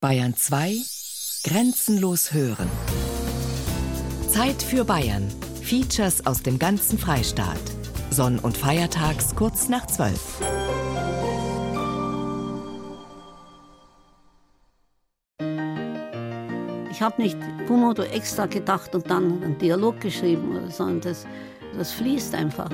Bayern 0.00 0.36
2 0.36 0.76
Grenzenlos 1.42 2.32
hören. 2.32 2.70
Zeit 4.28 4.62
für 4.62 4.84
Bayern. 4.84 5.28
Features 5.60 6.24
aus 6.24 6.40
dem 6.40 6.56
ganzen 6.56 6.96
Freistaat. 7.00 7.58
Sonn- 8.10 8.38
und 8.38 8.56
Feiertags 8.56 9.34
kurz 9.34 9.68
nach 9.68 9.88
12. 9.88 10.20
Ich 16.92 17.02
habe 17.02 17.20
nicht 17.20 17.36
Pumodo 17.66 18.04
extra 18.04 18.46
gedacht 18.46 18.94
und 18.94 19.10
dann 19.10 19.42
einen 19.42 19.58
Dialog 19.58 20.00
geschrieben, 20.00 20.70
sondern 20.70 21.00
das, 21.00 21.26
das 21.76 21.90
fließt 21.90 22.36
einfach. 22.36 22.70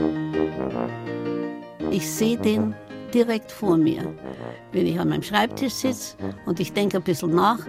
Ich 1.91 2.07
sehe 2.07 2.37
den 2.37 2.75
direkt 3.15 3.51
vor 3.51 3.77
mir. 3.77 4.03
Wenn 4.73 4.87
ich 4.87 4.99
an 4.99 5.09
meinem 5.09 5.23
Schreibtisch 5.23 5.73
sitze 5.73 6.17
und 6.47 6.61
ich 6.61 6.73
denke 6.73 6.97
ein 6.99 7.03
bisschen 7.03 7.35
nach 7.35 7.61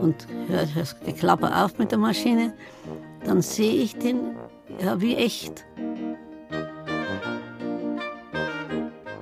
und 0.00 0.26
höre 0.48 0.66
das 0.74 0.98
Geklapper 1.00 1.64
auf 1.64 1.78
mit 1.78 1.90
der 1.90 1.98
Maschine, 1.98 2.54
dann 3.24 3.42
sehe 3.42 3.82
ich 3.82 3.96
den 3.98 4.34
ja, 4.82 5.00
wie 5.00 5.16
echt. 5.16 5.64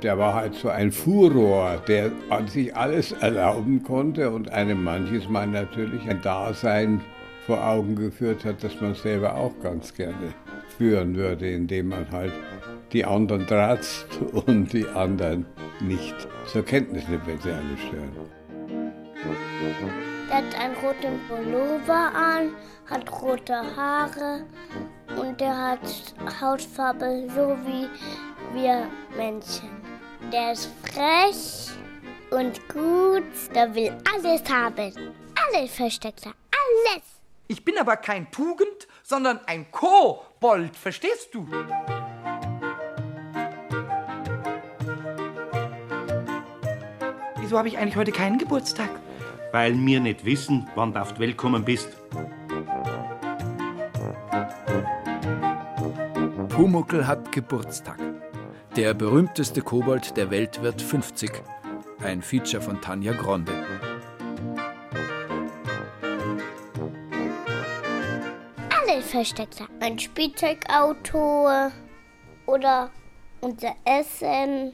Der 0.02 0.18
war 0.18 0.34
halt 0.34 0.54
so 0.54 0.68
ein 0.68 0.90
Furor, 0.90 1.80
der 1.86 2.10
an 2.28 2.48
sich 2.48 2.74
alles 2.74 3.12
erlauben 3.12 3.82
konnte 3.82 4.30
und 4.30 4.50
einem 4.50 4.82
manches 4.82 5.28
Mal 5.28 5.46
natürlich 5.46 6.08
ein 6.08 6.20
Dasein 6.22 7.00
vor 7.46 7.64
Augen 7.64 7.94
geführt 7.94 8.44
hat, 8.44 8.64
das 8.64 8.80
man 8.80 8.94
selber 8.94 9.36
auch 9.36 9.52
ganz 9.62 9.94
gerne 9.94 10.34
führen 10.76 11.14
würde, 11.16 11.50
indem 11.50 11.88
man 11.88 12.10
halt 12.10 12.32
die 12.92 13.04
anderen 13.04 13.46
tratzt 13.46 14.06
und 14.46 14.72
die 14.72 14.86
anderen 14.86 15.46
nicht 15.80 16.14
zur 16.46 16.64
Kenntnis 16.64 17.08
nimmt, 17.08 17.26
wenn 17.26 17.40
sie 17.40 17.50
alle 17.50 17.76
stören. 17.78 18.30
Er 20.30 20.36
hat 20.38 20.58
einen 20.58 20.74
roten 20.76 21.20
Pullover 21.28 22.12
an, 22.14 22.52
hat 22.88 23.22
rote 23.22 23.54
Haare 23.76 24.46
und 25.20 25.40
er 25.40 25.56
hat 25.56 26.14
Hautfarbe 26.40 27.28
so 27.34 27.56
wie 27.66 27.88
wir 28.54 28.86
Menschen. 29.16 29.68
Der 30.32 30.52
ist 30.52 30.70
frech 30.82 31.70
und 32.30 32.66
gut, 32.68 33.24
der 33.54 33.74
will 33.74 33.92
alles 34.14 34.42
haben. 34.50 34.92
Alles 35.54 35.74
versteckt 35.74 36.26
er, 36.26 36.32
alles. 36.50 37.02
Ich 37.48 37.64
bin 37.64 37.76
aber 37.78 37.96
kein 37.96 38.30
Tugend, 38.30 38.88
sondern 39.02 39.40
ein 39.46 39.70
Kobold, 39.70 40.76
verstehst 40.76 41.34
du? 41.34 41.46
Wieso 47.52 47.58
habe 47.58 47.68
ich 47.68 47.76
eigentlich 47.76 47.96
heute 47.96 48.12
keinen 48.12 48.38
Geburtstag? 48.38 48.88
Weil 49.52 49.76
wir 49.76 50.00
nicht 50.00 50.24
wissen, 50.24 50.70
wann 50.74 50.94
du 50.94 51.02
auf 51.02 51.12
die 51.12 51.20
Welt 51.20 51.32
gekommen 51.32 51.62
bist. 51.62 51.90
Pumuckl 56.48 57.06
hat 57.06 57.30
Geburtstag. 57.30 57.98
Der 58.74 58.94
berühmteste 58.94 59.60
Kobold 59.60 60.16
der 60.16 60.30
Welt 60.30 60.62
wird 60.62 60.80
50. 60.80 61.30
Ein 62.02 62.22
Feature 62.22 62.62
von 62.62 62.80
Tanja 62.80 63.12
Gronde. 63.12 63.52
Alles 68.80 69.10
versteckt 69.10 69.60
er. 69.60 69.68
Ein 69.86 69.98
Spielzeugauto 69.98 71.50
oder 72.46 72.90
unser 73.42 73.74
Essen 73.84 74.72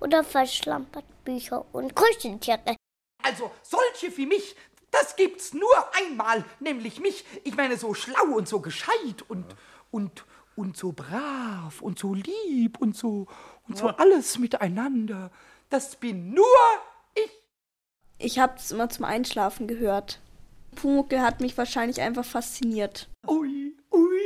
oder 0.00 0.24
verschlampert 0.24 1.04
Bücher 1.24 1.64
und 1.72 1.94
Kuscheltiere. 1.94 2.76
Also 3.22 3.50
solche 3.62 4.16
wie 4.16 4.26
mich, 4.26 4.56
das 4.90 5.16
gibt's 5.16 5.54
nur 5.54 5.76
einmal, 5.94 6.44
nämlich 6.58 7.00
mich. 7.00 7.24
Ich 7.44 7.56
meine, 7.56 7.76
so 7.76 7.94
schlau 7.94 8.34
und 8.36 8.48
so 8.48 8.60
gescheit 8.60 9.22
und, 9.28 9.44
und, 9.90 10.24
und 10.56 10.76
so 10.76 10.92
brav 10.92 11.80
und 11.80 11.98
so 11.98 12.14
lieb 12.14 12.78
und 12.80 12.96
so, 12.96 13.26
und 13.68 13.78
so 13.78 13.88
alles 13.88 14.38
miteinander. 14.38 15.30
Das 15.68 15.96
bin 15.96 16.34
nur 16.34 16.46
ich. 17.14 17.30
Ich 18.18 18.38
habe 18.38 18.54
es 18.56 18.72
immer 18.72 18.88
zum 18.88 19.04
Einschlafen 19.04 19.68
gehört. 19.68 20.20
Pumuckl 20.74 21.20
hat 21.20 21.40
mich 21.40 21.56
wahrscheinlich 21.58 22.00
einfach 22.00 22.24
fasziniert. 22.24 23.08
Ui, 23.26 23.76
ui. 23.92 24.20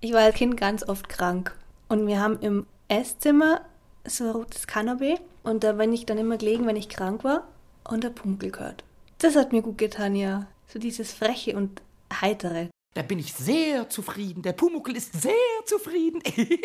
Ich 0.00 0.12
war 0.12 0.20
als 0.20 0.36
Kind 0.36 0.56
ganz 0.56 0.86
oft 0.88 1.08
krank. 1.08 1.56
Und 1.88 2.06
wir 2.06 2.20
haben 2.20 2.38
im 2.40 2.66
Esszimmer 2.88 3.64
so 4.06 4.24
ein 4.24 4.30
rotes 4.30 4.66
Kanapee. 4.66 5.18
Und 5.42 5.64
da 5.64 5.72
bin 5.72 5.92
ich 5.92 6.06
dann 6.06 6.18
immer 6.18 6.36
gelegen, 6.36 6.66
wenn 6.66 6.76
ich 6.76 6.88
krank 6.88 7.24
war 7.24 7.48
und 7.84 8.04
der 8.04 8.10
Pumuckl 8.10 8.50
gehört. 8.50 8.84
Das 9.18 9.36
hat 9.36 9.52
mir 9.52 9.62
gut 9.62 9.78
getan, 9.78 10.16
ja. 10.16 10.46
So 10.66 10.78
dieses 10.78 11.12
Freche 11.12 11.56
und 11.56 11.82
Heitere. 12.20 12.68
Da 12.94 13.02
bin 13.02 13.18
ich 13.18 13.32
sehr 13.32 13.88
zufrieden. 13.88 14.42
Der 14.42 14.52
Pumuckl 14.52 14.96
ist 14.96 15.20
sehr 15.20 15.32
zufrieden. 15.66 16.22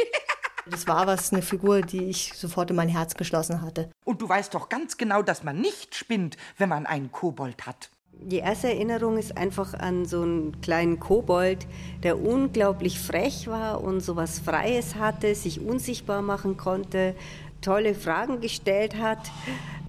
Das 0.70 0.88
war 0.88 1.08
was, 1.08 1.34
eine 1.34 1.42
Figur, 1.42 1.82
die 1.82 2.04
ich 2.06 2.34
sofort 2.36 2.70
in 2.70 2.76
mein 2.76 2.90
Herz 2.90 3.16
geschlossen 3.16 3.62
hatte. 3.62 3.90
Und 4.06 4.22
du 4.22 4.30
weißt 4.30 4.54
doch 4.54 4.70
ganz 4.70 4.98
genau, 4.98 5.24
dass 5.24 5.44
man 5.44 5.60
nicht 5.60 5.96
spinnt, 5.96 6.38
wenn 6.58 6.70
man 6.70 6.86
einen 6.86 7.12
Kobold 7.12 7.66
hat. 7.66 7.90
Die 8.22 8.40
erste 8.40 8.68
Erinnerung 8.68 9.18
ist 9.18 9.38
einfach 9.38 9.74
an 9.74 10.06
so 10.06 10.22
einen 10.22 10.59
kleinen 10.62 11.00
Kobold, 11.00 11.66
der 12.03 12.22
unglaublich 12.22 13.00
frech 13.00 13.47
war 13.47 13.81
und 13.81 14.02
so 14.02 14.18
was 14.18 14.40
Freies 14.40 14.96
hatte, 14.96 15.34
sich 15.35 15.62
unsichtbar 15.62 16.22
machen 16.22 16.58
konnte, 16.58 17.16
tolle 17.62 17.96
Fragen 17.96 18.41
gestellt 18.41 18.97
hat. 18.97 19.31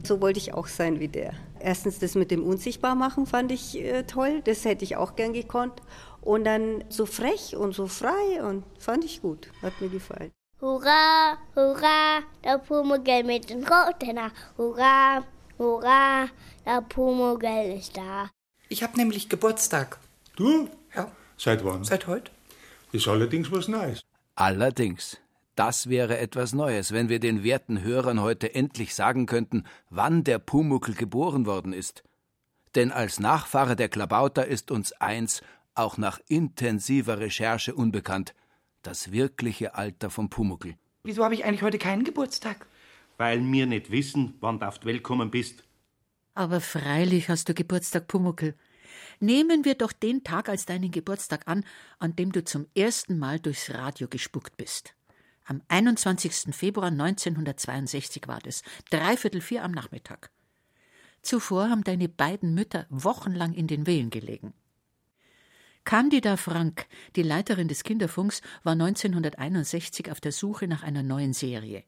So 0.05 0.21
wollte 0.21 0.39
ich 0.39 0.55
auch 0.55 0.69
sein 0.69 1.01
wie 1.01 1.09
der. 1.09 1.33
Erstens 1.59 1.99
das 1.99 2.15
mit 2.15 2.31
dem 2.31 2.45
Unsichtbarmachen 2.45 3.27
fand 3.27 3.53
ich 3.53 3.79
äh, 3.79 4.05
toll, 4.05 4.41
das 4.45 4.65
hätte 4.65 4.85
ich 4.85 4.97
auch 4.97 5.17
gern 5.17 5.33
gekonnt. 5.33 5.83
Und 6.23 6.45
dann 6.45 6.85
so 6.89 7.07
frech 7.07 7.57
und 7.57 7.75
so 7.75 7.87
frei 7.87 8.43
und 8.47 8.65
fand 8.79 9.05
ich 9.05 9.21
gut, 9.23 9.51
hat 9.61 9.79
mir 9.81 9.89
gefallen. 9.89 10.31
Hurra, 10.61 11.37
hurra, 11.57 12.21
der 12.45 12.59
Pumuckl 12.59 13.25
mit 13.25 13.51
den 13.51 13.67
roten. 13.67 14.19
Hurra, 14.57 15.23
hurra, 15.59 16.27
der 16.67 16.83
Pumuckl 16.83 17.77
ist 17.79 17.97
da. 17.97 18.31
Ich 18.69 18.83
habe 18.83 18.97
nämlich 18.97 19.29
Geburtstag. 19.29 19.99
Du? 20.37 20.69
Ja. 20.95 21.11
Seit 21.37 21.65
wann? 21.65 21.85
Seit 21.85 22.07
heute. 22.07 22.31
Ist 22.93 23.09
allerdings 23.09 23.51
was 23.51 23.69
Neues. 23.69 24.01
Allerdings. 24.35 25.19
Das 25.57 25.89
wäre 25.89 26.19
etwas 26.19 26.53
Neues, 26.53 26.93
wenn 26.93 27.09
wir 27.09 27.21
den 27.21 27.43
werten 27.43 27.83
Hörern 27.83 28.21
heute 28.21 28.55
endlich 28.55 28.95
sagen 28.95 29.27
könnten, 29.27 29.65
wann 29.91 30.25
der 30.25 30.39
Pumuckl 30.39 30.95
geboren 30.95 31.45
worden 31.47 31.73
ist. 31.73 32.03
Denn 32.75 32.93
als 32.93 33.21
Nachfahre 33.21 33.77
der 33.77 33.89
Klabauter 33.89 34.47
ist 34.47 34.71
uns 34.71 34.93
eins 34.93 35.43
auch 35.75 35.99
nach 35.99 36.21
intensiver 36.29 37.19
Recherche 37.19 37.75
unbekannt: 37.75 38.35
das 38.83 39.13
wirkliche 39.13 39.75
Alter 39.75 40.09
vom 40.09 40.31
Pumuckl. 40.31 40.77
Wieso 41.03 41.25
habe 41.25 41.35
ich 41.35 41.45
eigentlich 41.45 41.63
heute 41.63 41.79
keinen 41.79 42.05
Geburtstag? 42.05 42.67
Weil 43.19 43.41
wir 43.53 43.67
nicht 43.67 43.91
wissen, 43.91 44.35
wann 44.41 44.61
du 44.61 44.67
auf 44.67 44.79
die 44.79 44.87
Welt 44.87 44.99
gekommen 44.99 45.31
bist. 45.31 45.65
Aber 46.35 46.61
freilich 46.61 47.29
hast 47.29 47.49
du 47.49 47.55
Geburtstag, 47.55 48.07
Pumuckl. 48.09 48.55
Nehmen 49.19 49.65
wir 49.65 49.75
doch 49.75 49.93
den 49.93 50.25
Tag 50.25 50.49
als 50.49 50.65
deinen 50.65 50.91
Geburtstag 50.91 51.47
an, 51.47 51.65
an 51.99 52.17
dem 52.17 52.33
du 52.33 52.45
zum 52.45 52.67
ersten 52.75 53.19
Mal 53.19 53.39
durchs 53.39 53.71
Radio 53.71 54.09
gespuckt 54.09 54.57
bist. 54.57 54.95
Am 55.45 55.63
21. 55.69 56.55
Februar 56.55 56.89
1962 56.89 58.29
war 58.29 58.39
das, 58.39 58.63
dreiviertel 58.91 59.41
vier 59.41 59.65
am 59.65 59.73
Nachmittag. 59.73 60.31
Zuvor 61.23 61.69
haben 61.69 61.85
deine 61.85 62.09
beiden 62.09 62.55
Mütter 62.55 62.87
wochenlang 62.89 63.53
in 63.53 63.67
den 63.67 63.87
Wehen 63.87 64.11
gelegen. 64.11 64.55
Candida 65.85 66.37
Frank, 66.37 66.87
die 67.17 67.23
Leiterin 67.23 67.69
des 67.69 67.83
Kinderfunks, 67.83 68.43
war 68.63 68.73
1961 68.73 70.11
auf 70.11 70.21
der 70.21 70.33
Suche 70.33 70.69
nach 70.69 70.83
einer 70.83 71.03
neuen 71.03 71.33
Serie. 71.33 71.85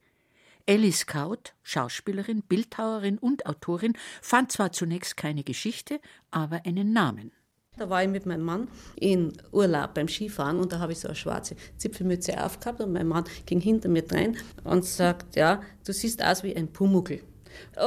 Ellie 0.67 0.93
Scout, 0.93 1.55
Schauspielerin, 1.63 2.43
Bildhauerin 2.43 3.19
und 3.19 3.47
Autorin, 3.47 3.95
fand 4.21 4.53
zwar 4.53 4.73
zunächst 4.73 5.17
keine 5.17 5.45
Geschichte, 5.45 6.01
aber 6.31 6.63
einen 6.65 6.93
Namen. 6.93 7.33
Da 7.79 7.89
war 7.89 8.03
ich 8.03 8.11
mit 8.11 8.27
meinem 8.27 8.43
Mann 8.43 8.69
in 8.97 9.33
Urlaub 9.51 9.95
beim 9.95 10.07
Skifahren 10.07 10.59
und 10.59 10.73
da 10.73 10.79
habe 10.79 10.93
ich 10.93 11.01
so 11.01 11.09
eine 11.09 11.15
schwarze 11.15 11.57
Zipfelmütze 11.79 12.45
aufgehabt 12.45 12.83
und 12.83 12.93
mein 12.93 13.09
Mann 13.09 13.25
ging 13.47 13.61
hinter 13.61 13.89
mir 13.89 14.05
rein 14.13 14.37
und 14.63 14.85
sagt, 14.85 15.37
ja, 15.37 15.63
du 15.87 15.93
siehst 15.93 16.23
aus 16.23 16.43
wie 16.43 16.55
ein 16.55 16.71
Pumuckl. 16.71 17.23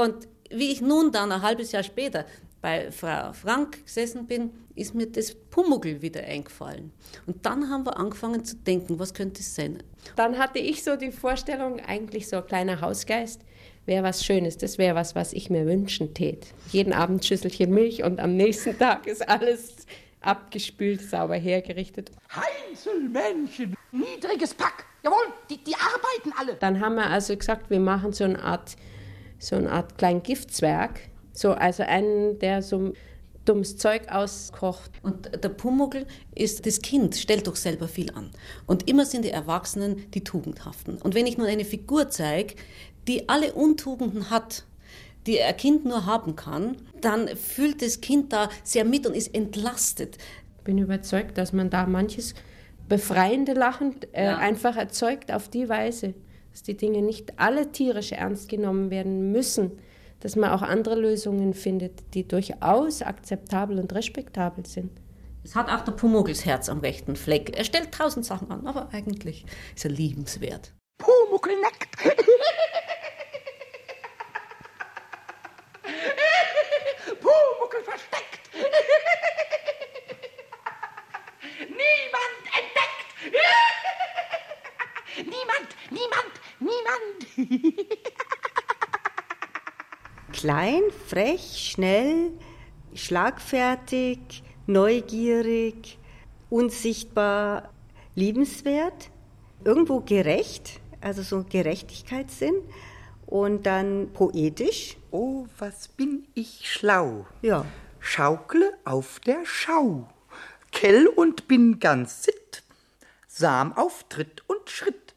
Und 0.02 0.28
wie 0.50 0.72
ich 0.72 0.82
nun 0.82 1.12
dann 1.12 1.32
ein 1.32 1.42
halbes 1.42 1.72
Jahr 1.72 1.84
später 1.84 2.26
bei 2.66 2.90
Frau 2.90 3.32
Frank 3.32 3.86
gesessen 3.86 4.26
bin, 4.26 4.50
ist 4.74 4.96
mir 4.96 5.06
das 5.06 5.36
Pumuckl 5.36 6.02
wieder 6.02 6.24
eingefallen. 6.24 6.92
Und 7.28 7.46
dann 7.46 7.70
haben 7.70 7.86
wir 7.86 7.96
angefangen 8.00 8.44
zu 8.44 8.56
denken, 8.56 8.98
was 8.98 9.14
könnte 9.14 9.42
es 9.42 9.54
sein? 9.54 9.84
Dann 10.16 10.40
hatte 10.40 10.58
ich 10.58 10.84
so 10.84 10.96
die 10.96 11.12
Vorstellung, 11.12 11.80
eigentlich 11.80 12.28
so 12.28 12.38
ein 12.38 12.48
kleiner 12.48 12.82
Hausgeist 12.82 13.42
wäre 13.86 14.04
was 14.04 14.26
Schönes. 14.26 14.58
Das 14.58 14.80
wäre 14.80 14.96
was, 14.96 15.14
was 15.14 15.32
ich 15.32 15.52
mir 15.52 15.68
wünschen 15.68 16.16
tät. 16.16 16.48
Jeden 16.72 16.92
Abend 16.92 17.24
Schüsselchen 17.24 17.72
Milch 17.72 18.02
und 18.02 18.20
am 18.20 18.36
nächsten 18.36 18.76
Tag 18.80 19.06
ist 19.06 19.30
alles 19.30 19.86
abgespült, 20.22 21.04
sauber 21.04 21.36
hergerichtet. 21.36 22.10
Heinzelmännchen, 22.36 23.76
niedriges 23.92 24.56
Pack. 24.56 24.86
Jawohl, 25.04 25.28
die, 25.52 25.64
die 25.64 25.76
arbeiten 25.76 26.34
alle. 26.36 26.56
Dann 26.56 26.80
haben 26.80 26.96
wir 26.96 27.12
also 27.12 27.38
gesagt, 27.38 27.70
wir 27.70 27.80
machen 27.80 28.12
so 28.12 28.24
eine 28.24 28.42
Art, 28.42 28.76
so 29.38 29.56
eine 29.56 29.72
Art 29.72 30.00
kleinen 30.00 30.24
Giftzwerg. 30.24 31.00
So, 31.36 31.52
also 31.52 31.84
einen, 31.84 32.40
der 32.40 32.64
so 32.64 32.94
dummes 33.46 33.78
Zeug 33.78 34.10
auskocht. 34.10 34.92
Und 35.04 35.44
der 35.44 35.50
Pumuckl 35.50 36.06
ist 36.34 36.66
das 36.66 36.82
Kind, 36.82 37.16
stellt 37.16 37.48
doch 37.48 37.56
selber 37.56 37.88
viel 37.88 38.12
an. 38.12 38.32
Und 38.66 38.90
immer 38.90 39.06
sind 39.06 39.24
die 39.24 39.32
Erwachsenen 39.32 40.10
die 40.12 40.24
Tugendhaften. 40.24 40.98
Und 40.98 41.14
wenn 41.14 41.28
ich 41.28 41.38
nun 41.38 41.48
eine 41.48 41.66
Figur 41.66 42.10
zeige, 42.10 42.56
die 43.08 43.30
alle 43.30 43.54
Untugenden 43.54 44.30
hat, 44.32 44.66
die 45.28 45.42
ein 45.42 45.58
Kind 45.58 45.86
nur 45.86 46.06
haben 46.06 46.36
kann, 46.36 46.78
dann 47.02 47.28
fühlt 47.36 47.82
das 47.82 48.02
Kind 48.02 48.34
da 48.34 48.50
sehr 48.64 48.86
mit 48.86 49.06
und 49.06 49.16
ist 49.16 49.34
entlastet. 49.34 50.18
Ich 50.58 50.64
bin 50.64 50.78
überzeugt, 50.78 51.38
dass 51.38 51.54
man 51.54 51.70
da 51.70 51.86
manches 51.86 52.34
befreiende 52.88 53.54
Lachen 53.54 53.96
äh, 54.12 54.26
ja. 54.26 54.38
einfach 54.38 54.78
erzeugt 54.78 55.32
auf 55.32 55.50
die 55.50 55.70
Weise, 55.70 56.14
dass 56.52 56.64
die 56.64 56.78
Dinge 56.78 57.02
nicht 57.02 57.40
alle 57.40 57.72
tierisch 57.72 58.12
ernst 58.12 58.50
genommen 58.50 58.92
werden 58.92 59.32
müssen, 59.32 59.72
dass 60.26 60.36
man 60.36 60.50
auch 60.50 60.64
andere 60.64 60.96
Lösungen 60.96 61.54
findet, 61.54 62.16
die 62.16 62.28
durchaus 62.28 63.04
akzeptabel 63.04 63.78
und 63.78 63.94
respektabel 63.94 64.66
sind. 64.66 64.90
Es 65.44 65.54
hat 65.54 65.70
auch 65.70 65.82
der 65.82 65.92
Pumuckls 65.92 66.46
Herz 66.46 66.68
am 66.68 66.80
rechten 66.80 67.16
Fleck. 67.16 67.56
Er 67.56 67.64
stellt 67.64 67.92
tausend 67.92 68.26
Sachen 68.26 68.50
an, 68.50 68.66
aber 68.66 68.90
eigentlich 68.92 69.46
ist 69.76 69.86
er 69.86 69.92
liebenswert. 69.92 70.74
Pumuckl 70.98 71.52
nackt. 71.62 71.96
Pumuckl 77.22 77.84
versteckt. 77.84 78.40
Niemand 81.60 82.42
entdeckt. 82.58 83.06
niemand, 85.18 85.68
niemand, 85.92 86.34
niemand. 86.60 88.15
Klein, 90.36 90.82
frech, 91.08 91.72
schnell, 91.72 92.34
schlagfertig, 92.94 94.44
neugierig, 94.68 95.98
unsichtbar, 96.50 97.70
liebenswert, 98.16 99.12
irgendwo 99.64 100.02
gerecht, 100.02 100.82
also 101.00 101.22
so 101.22 101.46
Gerechtigkeitssinn 101.50 102.56
und 103.26 103.66
dann 103.66 104.10
poetisch. 104.12 104.98
Oh, 105.10 105.46
was 105.58 105.88
bin 105.88 106.28
ich 106.34 106.70
schlau. 106.70 107.26
Ja. 107.42 107.66
Schaukle 108.02 108.74
auf 108.84 109.22
der 109.22 109.46
Schau. 109.46 110.10
Kell 110.74 111.08
und 111.08 111.48
bin 111.48 111.80
ganz 111.80 112.24
sitt. 112.24 112.62
Sam 113.30 113.72
auf 113.72 114.04
Tritt 114.10 114.44
und 114.48 114.70
Schritt. 114.70 115.16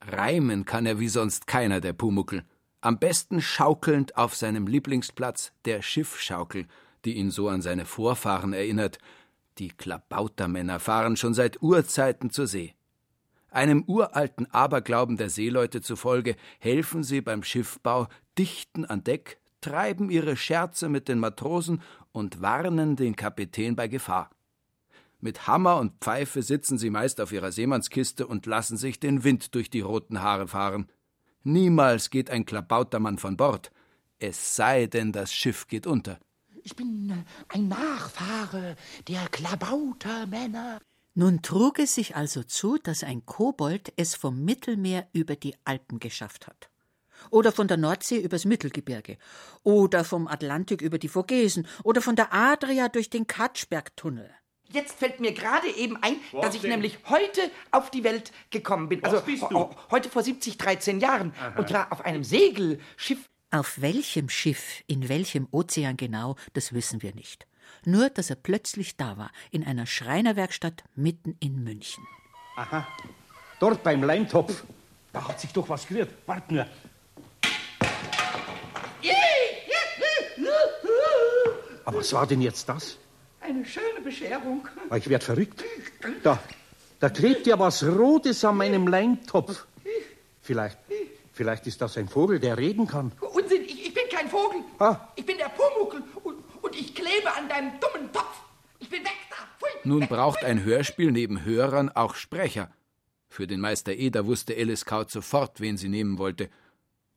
Reimen 0.00 0.64
kann 0.64 0.86
er 0.86 0.98
wie 0.98 1.08
sonst 1.08 1.46
keiner, 1.46 1.82
der 1.82 1.92
Pumuckel. 1.92 2.44
Am 2.84 2.98
besten 2.98 3.40
schaukelnd 3.40 4.18
auf 4.18 4.36
seinem 4.36 4.66
Lieblingsplatz, 4.66 5.52
der 5.64 5.80
Schiffschaukel, 5.80 6.66
die 7.06 7.14
ihn 7.14 7.30
so 7.30 7.48
an 7.48 7.62
seine 7.62 7.86
Vorfahren 7.86 8.52
erinnert. 8.52 8.98
Die 9.56 9.68
Klabautermänner 9.68 10.78
fahren 10.80 11.16
schon 11.16 11.32
seit 11.32 11.62
Urzeiten 11.62 12.28
zur 12.28 12.46
See. 12.46 12.74
Einem 13.48 13.84
uralten 13.86 14.52
Aberglauben 14.52 15.16
der 15.16 15.30
Seeleute 15.30 15.80
zufolge 15.80 16.36
helfen 16.58 17.02
sie 17.02 17.22
beim 17.22 17.42
Schiffbau, 17.42 18.06
dichten 18.36 18.84
an 18.84 19.02
Deck, 19.02 19.38
treiben 19.62 20.10
ihre 20.10 20.36
Scherze 20.36 20.90
mit 20.90 21.08
den 21.08 21.20
Matrosen 21.20 21.80
und 22.12 22.42
warnen 22.42 22.96
den 22.96 23.16
Kapitän 23.16 23.76
bei 23.76 23.88
Gefahr. 23.88 24.28
Mit 25.20 25.46
Hammer 25.46 25.78
und 25.78 25.94
Pfeife 26.02 26.42
sitzen 26.42 26.76
sie 26.76 26.90
meist 26.90 27.18
auf 27.18 27.32
ihrer 27.32 27.50
Seemannskiste 27.50 28.26
und 28.26 28.44
lassen 28.44 28.76
sich 28.76 29.00
den 29.00 29.24
Wind 29.24 29.54
durch 29.54 29.70
die 29.70 29.80
roten 29.80 30.20
Haare 30.20 30.48
fahren. 30.48 30.86
Niemals 31.44 32.10
geht 32.10 32.30
ein 32.30 32.46
Klabautermann 32.46 33.18
von 33.18 33.36
Bord, 33.36 33.70
es 34.18 34.56
sei 34.56 34.86
denn, 34.86 35.12
das 35.12 35.32
Schiff 35.32 35.66
geht 35.68 35.86
unter. 35.86 36.18
Ich 36.62 36.74
bin 36.74 37.10
äh, 37.10 37.54
ein 37.54 37.68
Nachfahre 37.68 38.76
der 39.06 39.28
Klabautermänner. 39.28 40.80
Nun 41.14 41.42
trug 41.42 41.78
es 41.78 41.94
sich 41.94 42.16
also 42.16 42.42
zu, 42.42 42.78
dass 42.78 43.04
ein 43.04 43.26
Kobold 43.26 43.92
es 43.96 44.14
vom 44.14 44.44
Mittelmeer 44.44 45.06
über 45.12 45.36
die 45.36 45.54
Alpen 45.64 46.00
geschafft 46.00 46.46
hat. 46.46 46.70
Oder 47.30 47.52
von 47.52 47.68
der 47.68 47.76
Nordsee 47.76 48.18
übers 48.18 48.46
Mittelgebirge. 48.46 49.18
Oder 49.62 50.04
vom 50.04 50.26
Atlantik 50.26 50.80
über 50.80 50.98
die 50.98 51.08
Vogesen. 51.08 51.66
Oder 51.82 52.00
von 52.00 52.16
der 52.16 52.32
Adria 52.32 52.88
durch 52.88 53.10
den 53.10 53.26
Katschbergtunnel. 53.26 54.30
Jetzt 54.74 54.98
fällt 54.98 55.20
mir 55.20 55.32
gerade 55.32 55.68
eben 55.68 55.96
ein, 56.02 56.16
Was 56.32 56.46
dass 56.46 56.54
ich 56.56 56.62
denn? 56.62 56.70
nämlich 56.70 56.98
heute 57.08 57.40
auf 57.70 57.90
die 57.90 58.02
Welt 58.02 58.32
gekommen 58.50 58.88
bin. 58.88 59.00
Was 59.02 59.14
also 59.14 59.24
bist 59.24 59.44
du? 59.48 59.70
heute 59.92 60.10
vor 60.10 60.24
70, 60.24 60.58
13 60.58 60.98
Jahren. 60.98 61.32
Aha. 61.40 61.56
Und 61.56 61.68
zwar 61.68 61.92
auf 61.92 62.04
einem 62.04 62.24
Segelschiff. 62.24 63.30
Auf 63.52 63.80
welchem 63.80 64.28
Schiff, 64.28 64.82
in 64.88 65.08
welchem 65.08 65.46
Ozean 65.52 65.96
genau, 65.96 66.34
das 66.54 66.72
wissen 66.72 67.02
wir 67.02 67.14
nicht. 67.14 67.46
Nur, 67.84 68.10
dass 68.10 68.28
er 68.28 68.36
plötzlich 68.36 68.96
da 68.96 69.16
war, 69.16 69.30
in 69.52 69.64
einer 69.64 69.86
Schreinerwerkstatt 69.86 70.82
mitten 70.96 71.36
in 71.38 71.62
München. 71.62 72.04
Aha, 72.56 72.84
dort 73.60 73.84
beim 73.84 74.02
Leintopf. 74.02 74.64
Da 75.12 75.28
hat 75.28 75.40
sich 75.40 75.52
doch 75.52 75.68
was 75.68 75.86
gerührt. 75.86 76.10
Wart 76.26 76.50
nur. 76.50 76.66
Aber 81.84 81.98
was 81.98 82.12
war 82.12 82.26
denn 82.26 82.40
jetzt 82.40 82.68
das? 82.68 82.98
Eine 83.44 83.62
schöne 83.66 84.00
Bescherung. 84.02 84.66
Ah, 84.88 84.96
ich 84.96 85.06
werd 85.08 85.22
verrückt. 85.22 85.62
Da, 86.22 86.38
da 86.98 87.10
klebt 87.10 87.46
ja 87.46 87.58
was 87.58 87.84
Rotes 87.84 88.42
an 88.42 88.56
meinem 88.56 88.88
Leintopf. 88.88 89.66
Vielleicht, 90.40 90.78
vielleicht 91.32 91.66
ist 91.66 91.78
das 91.82 91.98
ein 91.98 92.08
Vogel, 92.08 92.40
der 92.40 92.56
reden 92.56 92.86
kann. 92.86 93.12
Unsinn, 93.20 93.62
ich, 93.66 93.88
ich 93.88 93.92
bin 93.92 94.04
kein 94.10 94.30
Vogel. 94.30 94.60
Ah. 94.78 95.08
Ich 95.14 95.26
bin 95.26 95.36
der 95.36 95.50
Pumuckel 95.50 96.02
und, 96.22 96.36
und 96.62 96.74
ich 96.74 96.94
klebe 96.94 97.34
an 97.36 97.46
deinem 97.46 97.72
dummen 97.80 98.10
Topf. 98.12 98.40
Ich 98.78 98.88
bin 98.88 99.04
weg 99.04 99.12
da. 99.28 99.36
Pfui, 99.58 99.68
Nun 99.84 100.00
weg, 100.00 100.08
braucht 100.08 100.42
ein 100.42 100.64
Hörspiel 100.64 101.12
neben 101.12 101.44
Hörern 101.44 101.90
auch 101.90 102.14
Sprecher. 102.14 102.70
Für 103.28 103.46
den 103.46 103.60
Meister 103.60 103.92
Eder 103.92 104.24
wusste 104.24 104.56
Alice 104.56 104.86
Kaut 104.86 105.10
sofort, 105.10 105.60
wen 105.60 105.76
sie 105.76 105.90
nehmen 105.90 106.16
wollte. 106.16 106.48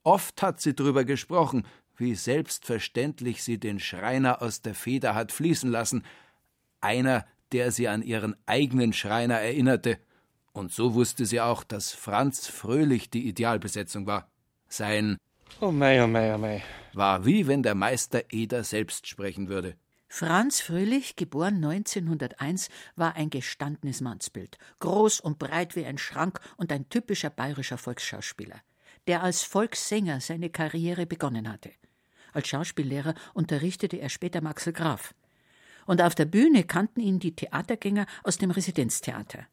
Oft 0.02 0.42
hat 0.42 0.60
sie 0.60 0.74
darüber 0.74 1.04
gesprochen, 1.04 1.64
wie 1.98 2.14
selbstverständlich 2.14 3.42
sie 3.42 3.58
den 3.58 3.80
Schreiner 3.80 4.40
aus 4.42 4.62
der 4.62 4.74
Feder 4.74 5.14
hat 5.14 5.32
fließen 5.32 5.70
lassen, 5.70 6.04
einer, 6.80 7.26
der 7.52 7.72
sie 7.72 7.88
an 7.88 8.02
ihren 8.02 8.36
eigenen 8.46 8.92
Schreiner 8.92 9.36
erinnerte, 9.36 9.98
und 10.52 10.72
so 10.72 10.94
wusste 10.94 11.24
sie 11.24 11.40
auch, 11.40 11.62
dass 11.62 11.92
Franz 11.92 12.48
Fröhlich 12.48 13.10
die 13.10 13.28
Idealbesetzung 13.28 14.06
war. 14.06 14.28
Sein 14.68 15.16
Oh 15.60 15.70
mei, 15.70 16.02
oh 16.02 16.06
mei, 16.06 16.34
oh 16.34 16.38
mei. 16.38 16.62
war 16.94 17.24
wie 17.24 17.46
wenn 17.46 17.62
der 17.62 17.74
Meister 17.74 18.22
Eder 18.30 18.64
selbst 18.64 19.06
sprechen 19.06 19.48
würde. 19.48 19.76
Franz 20.08 20.60
Fröhlich, 20.60 21.16
geboren 21.16 21.56
1901, 21.56 22.70
war 22.96 23.14
ein 23.14 23.30
gestandenes 23.30 24.00
Mannsbild, 24.00 24.58
groß 24.80 25.20
und 25.20 25.38
breit 25.38 25.76
wie 25.76 25.84
ein 25.84 25.98
Schrank 25.98 26.40
und 26.56 26.72
ein 26.72 26.88
typischer 26.88 27.30
bayerischer 27.30 27.78
Volksschauspieler, 27.78 28.60
der 29.06 29.22
als 29.22 29.42
Volkssänger 29.42 30.20
seine 30.20 30.50
Karriere 30.50 31.06
begonnen 31.06 31.48
hatte. 31.48 31.70
Als 32.32 32.48
Schauspiellehrer 32.48 33.14
unterrichtete 33.34 33.98
er 33.98 34.08
später 34.08 34.40
Maxel 34.40 34.72
Graf. 34.72 35.14
Und 35.86 36.02
auf 36.02 36.14
der 36.14 36.26
Bühne 36.26 36.64
kannten 36.64 37.00
ihn 37.00 37.18
die 37.18 37.34
Theatergänger 37.34 38.06
aus 38.22 38.38
dem 38.38 38.50
Residenztheater. 38.50 39.46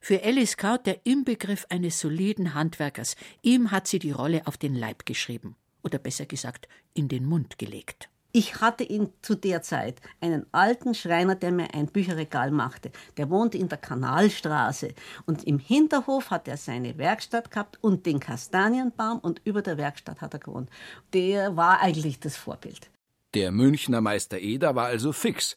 Für 0.00 0.22
Alice 0.22 0.56
Kaut 0.56 0.86
der 0.86 1.04
Inbegriff 1.04 1.66
eines 1.70 1.98
soliden 2.00 2.54
Handwerkers. 2.54 3.16
Ihm 3.42 3.70
hat 3.70 3.88
sie 3.88 3.98
die 3.98 4.12
Rolle 4.12 4.46
auf 4.46 4.56
den 4.56 4.74
Leib 4.74 5.06
geschrieben. 5.06 5.56
Oder 5.82 5.98
besser 5.98 6.26
gesagt, 6.26 6.68
in 6.94 7.08
den 7.08 7.24
Mund 7.24 7.58
gelegt. 7.58 8.08
Ich 8.32 8.60
hatte 8.60 8.84
ihn 8.84 9.10
zu 9.22 9.34
der 9.34 9.62
Zeit, 9.62 10.02
einen 10.20 10.44
alten 10.52 10.94
Schreiner, 10.94 11.34
der 11.34 11.50
mir 11.50 11.72
ein 11.72 11.86
Bücherregal 11.86 12.50
machte. 12.50 12.92
Der 13.16 13.30
wohnte 13.30 13.56
in 13.56 13.70
der 13.70 13.78
Kanalstraße 13.78 14.94
und 15.24 15.44
im 15.44 15.58
Hinterhof 15.58 16.30
hat 16.30 16.46
er 16.46 16.58
seine 16.58 16.98
Werkstatt 16.98 17.50
gehabt 17.50 17.78
und 17.80 18.04
den 18.04 18.20
Kastanienbaum 18.20 19.18
und 19.20 19.40
über 19.44 19.62
der 19.62 19.78
Werkstatt 19.78 20.20
hat 20.20 20.34
er 20.34 20.40
gewohnt. 20.40 20.68
Der 21.14 21.56
war 21.56 21.80
eigentlich 21.80 22.20
das 22.20 22.36
Vorbild. 22.36 22.90
Der 23.32 23.50
Münchner 23.50 24.02
Meister 24.02 24.38
Eder 24.38 24.74
war 24.74 24.86
also 24.86 25.12
fix. 25.12 25.56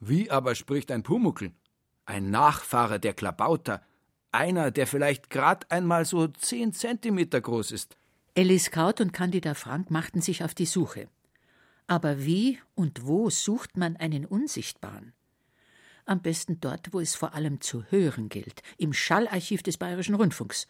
Wie 0.00 0.30
aber 0.30 0.56
spricht 0.56 0.90
ein 0.90 1.04
Pumuckel? 1.04 1.52
Ein 2.06 2.30
Nachfahre 2.30 2.98
der 2.98 3.14
Klabauter, 3.14 3.82
einer, 4.32 4.72
der 4.72 4.88
vielleicht 4.88 5.30
grad 5.30 5.70
einmal 5.70 6.04
so 6.04 6.26
zehn 6.26 6.72
Zentimeter 6.72 7.40
groß 7.40 7.70
ist. 7.70 7.96
Alice 8.36 8.70
Kaut 8.70 9.00
und 9.00 9.12
Candida 9.12 9.54
Frank 9.54 9.90
machten 9.90 10.20
sich 10.20 10.42
auf 10.42 10.54
die 10.54 10.66
Suche. 10.66 11.08
Aber 11.90 12.24
wie 12.24 12.58
und 12.76 13.04
wo 13.04 13.28
sucht 13.30 13.76
man 13.76 13.96
einen 13.96 14.24
Unsichtbaren? 14.24 15.12
Am 16.06 16.22
besten 16.22 16.60
dort, 16.60 16.92
wo 16.92 17.00
es 17.00 17.16
vor 17.16 17.34
allem 17.34 17.60
zu 17.60 17.82
hören 17.90 18.28
gilt, 18.28 18.62
im 18.78 18.92
Schallarchiv 18.92 19.64
des 19.64 19.76
Bayerischen 19.76 20.14
Rundfunks. 20.14 20.68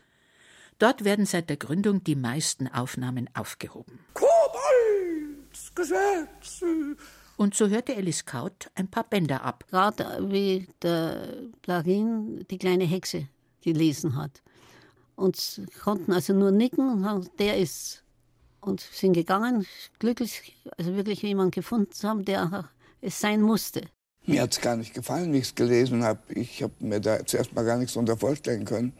Dort 0.79 1.05
werden 1.05 1.27
seit 1.27 1.51
der 1.51 1.59
Gründung 1.59 2.03
die 2.03 2.17
meisten 2.17 2.69
Aufnahmen 2.69 3.29
aufgehoben. 3.35 3.99
Koboldsgesetz! 4.15 6.65
Und 7.37 7.55
so 7.55 7.69
hörte 7.69 7.95
Alice 7.95 8.25
Kaut 8.25 8.71
ein 8.75 8.89
paar 8.89 9.05
Bänder 9.05 9.45
ab. 9.45 9.67
Gerade 9.69 10.27
wie 10.31 10.69
der 10.81 11.35
Plarin 11.61 12.47
die 12.51 12.57
kleine 12.57 12.85
Hexe 12.85 13.29
gelesen 13.61 14.17
hat. 14.17 14.41
Und 15.17 15.61
konnten 15.85 16.15
also 16.15 16.33
nur 16.33 16.51
nicken 16.51 16.91
und 16.91 17.03
sagen, 17.03 17.29
der 17.39 17.59
ist 17.59 18.05
und 18.61 18.81
sind 18.81 19.13
gegangen, 19.13 19.67
glücklich, 19.99 20.57
also 20.77 20.95
wirklich 20.95 21.23
jemanden 21.23 21.51
gefunden 21.51 21.93
zu 21.93 22.09
haben, 22.09 22.25
der 22.25 22.71
es 23.01 23.21
sein 23.21 23.41
musste. 23.43 23.83
Mir 24.27 24.43
hat 24.43 24.53
es 24.53 24.61
gar 24.61 24.77
nicht 24.77 24.95
gefallen, 24.95 25.33
wie 25.33 25.39
ich 25.39 25.45
es 25.45 25.55
gelesen 25.55 26.05
habe. 26.05 26.21
Ich 26.29 26.63
habe 26.63 26.75
mir 26.81 27.01
da 27.01 27.25
zuerst 27.25 27.55
mal 27.55 27.65
gar 27.65 27.79
nichts 27.79 27.95
darunter 27.95 28.17
vorstellen 28.17 28.65
können. 28.65 28.93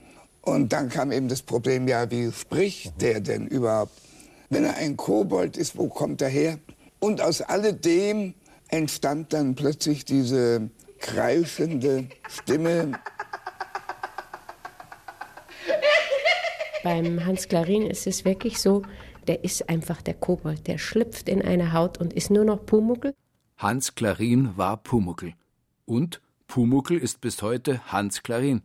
Und 0.43 0.73
dann 0.73 0.89
kam 0.89 1.13
eben 1.13 1.29
das 1.29 1.43
Problem, 1.43 1.87
ja, 1.87 2.11
wie 2.11 2.33
spricht 2.33 3.01
der 3.01 3.21
denn 3.21 3.47
überhaupt? 3.47 3.93
Wenn 4.49 4.65
er 4.65 4.77
ein 4.77 4.97
Kobold 4.97 5.57
ist, 5.57 5.77
wo 5.77 5.89
kommt 5.89 6.23
er 6.23 6.29
her? 6.29 6.59
Und 6.99 7.21
aus 7.21 7.43
alledem 7.43 8.35
entstand 8.69 9.33
dann 9.33 9.55
plötzlich 9.55 10.05
diese 10.05 10.71
kreischende 10.99 12.09
Stimme. 12.29 12.93
Beim 16.83 17.25
Hans 17.27 17.47
Klarin 17.47 17.87
ist 17.87 18.07
es 18.07 18.25
wirklich 18.25 18.59
so, 18.59 18.83
der 19.31 19.45
ist 19.45 19.69
einfach 19.69 20.03
der 20.03 20.15
Kobold. 20.15 20.67
Der 20.67 20.77
schlüpft 20.77 21.29
in 21.29 21.41
eine 21.41 21.73
Haut 21.73 21.99
und 21.99 22.13
ist 22.13 22.33
nur 22.33 22.45
noch 22.45 22.67
Pumuckel. 22.67 23.15
Hans 23.59 23.95
Klarin 23.95 24.57
war 24.57 24.77
Pumuckel. 24.79 25.35
Und 25.85 26.21
Pumuckel 26.49 26.99
ist 26.99 27.21
bis 27.21 27.41
heute 27.41 27.81
Hans 27.93 28.25
Klarin. 28.25 28.63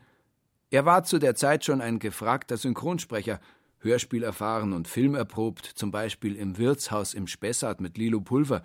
Er 0.71 0.83
war 0.83 1.03
zu 1.03 1.19
der 1.19 1.35
Zeit 1.35 1.65
schon 1.65 1.81
ein 1.81 1.99
gefragter 1.99 2.57
Synchronsprecher, 2.57 3.39
hörspielerfahren 3.77 4.73
und 4.73 4.87
filmerprobt, 4.87 5.67
zum 5.67 5.91
Beispiel 5.91 6.35
im 6.35 6.57
Wirtshaus 6.57 7.13
im 7.13 7.27
Spessart 7.27 7.79
mit 7.79 7.99
Lilo 7.99 8.19
Pulver. 8.19 8.63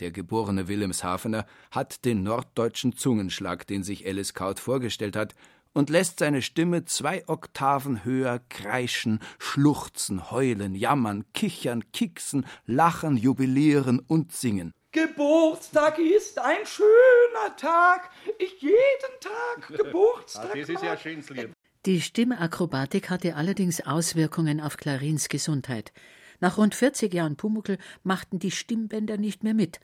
Der 0.00 0.10
geborene 0.10 0.68
Wilhelmshavener 0.68 1.44
hat 1.70 2.06
den 2.06 2.22
norddeutschen 2.22 2.96
Zungenschlag, 2.96 3.66
den 3.66 3.82
sich 3.82 4.06
Alice 4.06 4.32
Kaut 4.32 4.58
vorgestellt 4.58 5.16
hat, 5.16 5.34
und 5.74 5.90
lässt 5.90 6.20
seine 6.20 6.40
Stimme 6.40 6.86
zwei 6.86 7.28
Oktaven 7.28 8.04
höher 8.04 8.40
kreischen, 8.48 9.20
schluchzen, 9.38 10.30
heulen, 10.30 10.74
jammern, 10.74 11.24
kichern, 11.34 11.84
kicksen, 11.92 12.46
lachen, 12.64 13.16
jubilieren 13.16 13.98
und 13.98 14.32
singen. 14.32 14.72
Geburtstag 14.92 15.98
ist 15.98 16.38
ein 16.38 16.64
schöner 16.64 17.56
Tag. 17.56 18.10
Ich 18.38 18.62
jeden 18.62 19.20
Tag 19.20 19.68
Geburtstag. 19.76 20.54
das 20.54 20.68
ist 20.68 20.82
ja 20.82 20.96
schönes 20.96 21.28
Lied. 21.30 21.50
Die 21.84 22.00
Stimmakrobatik 22.00 23.10
hatte 23.10 23.34
allerdings 23.34 23.84
Auswirkungen 23.84 24.60
auf 24.60 24.76
Clarins 24.76 25.28
Gesundheit. 25.28 25.92
Nach 26.40 26.56
rund 26.58 26.74
40 26.74 27.12
Jahren 27.12 27.36
Pumuckel 27.36 27.78
machten 28.04 28.38
die 28.38 28.52
Stimmbänder 28.52 29.16
nicht 29.18 29.42
mehr 29.42 29.52
mit. 29.52 29.80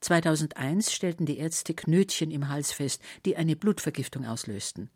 2001 0.00 0.92
stellten 0.92 1.26
die 1.26 1.38
Ärzte 1.38 1.74
Knötchen 1.74 2.30
im 2.30 2.48
Hals 2.48 2.72
fest, 2.72 3.02
die 3.24 3.36
eine 3.36 3.56
Blutvergiftung 3.56 4.26
auslösten. 4.26 4.90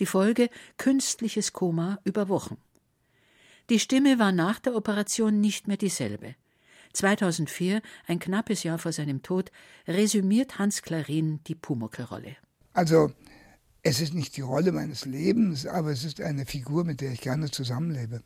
Die 0.00 0.06
Folge 0.06 0.50
künstliches 0.76 1.52
Koma 1.52 1.98
über 2.04 2.28
Wochen. 2.28 2.56
Die 3.70 3.78
Stimme 3.78 4.18
war 4.18 4.32
nach 4.32 4.58
der 4.58 4.74
Operation 4.74 5.40
nicht 5.40 5.68
mehr 5.68 5.76
dieselbe. 5.76 6.34
2004, 6.92 7.82
ein 8.06 8.18
knappes 8.18 8.62
Jahr 8.62 8.78
vor 8.78 8.92
seinem 8.92 9.22
Tod, 9.22 9.50
resümiert 9.86 10.58
Hans 10.58 10.82
Klarin 10.82 11.40
die 11.46 11.54
Pumuckl-Rolle. 11.54 12.36
Also, 12.72 13.12
es 13.82 14.00
ist 14.00 14.14
nicht 14.14 14.36
die 14.36 14.42
Rolle 14.42 14.72
meines 14.72 15.04
Lebens, 15.04 15.66
aber 15.66 15.90
es 15.90 16.04
ist 16.04 16.20
eine 16.20 16.46
Figur, 16.46 16.84
mit 16.84 17.00
der 17.00 17.12
ich 17.12 17.20
gerne 17.20 17.50
zusammenlebe. 17.50 18.22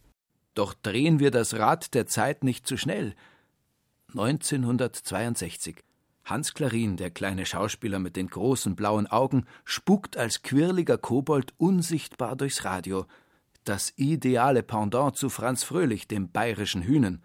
Doch 0.54 0.74
drehen 0.74 1.18
wir 1.18 1.30
das 1.30 1.54
Rad 1.54 1.94
der 1.94 2.06
Zeit 2.06 2.44
nicht 2.44 2.66
zu 2.66 2.76
schnell. 2.76 3.14
1962. 4.08 5.84
Hans 6.28 6.52
Klarin, 6.52 6.98
der 6.98 7.10
kleine 7.10 7.46
Schauspieler 7.46 7.98
mit 7.98 8.14
den 8.14 8.28
großen 8.28 8.76
blauen 8.76 9.06
Augen, 9.06 9.46
spukt 9.64 10.18
als 10.18 10.42
quirliger 10.42 10.98
Kobold 10.98 11.54
unsichtbar 11.56 12.36
durchs 12.36 12.64
Radio. 12.64 13.06
Das 13.64 13.94
ideale 13.96 14.62
Pendant 14.62 15.16
zu 15.16 15.30
Franz 15.30 15.64
Fröhlich, 15.64 16.06
dem 16.06 16.30
bayerischen 16.30 16.82
Hühnen. 16.82 17.22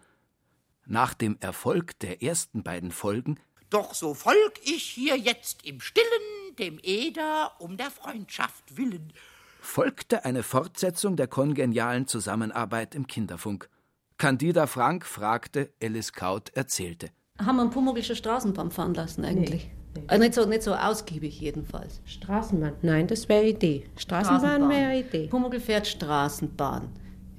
Nach 0.86 1.12
dem 1.12 1.36
Erfolg 1.40 1.98
der 1.98 2.22
ersten 2.22 2.62
beiden 2.62 2.92
Folgen 2.92 3.38
Doch 3.68 3.92
so 3.92 4.14
folg 4.14 4.60
ich 4.62 4.84
hier 4.84 5.18
jetzt 5.18 5.66
im 5.66 5.80
Stillen 5.80 6.56
dem 6.58 6.78
Eder 6.82 7.52
um 7.58 7.76
der 7.76 7.90
Freundschaft 7.90 8.78
willen. 8.78 9.12
folgte 9.60 10.24
eine 10.24 10.42
Fortsetzung 10.42 11.16
der 11.16 11.26
kongenialen 11.26 12.06
Zusammenarbeit 12.06 12.94
im 12.94 13.06
Kinderfunk. 13.06 13.68
Candida 14.16 14.66
Frank 14.66 15.04
fragte, 15.04 15.74
Alice 15.82 16.12
Kaut 16.12 16.50
erzählte. 16.54 17.10
Haben 17.42 17.56
wir 17.56 17.62
einen 17.62 17.70
Pumucklische 17.70 18.14
Straßenbahn 18.14 18.70
fahren 18.70 18.94
lassen 18.94 19.24
eigentlich? 19.24 19.68
Äh, 20.08 20.18
nicht, 20.18 20.34
so, 20.34 20.46
nicht 20.46 20.62
so 20.62 20.72
ausgiebig 20.74 21.40
jedenfalls. 21.40 22.00
Straßenbahn, 22.04 22.74
nein, 22.82 23.08
das 23.08 23.28
wäre 23.28 23.44
Idee. 23.44 23.86
Straßenbahn 23.96 24.68
wäre 24.68 24.98
Idee. 25.00 25.26
Pumuckl 25.26 25.58
fährt 25.58 25.86
Straßenbahn. 25.88 26.90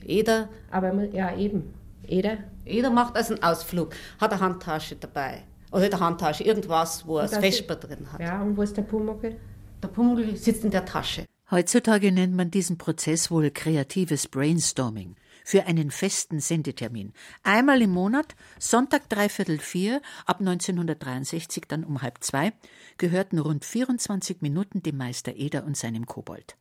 Eder. 0.04 0.50
Aber 0.70 0.92
ja, 1.14 1.36
eben. 1.38 1.74
Eder? 2.08 2.40
Eder 2.66 2.90
macht 2.90 3.16
also 3.16 3.36
einen 3.36 3.44
Ausflug, 3.44 3.94
hat 4.20 4.34
eine 4.34 4.42
Handtasche 4.42 4.98
dabei. 4.98 5.44
Oder 5.72 5.82
nicht 5.84 5.94
eine 5.94 6.04
Handtasche, 6.06 6.44
irgendwas, 6.44 7.08
wo 7.08 7.18
er 7.20 7.28
das- 7.28 7.38
Vesper 7.40 7.76
drin 7.76 8.12
hat. 8.12 8.20
Ja, 8.20 8.42
und 8.42 8.58
wo 8.58 8.64
ist 8.64 8.76
der 8.76 8.82
Pumuckl? 8.84 9.38
Der 9.82 9.88
Pumuckl 9.88 10.36
sitzt 10.36 10.66
in 10.66 10.72
der 10.72 10.84
Tasche. 10.86 11.24
Heutzutage 11.52 12.12
nennt 12.12 12.36
man 12.36 12.52
diesen 12.52 12.78
Prozess 12.78 13.32
wohl 13.32 13.50
kreatives 13.50 14.28
Brainstorming 14.28 15.16
für 15.46 15.68
einen 15.68 15.92
festen 15.92 16.42
Sendetermin. 16.42 17.14
Einmal 17.44 17.82
im 17.82 17.92
Monat, 17.92 18.36
Sonntag 18.60 19.08
dreiviertel 19.08 19.60
vier, 19.60 20.02
ab 20.26 20.40
1963 20.40 21.66
dann 21.68 21.86
um 21.86 22.02
halb 22.02 22.22
zwei, 22.24 22.52
gehörten 22.98 23.40
rund 23.40 23.64
24 23.64 24.42
Minuten 24.42 24.82
dem 24.82 24.98
Meister 24.98 25.36
Eder 25.36 25.64
und 25.64 25.78
seinem 25.78 26.08
Kobold. 26.08 26.58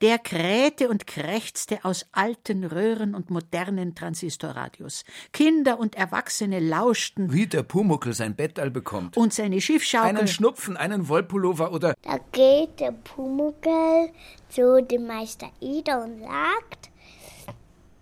Der 0.00 0.18
krähte 0.18 0.88
und 0.88 1.06
krächzte 1.06 1.84
aus 1.84 2.06
alten 2.10 2.64
Röhren 2.64 3.14
und 3.14 3.30
modernen 3.30 3.94
Transistorradios. 3.94 5.04
Kinder 5.32 5.78
und 5.78 5.94
Erwachsene 5.94 6.58
lauschten 6.58 7.32
Wie 7.32 7.46
der 7.46 7.62
Pumuckl 7.62 8.12
sein 8.12 8.34
Bettall 8.34 8.70
bekommt. 8.70 9.16
und 9.16 9.32
seine 9.32 9.60
Schiffschaukel. 9.60 10.08
Einen 10.08 10.26
Schnupfen, 10.26 10.76
einen 10.76 11.08
Wollpullover 11.08 11.72
oder 11.72 11.94
Da 12.02 12.18
geht 12.32 12.80
der 12.80 12.92
Pumuckl 12.92 14.08
zu 14.48 14.82
dem 14.82 15.06
Meister 15.06 15.50
Ida 15.60 16.02
und 16.02 16.20
sagt, 16.20 16.91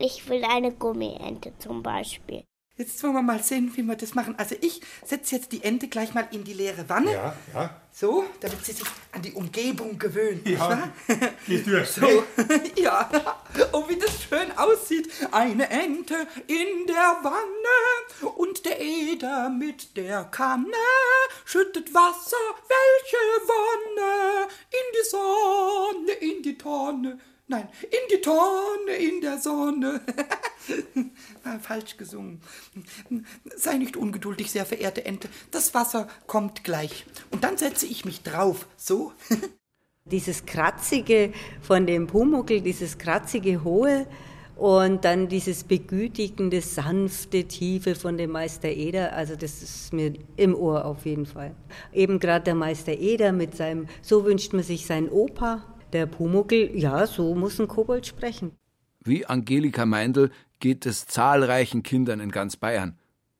ich 0.00 0.28
will 0.28 0.45
eine 0.45 0.73
Gummiente 0.73 1.52
zum 1.59 1.83
Beispiel. 1.83 2.45
Jetzt 2.80 3.02
wollen 3.02 3.12
wir 3.12 3.21
mal 3.21 3.42
sehen, 3.42 3.71
wie 3.75 3.83
wir 3.83 3.95
das 3.95 4.14
machen. 4.14 4.35
Also 4.38 4.57
ich 4.59 4.80
setze 5.04 5.37
jetzt 5.37 5.52
die 5.52 5.62
Ente 5.62 5.88
gleich 5.88 6.14
mal 6.14 6.26
in 6.30 6.45
die 6.45 6.54
leere 6.54 6.88
Wanne. 6.88 7.12
Ja, 7.12 7.37
ja. 7.52 7.76
So, 7.92 8.25
damit 8.40 8.64
sie 8.64 8.73
sich 8.73 8.87
an 9.12 9.21
die 9.21 9.33
Umgebung 9.33 9.99
gewöhnt. 9.99 10.49
Ja, 10.49 10.61
wahr? 10.61 10.88
gehst 11.47 11.66
du 11.66 11.85
So, 11.85 12.07
ja. 12.80 13.11
Oh, 13.73 13.87
wie 13.87 13.97
das 13.97 14.23
schön 14.23 14.50
aussieht. 14.57 15.11
Eine 15.30 15.69
Ente 15.69 16.26
in 16.47 16.87
der 16.87 17.19
Wanne 17.21 18.33
und 18.37 18.64
der 18.64 18.80
Eder 18.80 19.50
mit 19.50 19.95
der 19.99 20.25
Kanne 20.25 20.73
schüttet 21.45 21.92
Wasser, 21.92 22.37
welche 22.66 23.16
Wonne, 23.47 24.49
in 24.71 24.95
die 24.95 25.09
Sonne, 25.11 26.12
in 26.12 26.42
die 26.42 26.57
Tonne. 26.57 27.19
Nein, 27.50 27.66
in 27.83 27.99
die 28.12 28.21
Tonne, 28.21 28.92
in 28.97 29.21
der 29.21 29.38
Sonne. 29.38 30.00
Ah, 31.42 31.59
Falsch 31.59 31.97
gesungen. 31.97 32.40
Sei 33.57 33.78
nicht 33.78 33.97
ungeduldig, 33.97 34.50
sehr 34.50 34.66
verehrte 34.66 35.04
Ente. 35.04 35.28
Das 35.50 35.75
Wasser 35.75 36.07
kommt 36.26 36.62
gleich. 36.62 37.07
Und 37.30 37.42
dann 37.42 37.57
setze 37.57 37.87
ich 37.87 38.04
mich 38.04 38.23
drauf. 38.23 38.69
So. 38.76 39.12
Dieses 40.04 40.45
Kratzige 40.45 41.33
von 41.62 41.87
dem 41.87 42.07
Pumuckl, 42.07 42.61
dieses 42.61 42.99
kratzige 42.99 43.64
Hohe 43.64 44.07
und 44.57 45.04
dann 45.04 45.28
dieses 45.28 45.64
begütigende, 45.64 46.61
sanfte, 46.61 47.45
tiefe 47.45 47.95
von 47.95 48.16
dem 48.16 48.30
Meister 48.30 48.69
Eder, 48.69 49.12
also 49.14 49.37
das 49.37 49.62
ist 49.62 49.92
mir 49.92 50.12
im 50.37 50.54
Ohr 50.54 50.85
auf 50.85 51.07
jeden 51.07 51.26
Fall. 51.26 51.54
Eben 51.92 52.19
gerade 52.19 52.45
der 52.45 52.54
Meister 52.54 52.92
Eder 52.92 53.33
mit 53.33 53.57
seinem, 53.57 53.88
so 54.02 54.25
wünscht 54.25 54.52
man 54.52 54.62
sich 54.62 54.87
sein 54.87 55.09
Opa, 55.09 55.64
der 55.92 56.06
Pumuckl, 56.06 56.70
ja, 56.75 57.06
so 57.06 57.35
muss 57.35 57.61
ein 57.61 57.68
Kobold 57.68 58.06
sprechen. 58.06 58.52
Wie 59.02 59.26
Angelika 59.26 59.87
Meindl 59.87 60.30
geht 60.59 60.87
es 60.87 61.06
zahlreichen 61.06 61.82
Kindern 61.82 62.20
in 62.20 62.30
ganz 62.30 62.56
Bayern. 62.56 62.99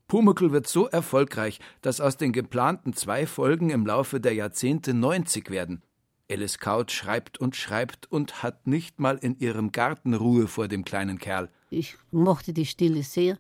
Pumuckl 0.09 0.51
wird 0.51 0.67
so 0.67 0.89
erfolgreich, 0.89 1.61
dass 1.83 2.01
aus 2.01 2.17
den 2.17 2.33
geplanten 2.33 2.95
zwei 2.95 3.27
Folgen 3.27 3.71
im 3.71 3.87
Laufe 3.87 4.21
der 4.21 4.35
Jahrzehnte 4.35 4.93
90 4.95 5.51
werden. 5.51 5.83
Alice 6.31 6.59
Kaut 6.59 6.91
schreibt 6.91 7.39
und 7.39 7.57
schreibt 7.57 8.11
und 8.11 8.43
hat 8.43 8.67
nicht 8.67 8.99
mal 8.99 9.19
in 9.19 9.39
ihrem 9.39 9.73
Garten 9.73 10.15
Ruhe 10.15 10.47
vor 10.49 10.69
dem 10.69 10.85
kleinen 10.85 11.19
Kerl. 11.19 11.49
Ich 11.71 11.97
mochte 12.11 12.53
die 12.53 12.67
Stille 12.67 13.03
sehr. 13.03 13.39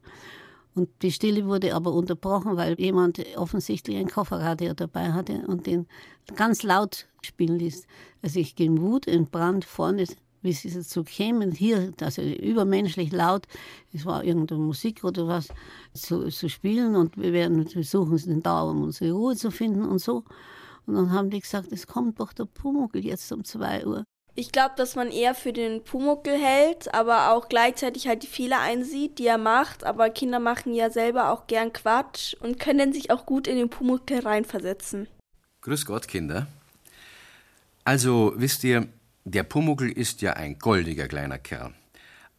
Und 0.74 0.88
die 1.02 1.10
Stille 1.10 1.46
wurde 1.46 1.74
aber 1.74 1.92
unterbrochen, 1.92 2.56
weil 2.56 2.78
jemand 2.78 3.20
offensichtlich 3.36 3.96
ein 3.96 4.08
Kofferradio 4.08 4.74
dabei 4.74 5.12
hatte 5.12 5.44
und 5.46 5.66
den 5.66 5.86
ganz 6.36 6.62
laut 6.62 7.08
spielen 7.22 7.58
ließ. 7.58 7.86
Also 8.22 8.38
ich 8.38 8.54
ging 8.54 8.80
Wut 8.80 9.06
in 9.06 9.26
Brand 9.26 9.64
vorne, 9.64 10.04
wie 10.42 10.52
sie 10.52 10.72
dazu 10.72 11.04
kämen, 11.04 11.52
hier, 11.52 11.92
also 12.00 12.22
übermenschlich 12.22 13.12
laut, 13.12 13.46
es 13.92 14.06
war 14.06 14.24
irgendeine 14.24 14.60
Musik 14.60 15.04
oder 15.04 15.26
was, 15.26 15.48
zu, 15.92 16.28
zu 16.28 16.48
spielen 16.48 16.96
und 16.96 17.16
wir 17.18 17.32
werden 17.32 17.66
versuchen, 17.66 18.16
den 18.16 18.42
da, 18.42 18.62
um 18.62 18.82
unsere 18.84 19.12
Ruhe 19.12 19.36
zu 19.36 19.50
finden 19.50 19.84
und 19.84 19.98
so. 19.98 20.24
Und 20.86 20.94
dann 20.94 21.12
haben 21.12 21.30
die 21.30 21.40
gesagt, 21.40 21.72
es 21.72 21.86
kommt 21.86 22.20
doch 22.20 22.32
der 22.32 22.46
Pumuckl 22.46 23.04
jetzt 23.04 23.30
um 23.32 23.44
zwei 23.44 23.86
Uhr. 23.86 24.04
Ich 24.34 24.52
glaube, 24.52 24.74
dass 24.76 24.94
man 24.94 25.10
eher 25.10 25.34
für 25.34 25.52
den 25.52 25.82
Pumuckel 25.82 26.38
hält, 26.38 26.94
aber 26.94 27.32
auch 27.32 27.48
gleichzeitig 27.48 28.06
halt 28.06 28.22
die 28.22 28.28
Fehler 28.28 28.60
einsieht, 28.60 29.18
die 29.18 29.26
er 29.26 29.38
macht. 29.38 29.84
Aber 29.84 30.10
Kinder 30.10 30.38
machen 30.38 30.72
ja 30.72 30.90
selber 30.90 31.30
auch 31.30 31.46
gern 31.46 31.72
Quatsch 31.72 32.34
und 32.40 32.58
können 32.60 32.92
sich 32.92 33.10
auch 33.10 33.26
gut 33.26 33.46
in 33.46 33.56
den 33.56 33.70
Pumuckel 33.70 34.20
reinversetzen. 34.20 35.08
Grüß 35.62 35.84
Gott, 35.84 36.08
Kinder. 36.08 36.46
Also, 37.84 38.32
wisst 38.36 38.64
ihr, 38.64 38.86
der 39.24 39.42
Pumuckel 39.42 39.90
ist 39.90 40.22
ja 40.22 40.34
ein 40.34 40.58
goldiger 40.58 41.08
kleiner 41.08 41.38
Kerl. 41.38 41.74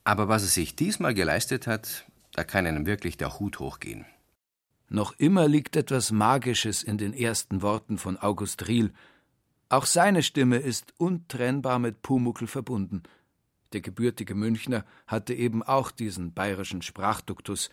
Aber 0.03 0.27
was 0.27 0.43
er 0.43 0.47
sich 0.47 0.75
diesmal 0.75 1.13
geleistet 1.13 1.67
hat, 1.67 2.05
da 2.33 2.43
kann 2.43 2.65
einem 2.65 2.85
wirklich 2.85 3.17
der 3.17 3.39
Hut 3.39 3.59
hochgehen. 3.59 4.05
Noch 4.89 5.13
immer 5.17 5.47
liegt 5.47 5.75
etwas 5.75 6.11
Magisches 6.11 6.83
in 6.83 6.97
den 6.97 7.13
ersten 7.13 7.61
Worten 7.61 7.97
von 7.97 8.17
August 8.17 8.67
Riel. 8.67 8.91
Auch 9.71 9.85
seine 9.85 10.21
Stimme 10.21 10.57
ist 10.57 10.93
untrennbar 10.97 11.79
mit 11.79 12.01
Pumuckel 12.01 12.45
verbunden. 12.45 13.03
Der 13.71 13.79
gebürtige 13.79 14.35
Münchner 14.35 14.83
hatte 15.07 15.33
eben 15.33 15.63
auch 15.63 15.91
diesen 15.91 16.33
bayerischen 16.33 16.81
Sprachduktus. 16.81 17.69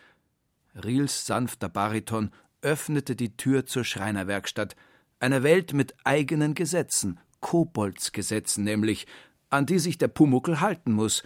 Riels 0.76 1.26
sanfter 1.26 1.68
Bariton 1.68 2.30
öffnete 2.62 3.16
die 3.16 3.36
Tür 3.36 3.66
zur 3.66 3.82
Schreinerwerkstatt, 3.82 4.76
einer 5.18 5.42
Welt 5.42 5.72
mit 5.72 5.96
eigenen 6.04 6.54
Gesetzen, 6.54 7.18
Koboldsgesetzen 7.40 8.62
nämlich, 8.62 9.08
an 9.50 9.66
die 9.66 9.80
sich 9.80 9.98
der 9.98 10.06
Pumuckel 10.06 10.60
halten 10.60 10.92
muss. 10.92 11.24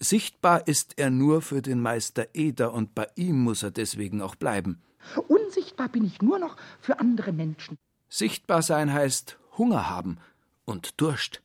Sichtbar 0.00 0.68
ist 0.68 0.98
er 0.98 1.08
nur 1.08 1.40
für 1.40 1.62
den 1.62 1.80
Meister 1.80 2.26
Eder, 2.34 2.74
und 2.74 2.94
bei 2.94 3.06
ihm 3.14 3.42
muss 3.42 3.62
er 3.62 3.70
deswegen 3.70 4.20
auch 4.20 4.34
bleiben. 4.34 4.82
Unsichtbar 5.28 5.88
bin 5.88 6.04
ich 6.04 6.20
nur 6.20 6.38
noch 6.38 6.58
für 6.82 7.00
andere 7.00 7.32
Menschen. 7.32 7.78
Sichtbar 8.10 8.60
sein 8.60 8.92
heißt 8.92 9.38
Hunger 9.58 9.88
haben 9.88 10.18
und 10.64 11.00
Durst. 11.00 11.42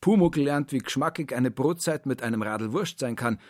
Pumuckl 0.00 0.42
lernt, 0.42 0.72
wie 0.72 0.78
geschmackig 0.78 1.34
eine 1.34 1.50
Brotzeit 1.50 2.06
mit 2.06 2.22
einem 2.22 2.42
Radl 2.42 2.72
Wurst 2.72 2.98
sein 2.98 3.16
kann, 3.16 3.40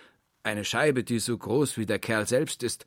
eine 0.43 0.65
Scheibe, 0.65 1.05
die 1.05 1.19
so 1.19 1.37
groß 1.37 1.77
wie 1.77 1.87
der 1.87 1.99
Kerl 1.99 2.27
selbst 2.27 2.63
ist, 2.63 2.87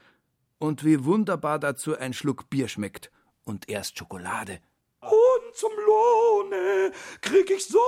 und 0.59 0.83
wie 0.83 1.05
wunderbar 1.05 1.59
dazu 1.59 1.97
ein 1.97 2.13
Schluck 2.13 2.49
Bier 2.49 2.67
schmeckt 2.67 3.11
und 3.43 3.69
erst 3.69 3.97
Schokolade. 3.97 4.59
Und 5.01 5.55
zum 5.55 5.71
Lohne 5.85 6.91
krieg 7.21 7.49
ich 7.49 7.65
so 7.65 7.79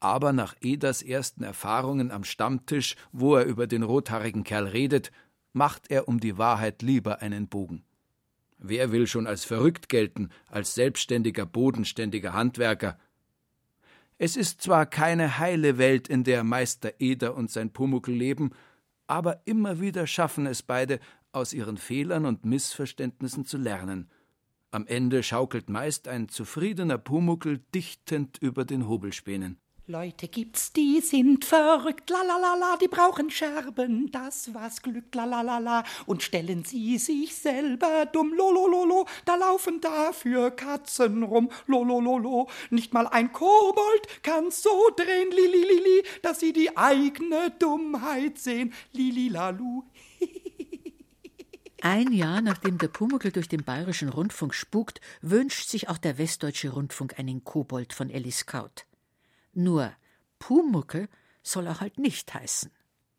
aber 0.00 0.32
nach 0.32 0.54
Eders 0.60 1.00
ersten 1.00 1.44
Erfahrungen 1.44 2.10
am 2.10 2.24
Stammtisch, 2.24 2.96
wo 3.12 3.36
er 3.36 3.44
über 3.44 3.66
den 3.66 3.84
rothaarigen 3.84 4.44
Kerl 4.44 4.66
redet, 4.66 5.12
macht 5.52 5.90
er 5.90 6.08
um 6.08 6.20
die 6.20 6.38
Wahrheit 6.38 6.82
lieber 6.82 7.22
einen 7.22 7.48
Bogen. 7.48 7.84
Wer 8.58 8.92
will 8.92 9.06
schon 9.06 9.26
als 9.26 9.44
verrückt 9.44 9.88
gelten, 9.88 10.30
als 10.48 10.74
selbstständiger, 10.74 11.46
bodenständiger 11.46 12.32
Handwerker? 12.32 12.98
Es 14.18 14.36
ist 14.36 14.62
zwar 14.62 14.86
keine 14.86 15.38
heile 15.38 15.78
Welt, 15.78 16.08
in 16.08 16.22
der 16.22 16.44
Meister 16.44 16.92
Eder 17.00 17.34
und 17.34 17.50
sein 17.50 17.72
Pumuckl 17.72 18.12
leben, 18.12 18.52
aber 19.08 19.42
immer 19.46 19.80
wieder 19.80 20.06
schaffen 20.06 20.46
es 20.46 20.62
beide, 20.62 21.00
aus 21.32 21.52
ihren 21.52 21.76
Fehlern 21.76 22.24
und 22.24 22.44
Missverständnissen 22.44 23.44
zu 23.44 23.58
lernen. 23.58 24.10
Am 24.70 24.86
Ende 24.86 25.22
schaukelt 25.22 25.68
meist 25.68 26.08
ein 26.08 26.28
zufriedener 26.28 26.98
Pumuckel 26.98 27.58
dichtend 27.74 28.38
über 28.38 28.64
den 28.64 28.86
Hobelspänen. 28.86 29.58
Leute 29.88 30.28
gibt's, 30.28 30.72
die 30.72 31.00
sind 31.00 31.44
verrückt, 31.44 32.08
la 32.08 32.22
la 32.22 32.36
la 32.36 32.54
la, 32.54 32.76
die 32.76 32.86
brauchen 32.86 33.30
Scherben, 33.30 34.12
das 34.12 34.54
was 34.54 34.80
Glück, 34.80 35.12
la 35.12 35.24
la 35.24 35.40
la 35.40 35.58
la, 35.58 35.82
und 36.06 36.22
stellen 36.22 36.64
sie 36.64 36.98
sich 36.98 37.34
selber 37.34 38.06
dumm, 38.06 38.32
lo 38.32 38.52
lo 38.52 38.68
lo 38.68 38.84
lo, 38.84 39.06
da 39.24 39.34
laufen 39.34 39.80
dafür 39.80 40.52
Katzen 40.52 41.24
rum, 41.24 41.50
lo 41.66 41.82
lo 41.82 42.00
lo 42.00 42.16
lo, 42.16 42.48
nicht 42.70 42.94
mal 42.94 43.08
ein 43.08 43.32
Kobold 43.32 44.22
kann's 44.22 44.62
so 44.62 44.70
drehen, 44.94 45.32
li 45.32 45.48
li 45.48 45.64
li 45.64 45.80
li, 45.80 46.02
dass 46.22 46.38
sie 46.38 46.52
die 46.52 46.76
eigene 46.76 47.50
Dummheit 47.58 48.38
sehen, 48.38 48.72
li 48.92 49.10
li 49.10 49.30
la 49.30 49.50
lu. 49.50 49.82
Ein 51.80 52.12
Jahr 52.12 52.40
nachdem 52.40 52.78
der 52.78 52.86
Pumuckl 52.86 53.32
durch 53.32 53.48
den 53.48 53.64
bayerischen 53.64 54.10
Rundfunk 54.10 54.54
spukt, 54.54 55.00
wünscht 55.22 55.68
sich 55.68 55.88
auch 55.88 55.98
der 55.98 56.18
westdeutsche 56.18 56.68
Rundfunk 56.68 57.18
einen 57.18 57.42
Kobold 57.42 57.92
von 57.92 58.10
Ellis 58.10 58.46
Kaut. 58.46 58.86
Nur 59.54 59.92
Pumuckel 60.38 61.08
soll 61.42 61.66
er 61.66 61.80
halt 61.80 61.98
nicht 61.98 62.32
heißen. 62.32 62.70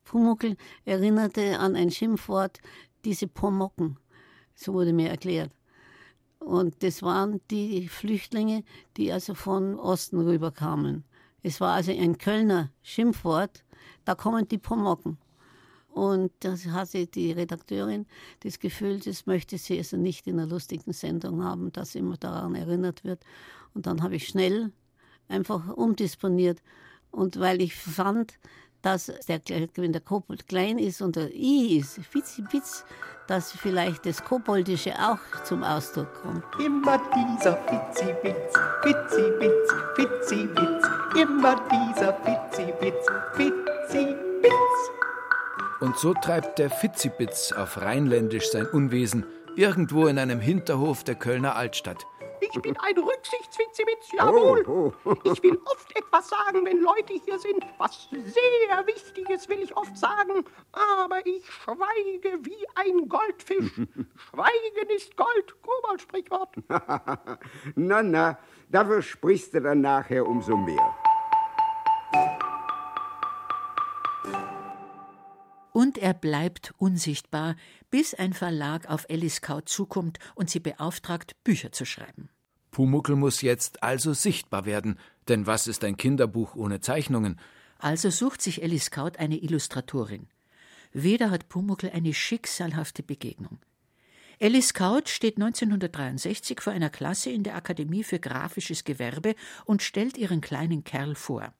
Pumuckel 0.03 0.57
erinnerte 0.85 1.59
an 1.59 1.75
ein 1.75 1.91
Schimpfwort, 1.91 2.59
diese 3.05 3.27
Pomocken. 3.27 3.97
So 4.55 4.73
wurde 4.73 4.93
mir 4.93 5.09
erklärt. 5.09 5.51
Und 6.39 6.83
das 6.83 7.01
waren 7.01 7.41
die 7.49 7.87
Flüchtlinge, 7.87 8.63
die 8.97 9.11
also 9.11 9.33
von 9.33 9.79
Osten 9.79 10.19
rüberkamen. 10.19 11.05
Es 11.41 11.61
war 11.61 11.73
also 11.73 11.91
ein 11.91 12.17
Kölner 12.17 12.71
Schimpfwort, 12.81 13.63
da 14.05 14.15
kommen 14.15 14.47
die 14.47 14.57
Pomocken. 14.57 15.17
Und 15.89 16.31
da 16.39 16.57
hatte 16.71 17.05
die 17.05 17.31
Redakteurin 17.31 18.07
das 18.39 18.59
Gefühl, 18.59 18.99
das 18.99 19.25
möchte 19.25 19.57
sie 19.57 19.77
also 19.77 19.95
nicht 19.95 20.25
in 20.25 20.39
einer 20.39 20.49
lustigen 20.49 20.91
Sendung 20.91 21.43
haben, 21.43 21.71
dass 21.71 21.95
immer 21.95 22.17
daran 22.17 22.55
erinnert 22.55 23.03
wird. 23.03 23.23
Und 23.73 23.85
dann 23.85 24.01
habe 24.01 24.15
ich 24.15 24.27
schnell 24.27 24.71
einfach 25.27 25.69
umdisponiert. 25.69 26.61
Und 27.11 27.39
weil 27.39 27.61
ich 27.61 27.75
fand, 27.75 28.39
dass 28.81 29.11
der, 29.27 29.41
wenn 29.75 29.93
der 29.93 30.01
Kobold 30.01 30.47
klein 30.47 30.77
ist 30.77 31.01
und 31.01 31.15
der 31.15 31.33
I 31.33 31.77
ist, 31.77 31.99
Fitzi-Bitz, 32.09 32.83
dass 33.27 33.51
vielleicht 33.51 34.05
das 34.05 34.23
Koboldische 34.23 34.93
auch 34.99 35.43
zum 35.43 35.63
Ausdruck 35.63 36.13
kommt. 36.21 36.43
Immer 36.59 37.01
dieser 37.15 37.55
Fitzi-Bitz, 37.55 38.53
Fitzi-Bitz, 38.83 39.73
Fitzi-Bitz, 39.95 40.87
immer 41.15 41.55
dieser 41.71 42.13
Fitzi-Bitz, 42.13 43.05
Fitzi-Bitz. 43.35 44.51
Und 45.79 45.97
so 45.97 46.13
treibt 46.13 46.59
der 46.59 46.69
Fitzibitz 46.69 47.51
auf 47.53 47.81
Rheinländisch 47.81 48.51
sein 48.51 48.67
Unwesen, 48.67 49.25
irgendwo 49.55 50.07
in 50.07 50.19
einem 50.19 50.41
Hinterhof 50.41 51.03
der 51.03 51.15
Kölner 51.15 51.55
Altstadt. 51.55 52.05
Ich 52.51 52.61
bin 52.61 52.75
ein 52.77 52.97
Rücksichtsfitzibitz, 52.97 54.11
jawohl. 54.11 54.65
Oh, 54.67 54.93
Ich 55.23 55.41
will 55.43 55.57
oft 55.65 55.95
etwas 55.95 56.29
sagen, 56.29 56.65
wenn 56.65 56.81
Leute 56.81 57.13
hier 57.25 57.39
sind. 57.39 57.63
Was 57.77 58.09
sehr 58.09 58.87
Wichtiges 58.87 59.47
will 59.47 59.61
ich 59.61 59.75
oft 59.77 59.97
sagen. 59.97 60.43
Aber 60.71 61.25
ich 61.25 61.45
schweige 61.49 62.45
wie 62.45 62.67
ein 62.75 63.07
Goldfisch. 63.07 63.71
Schweigen 64.29 64.89
ist 64.95 65.15
Gold, 65.15 65.55
Kobold-Sprichwort. 65.61 66.55
na, 67.75 68.03
na, 68.03 68.37
dafür 68.69 69.01
sprichst 69.01 69.53
du 69.53 69.61
dann 69.61 69.81
nachher 69.81 70.27
umso 70.27 70.57
mehr. 70.57 70.95
er 75.97 76.13
bleibt 76.13 76.73
unsichtbar, 76.77 77.55
bis 77.93 78.15
ein 78.15 78.33
Verlag 78.33 78.89
auf 78.89 79.07
Alice 79.07 79.41
Kaut 79.41 79.69
zukommt 79.69 80.17
und 80.33 80.49
sie 80.49 80.59
beauftragt, 80.59 81.35
Bücher 81.43 81.71
zu 81.71 81.85
schreiben. 81.85 82.27
Pumuckel 82.71 83.15
muss 83.15 83.43
jetzt 83.43 83.83
also 83.83 84.13
sichtbar 84.13 84.65
werden, 84.65 84.97
denn 85.27 85.45
was 85.45 85.67
ist 85.67 85.83
ein 85.83 85.95
Kinderbuch 85.95 86.55
ohne 86.55 86.81
Zeichnungen? 86.81 87.39
Also 87.77 88.09
sucht 88.09 88.41
sich 88.41 88.63
Alice 88.63 88.89
Kaut 88.89 89.17
eine 89.17 89.37
Illustratorin. 89.37 90.27
Wieder 90.91 91.29
hat 91.29 91.49
Pumuckel 91.49 91.91
eine 91.91 92.15
schicksalhafte 92.15 93.03
Begegnung. 93.03 93.59
Alice 94.41 94.73
Kaut 94.73 95.07
steht 95.07 95.35
1963 95.35 96.61
vor 96.61 96.73
einer 96.73 96.89
Klasse 96.89 97.29
in 97.29 97.43
der 97.43 97.55
Akademie 97.55 98.03
für 98.03 98.17
grafisches 98.17 98.85
Gewerbe 98.85 99.35
und 99.65 99.83
stellt 99.83 100.17
ihren 100.17 100.41
kleinen 100.41 100.83
Kerl 100.83 101.13
vor. 101.13 101.53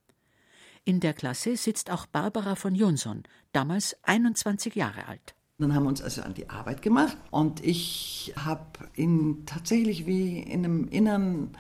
In 0.84 1.00
der 1.00 1.14
Klasse 1.14 1.58
sitzt 1.58 1.92
auch 1.92 2.08
Barbara 2.08 2.56
von 2.56 2.74
Jonsson, 2.74 3.22
damals 3.52 3.96
21 4.02 4.74
Jahre 4.74 5.08
alt. 5.08 5.36
Dann 5.64 5.74
haben 5.74 5.84
wir 5.84 5.90
uns 5.90 6.02
also 6.02 6.22
an 6.24 6.34
die 6.34 6.50
Arbeit 6.50 6.82
gemacht 6.82 7.16
und 7.32 7.64
ich 7.64 8.34
habe 8.38 8.66
ihn 8.98 9.46
tatsächlich 9.46 10.06
wie 10.06 10.40
in 10.40 10.66
einem 10.66 10.90
inneren 10.90 11.52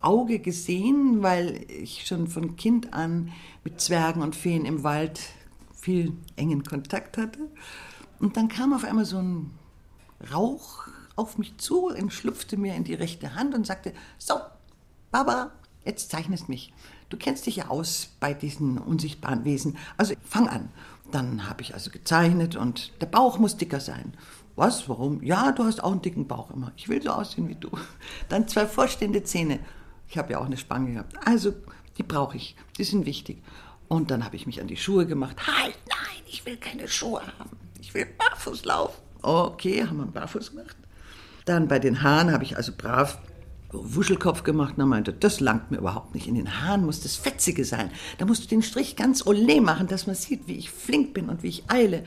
Auge 0.00 0.40
gesehen, 0.40 1.22
weil 1.22 1.64
ich 1.68 2.04
schon 2.04 2.26
von 2.26 2.56
Kind 2.56 2.92
an 2.92 3.30
mit 3.62 3.80
Zwergen 3.80 4.22
und 4.22 4.34
Feen 4.34 4.64
im 4.64 4.82
Wald 4.82 5.20
viel 5.72 6.14
engen 6.34 6.64
Kontakt 6.64 7.16
hatte. 7.16 7.38
Und 8.18 8.36
dann 8.36 8.48
kam 8.48 8.72
auf 8.72 8.82
einmal 8.82 9.04
so 9.04 9.18
ein 9.18 9.52
Rauch 10.32 10.88
auf 11.14 11.38
mich 11.38 11.56
zu 11.58 11.86
und 11.86 12.12
schlüpfte 12.12 12.56
mir 12.56 12.74
in 12.74 12.82
die 12.82 12.94
rechte 12.94 13.36
Hand 13.36 13.54
und 13.54 13.68
sagte, 13.68 13.94
so, 14.18 14.34
Barbara, 15.12 15.52
jetzt 15.84 16.10
zeichnest 16.10 16.48
mich. 16.48 16.72
Du 17.08 17.16
kennst 17.16 17.46
dich 17.46 17.54
ja 17.54 17.68
aus 17.68 18.08
bei 18.18 18.34
diesen 18.34 18.78
unsichtbaren 18.78 19.44
Wesen. 19.44 19.76
Also 19.96 20.14
fang 20.24 20.48
an. 20.48 20.70
Dann 21.10 21.48
habe 21.48 21.62
ich 21.62 21.74
also 21.74 21.90
gezeichnet 21.90 22.56
und 22.56 22.92
der 23.00 23.06
Bauch 23.06 23.38
muss 23.38 23.56
dicker 23.56 23.80
sein. 23.80 24.14
Was? 24.56 24.88
Warum? 24.88 25.22
Ja, 25.22 25.52
du 25.52 25.64
hast 25.64 25.82
auch 25.82 25.92
einen 25.92 26.02
dicken 26.02 26.26
Bauch 26.26 26.50
immer. 26.50 26.72
Ich 26.76 26.88
will 26.88 27.02
so 27.02 27.10
aussehen 27.10 27.48
wie 27.48 27.56
du. 27.56 27.70
Dann 28.28 28.48
zwei 28.48 28.66
vorstehende 28.66 29.22
Zähne. 29.24 29.58
Ich 30.08 30.18
habe 30.18 30.32
ja 30.32 30.38
auch 30.38 30.46
eine 30.46 30.56
Spange 30.56 30.92
gehabt. 30.92 31.14
Also, 31.26 31.54
die 31.98 32.02
brauche 32.02 32.36
ich. 32.36 32.56
Die 32.78 32.84
sind 32.84 33.06
wichtig. 33.06 33.42
Und 33.88 34.10
dann 34.10 34.24
habe 34.24 34.36
ich 34.36 34.46
mich 34.46 34.60
an 34.60 34.66
die 34.66 34.76
Schuhe 34.76 35.06
gemacht. 35.06 35.36
Halt, 35.46 35.76
nein, 35.88 36.22
ich 36.26 36.46
will 36.46 36.56
keine 36.56 36.88
Schuhe 36.88 37.22
haben. 37.38 37.56
Ich 37.80 37.94
will 37.94 38.06
barfuß 38.06 38.64
laufen. 38.64 39.00
Okay, 39.22 39.84
haben 39.84 39.98
wir 39.98 40.06
barfuß 40.06 40.50
gemacht. 40.50 40.76
Dann 41.44 41.68
bei 41.68 41.78
den 41.78 42.02
Haaren 42.02 42.32
habe 42.32 42.44
ich 42.44 42.56
also 42.56 42.72
brav 42.76 43.18
Wuschelkopf 43.82 44.42
gemacht 44.42 44.74
und 44.76 44.80
er 44.80 44.86
meinte, 44.86 45.12
das 45.12 45.40
langt 45.40 45.70
mir 45.70 45.78
überhaupt 45.78 46.14
nicht. 46.14 46.26
In 46.26 46.34
den 46.34 46.60
Haaren 46.60 46.84
muss 46.84 47.00
das 47.00 47.16
Fetzige 47.16 47.64
sein. 47.64 47.90
Da 48.18 48.26
musst 48.26 48.44
du 48.44 48.48
den 48.48 48.62
Strich 48.62 48.96
ganz 48.96 49.22
olé 49.22 49.60
machen, 49.60 49.86
dass 49.86 50.06
man 50.06 50.16
sieht, 50.16 50.46
wie 50.46 50.56
ich 50.56 50.70
flink 50.70 51.14
bin 51.14 51.28
und 51.28 51.42
wie 51.42 51.48
ich 51.48 51.70
eile. 51.70 52.04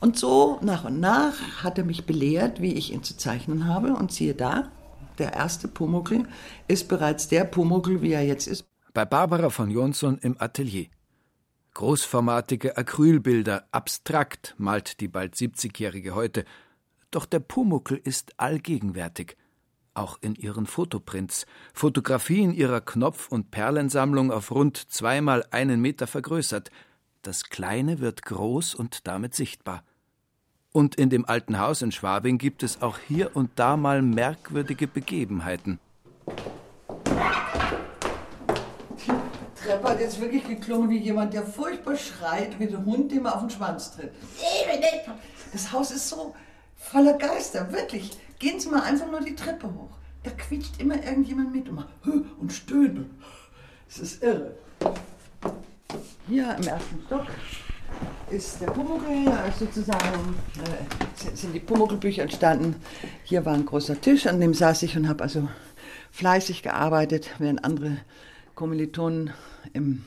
Und 0.00 0.18
so 0.18 0.58
nach 0.62 0.84
und 0.84 1.00
nach 1.00 1.62
hat 1.62 1.78
er 1.78 1.84
mich 1.84 2.06
belehrt, 2.06 2.60
wie 2.60 2.74
ich 2.74 2.92
ihn 2.92 3.02
zu 3.02 3.16
zeichnen 3.16 3.66
habe. 3.66 3.94
Und 3.94 4.12
siehe 4.12 4.34
da, 4.34 4.70
der 5.18 5.34
erste 5.34 5.68
Pumuckl 5.68 6.26
ist 6.68 6.88
bereits 6.88 7.28
der 7.28 7.44
Pumuckl, 7.44 8.02
wie 8.02 8.12
er 8.12 8.24
jetzt 8.24 8.46
ist. 8.46 8.64
Bei 8.94 9.04
Barbara 9.04 9.50
von 9.50 9.70
Jonsson 9.70 10.18
im 10.18 10.36
Atelier. 10.38 10.86
Großformatige 11.74 12.76
Acrylbilder, 12.76 13.68
abstrakt 13.70 14.54
malt 14.58 15.00
die 15.00 15.08
bald 15.08 15.34
70-Jährige 15.34 16.14
heute. 16.14 16.44
Doch 17.10 17.24
der 17.24 17.40
Pumuckl 17.40 18.00
ist 18.02 18.38
allgegenwärtig– 18.38 19.36
auch 19.98 20.18
in 20.20 20.34
ihren 20.34 20.66
Fotoprints, 20.66 21.46
Fotografien 21.74 22.52
ihrer 22.54 22.80
Knopf- 22.80 23.28
und 23.28 23.50
Perlensammlung 23.50 24.32
auf 24.32 24.50
rund 24.50 24.90
zweimal 24.90 25.44
einen 25.50 25.80
Meter 25.80 26.06
vergrößert. 26.06 26.70
Das 27.22 27.44
Kleine 27.44 27.98
wird 27.98 28.22
groß 28.22 28.74
und 28.74 29.06
damit 29.06 29.34
sichtbar. 29.34 29.82
Und 30.72 30.94
in 30.94 31.10
dem 31.10 31.24
alten 31.24 31.58
Haus 31.58 31.82
in 31.82 31.92
Schwabing 31.92 32.38
gibt 32.38 32.62
es 32.62 32.82
auch 32.82 32.98
hier 32.98 33.34
und 33.34 33.50
da 33.56 33.76
mal 33.76 34.02
merkwürdige 34.02 34.86
Begebenheiten. 34.86 35.80
Die 38.98 39.12
Treppe 39.60 39.88
hat 39.88 40.00
jetzt 40.00 40.20
wirklich 40.20 40.46
geklungen 40.46 40.90
wie 40.90 40.98
jemand, 40.98 41.34
der 41.34 41.42
furchtbar 41.42 41.96
schreit, 41.96 42.58
wie 42.60 42.66
der 42.66 42.84
Hund, 42.84 43.10
dem 43.10 43.26
er 43.26 43.34
auf 43.34 43.40
den 43.40 43.50
Schwanz 43.50 43.92
tritt. 43.96 44.12
Das 45.52 45.72
Haus 45.72 45.90
ist 45.90 46.08
so 46.08 46.34
voller 46.76 47.14
Geister, 47.14 47.72
wirklich. 47.72 48.16
Gehen 48.38 48.60
Sie 48.60 48.68
mal 48.68 48.82
einfach 48.82 49.10
nur 49.10 49.20
die 49.20 49.34
Treppe 49.34 49.66
hoch. 49.66 49.90
Da 50.22 50.30
quietscht 50.30 50.80
immer 50.80 51.02
irgendjemand 51.02 51.52
mit 51.52 51.68
und 51.68 51.74
macht 51.76 51.88
und 52.38 52.52
stöhnt. 52.52 53.06
Es 53.88 53.98
ist 53.98 54.22
irre. 54.22 54.54
Hier 56.28 56.54
im 56.56 56.66
ersten 56.66 57.02
Stock 57.06 57.26
ist 58.30 58.60
der 58.60 58.66
Pumuckl, 58.66 59.32
sozusagen, 59.58 60.36
äh, 60.58 61.34
sind 61.36 61.54
die 61.54 61.60
Pumuckl-Bücher 61.60 62.22
entstanden. 62.22 62.76
Hier 63.24 63.44
war 63.44 63.54
ein 63.54 63.64
großer 63.64 64.00
Tisch, 64.00 64.26
an 64.26 64.40
dem 64.40 64.54
saß 64.54 64.82
ich 64.82 64.96
und 64.96 65.08
habe 65.08 65.24
also 65.24 65.48
fleißig 66.10 66.62
gearbeitet, 66.62 67.30
während 67.38 67.64
andere 67.64 67.96
Kommilitonen 68.54 69.32
im 69.72 70.04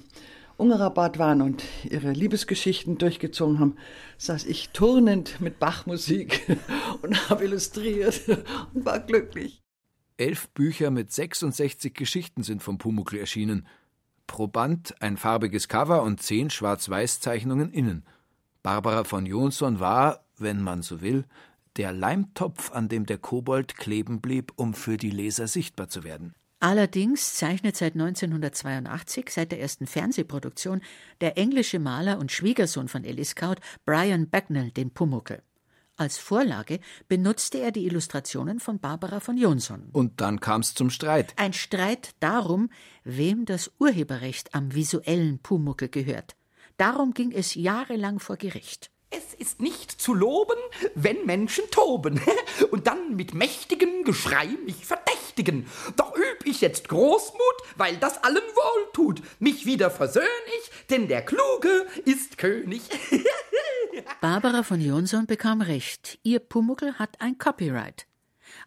Ungerabad 0.62 1.18
waren 1.18 1.42
und 1.42 1.64
ihre 1.84 2.12
Liebesgeschichten 2.12 3.00
durchgezogen 3.00 3.60
haben, 3.60 3.76
saß 4.18 4.46
ich 4.46 4.70
turnend 4.70 5.42
mit 5.42 5.58
Bachmusik 5.58 6.58
und 7.02 7.30
habe 7.30 7.46
illustriert 7.46 8.22
und 8.74 8.86
war 8.86 9.00
glücklich. 9.00 9.62
Elf 10.18 10.50
Bücher 10.50 10.92
mit 10.92 11.12
66 11.12 11.96
Geschichten 11.96 12.44
sind 12.44 12.62
vom 12.62 12.78
Pumuckl 12.78 13.18
erschienen. 13.18 13.68
Pro 14.28 14.48
Band 14.48 15.02
ein 15.02 15.18
farbiges 15.18 15.68
Cover 15.68 16.04
und 16.04 16.22
zehn 16.22 16.52
Schwarz-Weiß-Zeichnungen 16.52 17.72
innen. 17.72 18.06
Barbara 18.62 19.04
von 19.04 19.26
Jonsson 19.26 19.80
war, 19.80 20.24
wenn 20.38 20.62
man 20.62 20.84
so 20.84 21.02
will, 21.02 21.26
der 21.78 21.92
Leimtopf, 21.92 22.72
an 22.72 22.88
dem 22.88 23.08
der 23.08 23.18
Kobold 23.18 23.78
kleben 23.78 24.22
blieb, 24.22 24.54
um 24.58 24.76
für 24.76 24.98
die 24.98 25.10
Leser 25.10 25.48
sichtbar 25.48 25.88
zu 25.88 26.04
werden. 26.04 26.36
Allerdings 26.62 27.34
zeichnet 27.34 27.76
seit 27.76 27.94
1982, 27.94 29.32
seit 29.32 29.52
der 29.52 29.60
ersten 29.60 29.88
Fernsehproduktion, 29.88 30.82
der 31.20 31.36
englische 31.36 31.80
Maler 31.80 32.20
und 32.20 32.32
Schwiegersohn 32.32 32.88
von 32.88 33.04
Ellis 33.04 33.34
Kaut, 33.34 33.60
Brian 33.84 34.30
Bagnall, 34.30 34.70
den 34.70 34.92
Pumuckel. 34.92 35.42
Als 35.98 36.20
Vorlage 36.20 36.80
benutzte 37.08 37.58
er 37.58 37.72
die 37.72 37.88
Illustrationen 37.88 38.60
von 38.60 38.80
Barbara 38.80 39.20
von 39.20 39.38
Jonsson. 39.38 39.90
Und 39.92 40.22
dann 40.22 40.40
kam 40.40 40.62
es 40.62 40.76
zum 40.76 40.92
Streit. 40.92 41.34
Ein 41.36 41.54
Streit 41.54 42.12
darum, 42.20 42.70
wem 43.04 43.46
das 43.46 43.72
Urheberrecht 43.80 44.54
am 44.54 44.76
visuellen 44.76 45.40
Pumuckel 45.40 45.90
gehört. 45.90 46.36
Darum 46.78 47.16
ging 47.16 47.32
es 47.32 47.56
jahrelang 47.56 48.20
vor 48.20 48.38
Gericht. 48.38 48.92
Es 49.14 49.34
ist 49.34 49.62
nicht 49.62 49.92
zu 49.92 50.14
loben, 50.14 50.58
wenn 50.96 51.26
Menschen 51.26 51.66
toben 51.70 52.22
und 52.72 52.88
dann 52.88 53.18
mit 53.18 53.34
mächtigem 53.34 54.06
Geschrei 54.06 54.48
mich 54.66 54.86
verdächtigen. 54.86 55.68
Doch 55.98 56.16
üb 56.16 56.46
ich 56.46 56.62
jetzt 56.62 56.88
Großmut, 56.88 57.42
weil 57.76 57.98
das 57.98 58.24
allen 58.24 58.38
wohl 58.38 58.92
tut. 58.94 59.22
Mich 59.40 59.66
wieder 59.66 59.92
versöhn 59.92 60.24
ich, 60.60 60.88
denn 60.88 61.10
der 61.10 61.24
Kluge 61.24 61.88
ist 62.06 62.38
König. 62.38 62.84
Barbara 64.22 64.64
von 64.64 64.80
Jonsson 64.80 65.26
bekam 65.26 65.60
recht. 65.60 66.18
Ihr 66.24 66.40
Pumuckel 66.40 66.98
hat 66.98 67.20
ein 67.20 67.38
Copyright. 67.38 68.08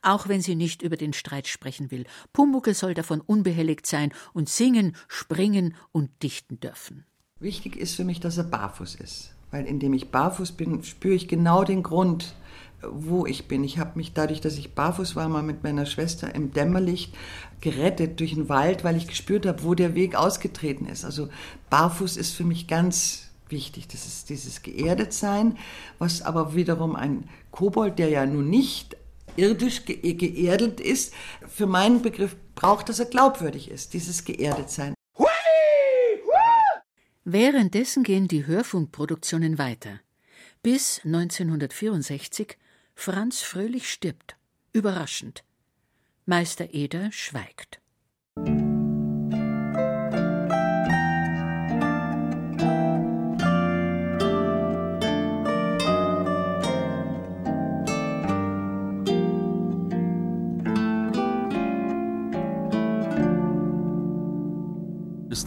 Auch 0.02 0.28
wenn 0.28 0.42
sie 0.42 0.56
nicht 0.56 0.82
über 0.82 0.98
den 0.98 1.14
Streit 1.14 1.46
sprechen 1.46 1.90
will. 1.90 2.04
Pumuckel 2.34 2.74
soll 2.74 2.92
davon 2.92 3.22
unbehelligt 3.22 3.86
sein 3.86 4.12
und 4.34 4.50
singen, 4.50 4.94
springen 5.08 5.74
und 5.90 6.22
dichten 6.22 6.60
dürfen. 6.60 7.06
Wichtig 7.40 7.76
ist 7.76 7.94
für 7.96 8.04
mich, 8.04 8.20
dass 8.20 8.36
er 8.36 8.44
barfuß 8.44 8.96
ist 8.96 9.34
weil 9.54 9.66
indem 9.66 9.94
ich 9.94 10.10
barfuß 10.10 10.50
bin, 10.52 10.82
spüre 10.82 11.14
ich 11.14 11.28
genau 11.28 11.62
den 11.62 11.84
Grund, 11.84 12.34
wo 12.82 13.24
ich 13.24 13.46
bin. 13.46 13.62
Ich 13.62 13.78
habe 13.78 13.92
mich 13.94 14.12
dadurch, 14.12 14.40
dass 14.40 14.58
ich 14.58 14.74
barfuß 14.74 15.14
war, 15.14 15.28
mal 15.28 15.44
mit 15.44 15.62
meiner 15.62 15.86
Schwester 15.86 16.34
im 16.34 16.52
Dämmerlicht 16.52 17.14
gerettet 17.60 18.18
durch 18.18 18.34
den 18.34 18.48
Wald, 18.48 18.82
weil 18.82 18.96
ich 18.96 19.06
gespürt 19.06 19.46
habe, 19.46 19.62
wo 19.62 19.76
der 19.76 19.94
Weg 19.94 20.16
ausgetreten 20.16 20.86
ist. 20.86 21.04
Also 21.04 21.28
barfuß 21.70 22.16
ist 22.16 22.32
für 22.32 22.42
mich 22.42 22.66
ganz 22.66 23.30
wichtig. 23.48 23.86
Das 23.86 24.06
ist 24.06 24.28
dieses 24.28 24.62
Geerdetsein, 24.62 25.56
was 26.00 26.20
aber 26.20 26.56
wiederum 26.56 26.96
ein 26.96 27.28
Kobold, 27.52 28.00
der 28.00 28.08
ja 28.08 28.26
nun 28.26 28.50
nicht 28.50 28.96
irdisch 29.36 29.84
ge 29.84 30.14
geerdet 30.14 30.80
ist, 30.80 31.14
für 31.46 31.66
meinen 31.66 32.02
Begriff 32.02 32.34
braucht, 32.56 32.88
dass 32.88 32.98
er 32.98 33.06
glaubwürdig 33.06 33.70
ist, 33.70 33.94
dieses 33.94 34.24
Geerdetsein. 34.24 34.94
Währenddessen 37.24 38.02
gehen 38.02 38.28
die 38.28 38.46
Hörfunkproduktionen 38.46 39.56
weiter. 39.56 40.00
Bis 40.62 41.00
1964 41.04 42.58
Franz 42.94 43.40
Fröhlich 43.40 43.90
stirbt. 43.90 44.36
Überraschend. 44.72 45.42
Meister 46.26 46.74
Eder 46.74 47.10
schweigt. 47.12 47.80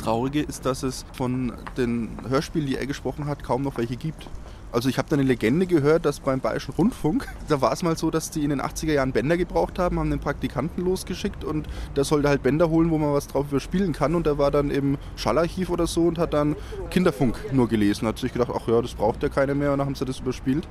Traurige 0.08 0.40
ist, 0.40 0.66
dass 0.66 0.84
es 0.84 1.06
von 1.12 1.52
den 1.76 2.18
Hörspielen, 2.30 2.66
die 2.66 2.78
er 2.78 2.86
gesprochen 2.86 3.26
hat, 3.26 3.44
kaum 3.44 3.62
noch 3.62 3.78
welche 3.78 3.98
gibt. 3.98 4.30
Also 4.72 4.88
ich 4.88 4.98
habe 4.98 5.10
da 5.10 5.18
eine 5.18 5.24
Legende 5.24 5.68
gehört, 5.68 6.06
dass 6.06 6.22
beim 6.22 6.40
Bayerischen 6.40 6.74
Rundfunk, 6.76 7.28
da 7.50 7.60
war 7.60 7.74
es 7.74 7.84
mal 7.84 7.98
so, 7.98 8.10
dass 8.10 8.32
die 8.32 8.46
in 8.46 8.52
den 8.52 8.62
80er 8.62 8.94
Jahren 8.94 9.12
Bänder 9.12 9.36
gebraucht 9.36 9.80
haben, 9.80 10.00
haben 10.00 10.10
den 10.10 10.22
Praktikanten 10.22 10.86
losgeschickt 10.86 11.44
und 11.44 11.68
der 11.98 12.06
sollte 12.06 12.30
halt 12.30 12.42
Bänder 12.42 12.70
holen, 12.70 12.90
wo 12.90 12.98
man 12.98 13.12
was 13.12 13.28
drauf 13.28 13.48
überspielen 13.50 13.92
kann 13.92 14.16
und 14.16 14.26
der 14.26 14.38
war 14.38 14.50
dann 14.50 14.72
im 14.72 14.98
Schallarchiv 15.18 15.70
oder 15.70 15.88
so 15.88 16.04
und 16.04 16.20
hat 16.20 16.34
dann 16.34 16.56
Kinderfunk 16.90 17.52
nur 17.52 17.68
gelesen. 17.68 18.08
Hat 18.08 18.18
sich 18.18 18.32
gedacht, 18.32 18.52
ach 18.56 18.66
ja, 18.70 18.82
das 18.82 18.94
braucht 18.94 19.24
ja 19.24 19.28
keiner 19.28 19.56
mehr 19.56 19.74
und 19.74 19.80
dann 19.80 19.88
haben 19.88 19.96
sie 19.96 20.06
das 20.06 20.22
überspielt 20.22 20.70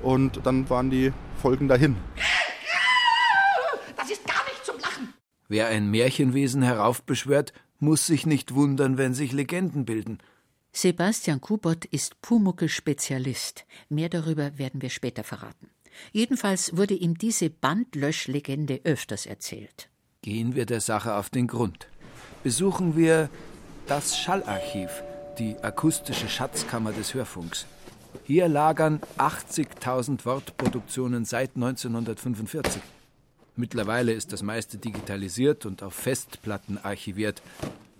und 0.00 0.40
dann 0.46 0.70
waren 0.70 0.88
die 0.88 1.12
Folgen 1.42 1.68
dahin. 1.68 1.96
Das 3.98 4.10
ist 4.10 4.26
gar 4.26 4.42
nicht 4.44 4.64
zum 4.64 4.76
Lachen. 4.78 5.12
Wer 5.48 5.66
ein 5.66 5.90
Märchenwesen 5.90 6.62
heraufbeschwört, 6.62 7.52
muss 7.78 8.06
sich 8.06 8.26
nicht 8.26 8.54
wundern, 8.54 8.98
wenn 8.98 9.14
sich 9.14 9.32
Legenden 9.32 9.84
bilden. 9.84 10.18
Sebastian 10.72 11.40
Kubot 11.40 11.84
ist 11.86 12.20
Pumuckel-Spezialist. 12.22 13.64
Mehr 13.88 14.08
darüber 14.08 14.58
werden 14.58 14.82
wir 14.82 14.90
später 14.90 15.24
verraten. 15.24 15.70
Jedenfalls 16.12 16.76
wurde 16.76 16.94
ihm 16.94 17.18
diese 17.18 17.50
Bandlöschlegende 17.50 18.80
öfters 18.84 19.26
erzählt. 19.26 19.88
Gehen 20.22 20.54
wir 20.54 20.66
der 20.66 20.80
Sache 20.80 21.14
auf 21.14 21.30
den 21.30 21.46
Grund. 21.46 21.88
Besuchen 22.42 22.96
wir 22.96 23.30
das 23.86 24.18
Schallarchiv, 24.18 25.02
die 25.38 25.56
akustische 25.62 26.28
Schatzkammer 26.28 26.92
des 26.92 27.14
Hörfunks. 27.14 27.66
Hier 28.24 28.48
lagern 28.48 29.00
80.000 29.16 30.24
Wortproduktionen 30.24 31.24
seit 31.24 31.56
1945. 31.56 32.82
Mittlerweile 33.58 34.12
ist 34.12 34.32
das 34.32 34.44
meiste 34.44 34.78
digitalisiert 34.78 35.66
und 35.66 35.82
auf 35.82 35.92
Festplatten 35.92 36.78
archiviert. 36.78 37.42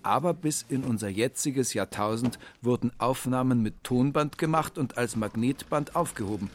Aber 0.04 0.32
bis 0.32 0.64
in 0.68 0.84
unser 0.84 1.08
jetziges 1.08 1.74
Jahrtausend 1.74 2.38
wurden 2.62 2.92
Aufnahmen 2.98 3.60
mit 3.60 3.82
Tonband 3.82 4.38
gemacht 4.38 4.78
und 4.78 4.96
als 4.96 5.16
Magnetband 5.16 5.96
aufgehoben. 5.96 6.48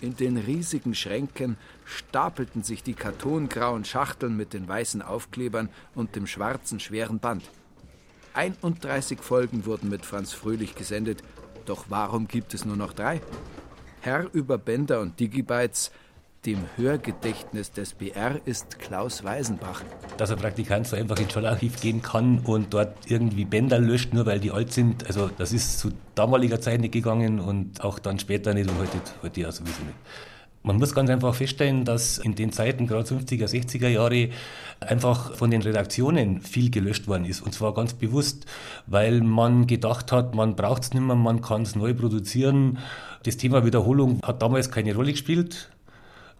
In 0.00 0.16
den 0.16 0.36
riesigen 0.36 0.96
Schränken 0.96 1.56
stapelten 1.84 2.64
sich 2.64 2.82
die 2.82 2.94
kartongrauen 2.94 3.84
Schachteln 3.84 4.36
mit 4.36 4.52
den 4.52 4.66
weißen 4.66 5.00
Aufklebern 5.00 5.68
und 5.94 6.16
dem 6.16 6.26
schwarzen 6.26 6.80
schweren 6.80 7.20
Band. 7.20 7.44
31 8.32 9.20
Folgen 9.20 9.64
wurden 9.64 9.88
mit 9.88 10.04
Franz 10.04 10.32
Fröhlich 10.32 10.74
gesendet, 10.74 11.22
doch 11.66 11.84
warum 11.88 12.26
gibt 12.26 12.52
es 12.52 12.64
nur 12.64 12.76
noch 12.76 12.94
drei? 12.94 13.20
Herr 14.00 14.28
über 14.34 14.58
Bänder 14.58 15.00
und 15.00 15.20
Digibytes, 15.20 15.92
dem 16.46 16.58
Hörgedächtnis 16.76 17.72
des 17.72 17.94
BR 17.94 18.40
ist 18.44 18.78
Klaus 18.78 19.24
Weisenbach. 19.24 19.82
Dass 20.18 20.30
ein 20.30 20.38
Praktikant 20.38 20.86
so 20.86 20.96
einfach 20.96 21.18
ins 21.18 21.32
Schallarchiv 21.32 21.80
gehen 21.80 22.02
kann 22.02 22.40
und 22.40 22.74
dort 22.74 23.10
irgendwie 23.10 23.44
Bänder 23.44 23.78
löscht, 23.78 24.12
nur 24.12 24.26
weil 24.26 24.40
die 24.40 24.50
alt 24.50 24.72
sind, 24.72 25.06
also 25.06 25.30
das 25.38 25.52
ist 25.52 25.78
zu 25.78 25.90
damaliger 26.14 26.60
Zeit 26.60 26.80
nicht 26.80 26.92
gegangen 26.92 27.40
und 27.40 27.82
auch 27.82 27.98
dann 27.98 28.18
später 28.18 28.52
nicht 28.52 28.68
und 28.68 28.78
heute, 28.78 28.98
heute 29.22 29.40
ja 29.40 29.52
sowieso 29.52 29.82
nicht. 29.82 29.96
Man 30.66 30.78
muss 30.78 30.94
ganz 30.94 31.10
einfach 31.10 31.34
feststellen, 31.34 31.84
dass 31.84 32.16
in 32.16 32.34
den 32.34 32.50
Zeiten, 32.50 32.86
gerade 32.86 33.06
50er, 33.06 33.46
60er 33.46 33.88
Jahre, 33.88 34.30
einfach 34.80 35.34
von 35.34 35.50
den 35.50 35.60
Redaktionen 35.60 36.40
viel 36.40 36.70
gelöscht 36.70 37.06
worden 37.06 37.26
ist. 37.26 37.42
Und 37.42 37.52
zwar 37.52 37.74
ganz 37.74 37.92
bewusst, 37.92 38.46
weil 38.86 39.20
man 39.20 39.66
gedacht 39.66 40.10
hat, 40.10 40.34
man 40.34 40.56
braucht 40.56 40.84
es 40.84 40.94
nicht 40.94 41.02
mehr, 41.02 41.16
man 41.16 41.42
kann 41.42 41.62
es 41.62 41.76
neu 41.76 41.92
produzieren. 41.92 42.78
Das 43.24 43.36
Thema 43.36 43.66
Wiederholung 43.66 44.20
hat 44.22 44.40
damals 44.40 44.70
keine 44.70 44.94
Rolle 44.94 45.12
gespielt. 45.12 45.68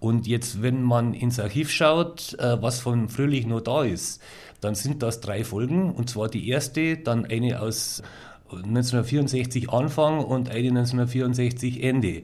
Und 0.00 0.26
jetzt, 0.26 0.62
wenn 0.62 0.82
man 0.82 1.14
ins 1.14 1.40
Archiv 1.40 1.70
schaut, 1.70 2.34
äh, 2.38 2.60
was 2.60 2.80
von 2.80 3.08
Fröhlich 3.08 3.46
noch 3.46 3.60
da 3.60 3.84
ist, 3.84 4.20
dann 4.60 4.74
sind 4.74 5.02
das 5.02 5.20
drei 5.20 5.44
Folgen. 5.44 5.90
Und 5.92 6.10
zwar 6.10 6.28
die 6.28 6.48
erste, 6.48 6.96
dann 6.96 7.24
eine 7.24 7.60
aus 7.60 8.02
1964 8.50 9.70
Anfang 9.70 10.18
und 10.18 10.50
eine 10.50 10.68
1964 10.68 11.82
Ende. 11.82 12.22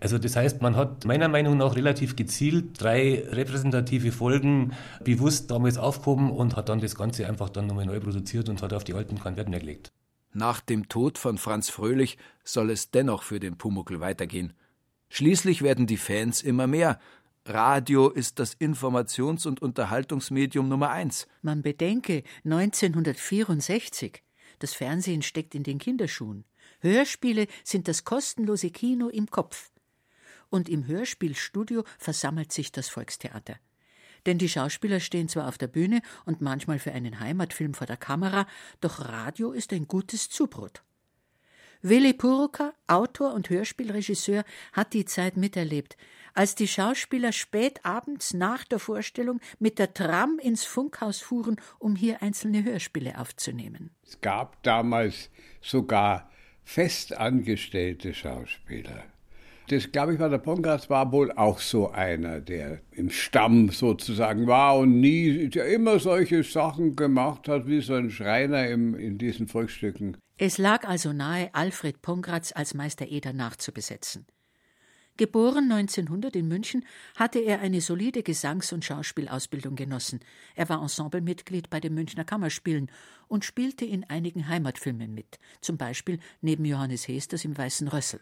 Also 0.00 0.18
das 0.18 0.36
heißt, 0.36 0.62
man 0.62 0.76
hat 0.76 1.04
meiner 1.04 1.28
Meinung 1.28 1.56
nach 1.56 1.74
relativ 1.74 2.14
gezielt 2.14 2.80
drei 2.80 3.24
repräsentative 3.28 4.12
Folgen 4.12 4.72
bewusst 5.02 5.50
damals 5.50 5.76
aufgehoben 5.76 6.30
und 6.30 6.56
hat 6.56 6.68
dann 6.68 6.80
das 6.80 6.94
Ganze 6.94 7.26
einfach 7.26 7.48
dann 7.48 7.66
nochmal 7.66 7.86
neu 7.86 7.98
produziert 8.00 8.48
und 8.48 8.62
hat 8.62 8.72
auf 8.72 8.84
die 8.84 8.94
alten 8.94 9.18
keinen 9.18 9.36
Wert 9.36 9.48
mehr 9.48 9.60
gelegt. 9.60 9.92
Nach 10.32 10.60
dem 10.60 10.88
Tod 10.88 11.18
von 11.18 11.38
Franz 11.38 11.68
Fröhlich 11.68 12.18
soll 12.44 12.70
es 12.70 12.90
dennoch 12.90 13.22
für 13.22 13.40
den 13.40 13.56
Pumuckl 13.56 13.98
weitergehen. 13.98 14.52
Schließlich 15.10 15.62
werden 15.62 15.86
die 15.86 15.96
Fans 15.96 16.42
immer 16.42 16.66
mehr. 16.66 16.98
Radio 17.44 18.10
ist 18.10 18.38
das 18.38 18.54
Informations- 18.60 19.46
und 19.46 19.62
Unterhaltungsmedium 19.62 20.68
Nummer 20.68 20.90
eins. 20.90 21.26
Man 21.40 21.62
bedenke 21.62 22.22
1964. 22.44 24.22
Das 24.58 24.74
Fernsehen 24.74 25.22
steckt 25.22 25.54
in 25.54 25.62
den 25.62 25.78
Kinderschuhen. 25.78 26.44
Hörspiele 26.80 27.46
sind 27.64 27.88
das 27.88 28.04
kostenlose 28.04 28.70
Kino 28.70 29.08
im 29.08 29.30
Kopf. 29.30 29.70
Und 30.50 30.68
im 30.68 30.86
Hörspielstudio 30.86 31.84
versammelt 31.98 32.52
sich 32.52 32.70
das 32.72 32.88
Volkstheater. 32.88 33.56
Denn 34.26 34.38
die 34.38 34.48
Schauspieler 34.48 35.00
stehen 35.00 35.28
zwar 35.28 35.48
auf 35.48 35.58
der 35.58 35.68
Bühne 35.68 36.02
und 36.26 36.40
manchmal 36.40 36.78
für 36.78 36.92
einen 36.92 37.20
Heimatfilm 37.20 37.74
vor 37.74 37.86
der 37.86 37.96
Kamera, 37.96 38.46
doch 38.80 39.00
Radio 39.00 39.52
ist 39.52 39.72
ein 39.72 39.88
gutes 39.88 40.28
Zubrot. 40.28 40.82
Willi 41.82 42.12
Puruka, 42.12 42.72
Autor 42.88 43.34
und 43.34 43.50
Hörspielregisseur, 43.50 44.44
hat 44.72 44.94
die 44.94 45.04
Zeit 45.04 45.36
miterlebt, 45.36 45.96
als 46.34 46.54
die 46.54 46.66
Schauspieler 46.66 47.32
spät 47.32 47.84
abends 47.84 48.34
nach 48.34 48.64
der 48.64 48.78
Vorstellung 48.78 49.40
mit 49.58 49.78
der 49.78 49.94
Tram 49.94 50.38
ins 50.42 50.64
Funkhaus 50.64 51.20
fuhren, 51.20 51.56
um 51.78 51.94
hier 51.94 52.22
einzelne 52.22 52.64
Hörspiele 52.64 53.18
aufzunehmen. 53.18 53.90
Es 54.04 54.20
gab 54.20 54.62
damals 54.62 55.30
sogar 55.60 56.30
festangestellte 56.64 58.12
Schauspieler. 58.12 59.04
Das, 59.68 59.92
glaube 59.92 60.14
ich, 60.14 60.18
war 60.18 60.30
der 60.30 60.38
Pongratz 60.38 60.88
war 60.88 61.12
wohl 61.12 61.30
auch 61.32 61.58
so 61.58 61.90
einer, 61.90 62.40
der 62.40 62.80
im 62.90 63.10
Stamm 63.10 63.68
sozusagen 63.68 64.46
war 64.46 64.78
und 64.78 64.98
nie, 64.98 65.48
der 65.48 65.66
immer 65.66 65.98
solche 65.98 66.42
Sachen 66.42 66.96
gemacht 66.96 67.48
hat, 67.48 67.66
wie 67.66 67.82
so 67.82 67.94
ein 67.94 68.10
Schreiner 68.10 68.66
im, 68.66 68.94
in 68.94 69.18
diesen 69.18 69.46
Volksstücken. 69.46 70.16
Es 70.40 70.56
lag 70.56 70.84
also 70.84 71.12
nahe, 71.12 71.52
Alfred 71.52 72.00
Pongratz 72.00 72.52
als 72.52 72.72
Meister 72.72 73.08
Eder 73.08 73.32
nachzubesetzen. 73.32 74.24
Geboren 75.16 75.72
1900 75.72 76.36
in 76.36 76.46
München, 76.46 76.86
hatte 77.16 77.40
er 77.40 77.58
eine 77.58 77.80
solide 77.80 78.22
Gesangs- 78.22 78.72
und 78.72 78.84
Schauspielausbildung 78.84 79.74
genossen. 79.74 80.20
Er 80.54 80.68
war 80.68 80.80
Ensemblemitglied 80.80 81.70
bei 81.70 81.80
den 81.80 81.92
Münchner 81.92 82.22
Kammerspielen 82.22 82.88
und 83.26 83.44
spielte 83.44 83.84
in 83.84 84.04
einigen 84.04 84.46
Heimatfilmen 84.46 85.12
mit, 85.12 85.40
zum 85.60 85.76
Beispiel 85.76 86.20
neben 86.40 86.64
Johannes 86.64 87.08
Hesters 87.08 87.44
im 87.44 87.58
Weißen 87.58 87.88
Rössel. 87.88 88.20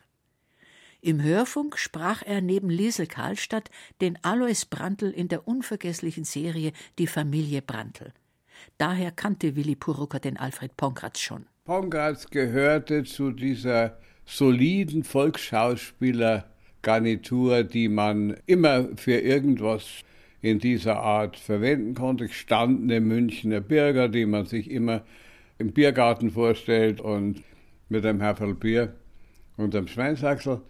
Im 1.02 1.22
Hörfunk 1.22 1.78
sprach 1.78 2.22
er 2.22 2.40
neben 2.40 2.70
Liesel 2.70 3.06
Karlstadt 3.06 3.70
den 4.00 4.18
Alois 4.24 4.64
Brandl 4.64 5.10
in 5.10 5.28
der 5.28 5.46
unvergesslichen 5.46 6.24
Serie 6.24 6.72
Die 6.98 7.06
Familie 7.06 7.60
Brandl. 7.60 8.14
Daher 8.78 9.12
kannte 9.12 9.54
Willi 9.54 9.76
Purucker 9.76 10.18
den 10.18 10.38
Alfred 10.38 10.78
Pongratz 10.78 11.20
schon. 11.20 11.44
Pongratz 11.66 12.30
gehörte 12.30 13.02
zu 13.02 13.32
dieser 13.32 13.98
soliden 14.24 15.02
Volksschauspielergarnitur, 15.02 17.64
die 17.64 17.88
man 17.88 18.36
immer 18.46 18.86
für 18.94 19.18
irgendwas 19.18 20.04
in 20.40 20.60
dieser 20.60 21.00
Art 21.00 21.36
verwenden 21.36 21.94
konnte. 21.94 22.28
Gestandene 22.28 23.00
Münchner 23.00 23.60
Bürger, 23.60 24.08
die 24.08 24.26
man 24.26 24.46
sich 24.46 24.70
immer 24.70 25.02
im 25.58 25.72
Biergarten 25.72 26.30
vorstellt 26.30 27.00
und 27.00 27.42
mit 27.88 28.06
einem 28.06 28.20
Herferl 28.20 28.54
Bier 28.54 28.94
und 29.56 29.74
einem 29.74 29.88
Schweinsachsel. 29.88 30.60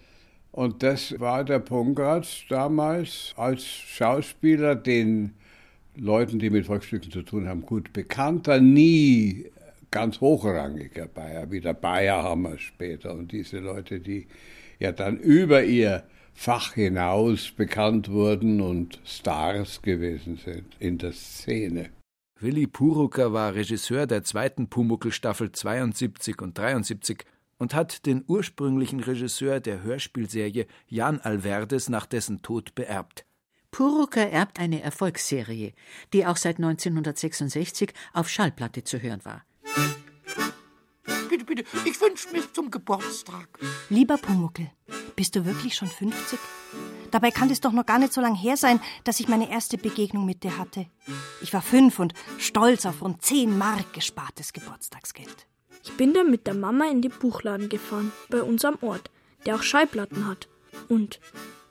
Und 0.51 0.83
das 0.83 1.21
war 1.21 1.45
der 1.45 1.59
Pongratz 1.59 2.47
damals 2.49 3.35
als 3.37 3.67
Schauspieler, 3.67 4.75
den 4.75 5.35
Leuten, 5.95 6.39
die 6.39 6.49
mit 6.49 6.65
Volksstücken 6.65 7.11
zu 7.11 7.21
tun 7.21 7.49
haben, 7.49 7.61
gut 7.61 7.93
bekannter, 7.93 8.61
nie 8.61 9.51
ganz 9.97 10.21
hochrangiger 10.21 11.07
Bayer, 11.07 11.51
wie 11.51 11.63
der 11.63 11.73
Bayerhammer 11.73 12.59
später 12.59 13.15
und 13.15 13.33
diese 13.33 13.61
Leute, 13.61 13.99
die 13.99 14.27
ja 14.79 14.93
dann 14.93 15.17
über 15.17 15.65
ihr 15.65 16.05
Fach 16.35 16.75
hinaus 16.75 17.51
bekannt 17.51 18.11
wurden 18.11 18.61
und 18.61 19.01
Stars 19.07 19.81
gewesen 19.81 20.37
sind 20.37 20.77
in 20.81 20.99
der 20.99 21.13
Szene. 21.13 21.89
Willi 22.39 22.67
Purucker 22.67 23.33
war 23.33 23.55
Regisseur 23.55 24.07
der 24.07 24.23
zweiten 24.23 24.69
Pumuckl-Staffel 24.69 25.53
72 25.53 26.43
und 26.43 26.59
73 26.59 27.25
und 27.57 27.73
hat 27.73 28.05
den 28.05 28.23
ursprünglichen 28.27 29.01
Regisseur 29.01 29.61
der 29.61 29.83
Hörspielserie 29.83 30.67
Jan 30.89 31.21
Alverdes 31.21 31.89
nach 31.89 32.05
dessen 32.05 32.43
Tod 32.43 32.75
beerbt. 32.75 33.25
Purucker 33.71 34.29
erbt 34.29 34.61
eine 34.61 34.83
Erfolgsserie, 34.83 35.73
die 36.13 36.27
auch 36.27 36.37
seit 36.37 36.57
1966 36.57 37.95
auf 38.13 38.29
Schallplatte 38.29 38.85
zu 38.85 39.01
hören 39.01 39.25
war. 39.25 39.46
Bitte, 41.29 41.45
bitte, 41.45 41.65
ich 41.85 42.01
wünsche 42.01 42.31
mir 42.33 42.43
zum 42.53 42.71
Geburtstag. 42.71 43.49
Lieber 43.89 44.17
Pumuckel, 44.17 44.71
bist 45.17 45.37
du 45.37 45.45
wirklich 45.45 45.75
schon 45.75 45.89
50? 45.89 46.39
Dabei 47.11 47.31
kann 47.31 47.51
es 47.51 47.61
doch 47.61 47.73
noch 47.73 47.87
gar 47.87 47.99
nicht 47.99 48.13
so 48.13 48.21
lange 48.21 48.39
her 48.39 48.57
sein, 48.57 48.81
dass 49.05 49.21
ich 49.21 49.29
meine 49.29 49.51
erste 49.51 49.79
Begegnung 49.79 50.27
mit 50.27 50.43
dir 50.43 50.59
hatte. 50.59 50.87
Ich 51.43 51.53
war 51.53 51.63
fünf 51.63 51.99
und 51.99 52.15
stolz 52.39 52.85
auf 52.85 53.01
rund 53.03 53.23
zehn 53.23 53.57
Mark 53.57 53.93
gespartes 53.93 54.53
Geburtstagsgeld. 54.53 55.47
Ich 55.85 55.93
bin 55.97 56.15
dann 56.15 56.31
mit 56.31 56.47
der 56.47 56.55
Mama 56.55 56.87
in 56.91 57.01
den 57.03 57.13
Buchladen 57.13 57.69
gefahren, 57.69 58.13
bei 58.29 58.43
uns 58.43 58.65
am 58.65 58.77
Ort. 58.83 59.11
der 59.45 59.55
auch 59.55 59.63
Schallplatten 59.63 60.27
hat. 60.27 60.49
Und 60.89 61.21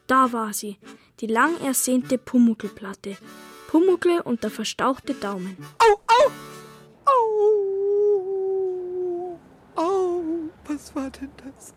da 0.08 0.32
war 0.32 0.54
sie, 0.54 0.78
die 1.20 1.28
lang 1.28 1.60
ersehnte 1.62 2.18
Pumuckelplatte. 2.18 3.18
Pumuckel 3.68 4.22
und 4.22 4.44
der 4.44 4.52
verstauchte 4.52 5.14
Daumen. 5.14 5.58
Au, 5.80 6.02
au, 6.08 6.32
au, 7.06 7.65
au, 9.76 10.50
was 10.66 10.96
war 10.96 11.10
denn 11.10 11.32
das? 11.38 11.74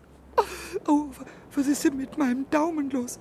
Oh, 0.87 1.09
was 1.53 1.67
ist 1.67 1.83
denn 1.83 1.97
mit 1.97 2.17
meinem 2.17 2.49
Daumen 2.49 2.89
los? 2.89 3.19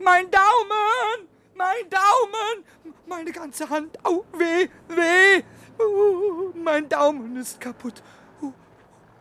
Mein 0.00 0.30
Daumen! 0.30 1.28
Mein 1.54 1.88
Daumen! 1.90 2.64
Meine 3.06 3.32
ganze 3.32 3.68
Hand! 3.68 3.98
Au, 4.04 4.24
weh, 4.32 4.68
weh! 4.88 5.42
Oh, 5.78 6.52
mein 6.54 6.88
Daumen 6.88 7.36
ist 7.36 7.60
kaputt. 7.60 8.02
Oh, 8.42 8.52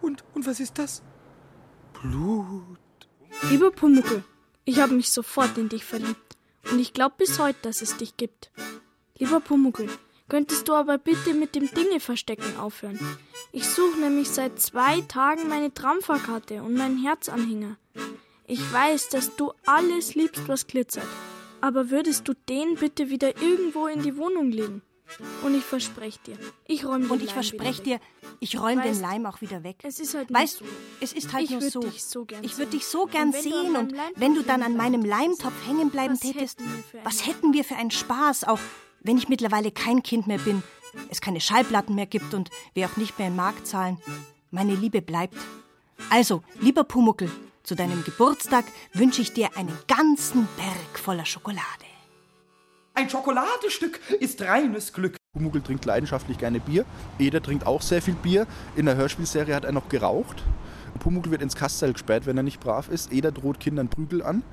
und, 0.02 0.24
und 0.34 0.46
was 0.46 0.60
ist 0.60 0.78
das? 0.80 1.04
Blut. 1.94 2.80
Lieber 3.50 3.72
Pumuckel, 3.72 4.24
ich 4.64 4.80
habe 4.80 4.94
mich 4.94 5.12
sofort 5.12 5.58
in 5.58 5.70
dich 5.70 5.86
verliebt. 5.86 6.38
Und 6.72 6.80
ich 6.80 6.94
glaube 6.94 7.16
bis 7.18 7.38
heute, 7.40 7.60
dass 7.62 7.82
es 7.82 7.98
dich 7.98 8.18
gibt. 8.18 8.52
Lieber 9.18 9.40
Pumuckel, 9.40 9.90
könntest 10.30 10.68
du 10.68 10.74
aber 10.74 10.98
bitte 10.98 11.34
mit 11.34 11.56
dem 11.56 11.70
Dinge 11.72 12.00
verstecken 12.00 12.58
aufhören? 12.58 13.00
Ich 13.52 13.68
suche 13.68 14.00
nämlich 14.00 14.30
seit 14.30 14.60
zwei 14.60 15.02
Tagen 15.02 15.48
meine 15.50 15.74
Tramfahrkarte 15.74 16.62
und 16.64 16.76
meinen 16.76 17.02
Herzanhänger. 17.02 17.78
Ich 18.48 18.62
weiß, 18.72 19.10
dass 19.10 19.36
du 19.36 19.54
alles 19.66 20.16
liebst, 20.16 20.48
was 20.48 20.68
glitzert. 20.68 21.08
Aber 21.62 21.90
würdest 21.90 22.28
du 22.28 22.34
den 22.48 22.76
bitte 22.76 23.10
wieder 23.10 23.42
irgendwo 23.42 23.88
in 23.88 24.04
die 24.04 24.18
Wohnung 24.18 24.52
legen? 24.52 24.82
Und 25.44 25.56
ich 25.56 25.64
verspreche 25.64 26.20
dir, 26.26 26.38
ich 26.68 26.86
räume 26.86 27.04
den 27.04 27.12
Und 27.12 27.20
ich 27.22 27.28
Leim 27.28 27.34
verspreche 27.34 27.84
dir, 27.84 28.00
ich 28.40 28.60
räume 28.60 28.82
den 28.82 29.00
Leim 29.00 29.26
auch 29.26 29.40
wieder 29.40 29.64
weg. 29.64 29.78
Es 29.84 30.00
ist 30.00 30.16
halt 30.16 30.34
weißt, 30.34 30.58
so. 30.58 30.66
es 31.00 31.14
ist 31.14 31.32
halt 31.32 31.46
Ich 31.46 31.52
nur 31.52 31.62
so. 31.62 31.82
so 31.82 32.26
ich 32.42 32.58
würde 32.58 32.72
dich 32.72 32.86
so 32.88 33.06
gern 33.06 33.30
Und 33.30 33.42
sehen 33.42 33.76
und 33.76 33.94
wenn 34.16 34.34
du 34.34 34.42
dann 34.42 34.64
an 34.64 34.76
meinem 34.76 35.06
Leimtopf 35.06 35.54
hängen 35.68 35.92
bleiben 35.92 36.20
tätest, 36.20 36.60
was 37.04 37.26
hätten 37.26 37.54
wir 37.54 37.64
für 37.64 37.76
einen 37.76 37.92
Spaß, 37.92 38.46
auch 38.46 38.60
wenn 39.06 39.18
ich 39.18 39.30
mittlerweile 39.30 39.72
kein 39.72 40.02
Kind 40.04 40.26
mehr 40.28 40.40
bin, 40.40 40.64
es 41.10 41.22
keine 41.22 41.40
Schallplatten 41.40 41.96
mehr 41.96 42.08
gibt 42.08 42.34
und 42.34 42.50
wir 42.74 42.88
auch 42.88 42.98
nicht 42.98 43.18
mehr 43.20 43.28
in 43.28 43.36
Mark 43.36 43.66
zahlen. 43.66 43.98
Meine 44.50 44.74
Liebe 44.74 45.02
bleibt. 45.02 45.38
Also, 46.10 46.44
lieber 46.60 46.84
Pumuckel, 46.84 47.30
zu 47.64 47.76
deinem 47.76 48.04
Geburtstag 48.04 48.66
wünsche 48.94 49.22
ich 49.22 49.34
dir 49.34 49.58
einen 49.58 49.78
ganzen 49.88 50.48
Berg 50.58 51.00
voller 51.00 51.26
Schokolade. 51.26 51.64
Ein 52.96 53.10
Schokoladestück 53.10 54.00
ist 54.20 54.42
reines 54.42 54.92
Glück. 54.94 55.18
Pumuckl 55.34 55.62
trinkt 55.62 55.86
leidenschaftlich 55.86 56.38
gerne 56.38 56.60
Bier. 56.60 56.86
Eder 57.20 57.44
trinkt 57.44 57.68
auch 57.68 57.82
sehr 57.82 58.02
viel 58.02 58.14
Bier. 58.16 58.48
In 58.76 58.86
der 58.86 58.96
Hörspielserie 58.96 59.54
hat 59.54 59.66
er 59.66 59.74
noch 59.74 59.90
geraucht. 59.90 60.44
Pumuckl 61.00 61.30
wird 61.30 61.42
ins 61.42 61.56
Kastzell 61.56 61.94
gesperrt, 61.94 62.26
wenn 62.26 62.38
er 62.38 62.44
nicht 62.44 62.60
brav 62.60 62.90
ist. 62.90 63.12
Eder 63.12 63.32
droht 63.32 63.60
Kindern 63.60 63.90
Prügel 63.90 64.24
an. 64.24 64.44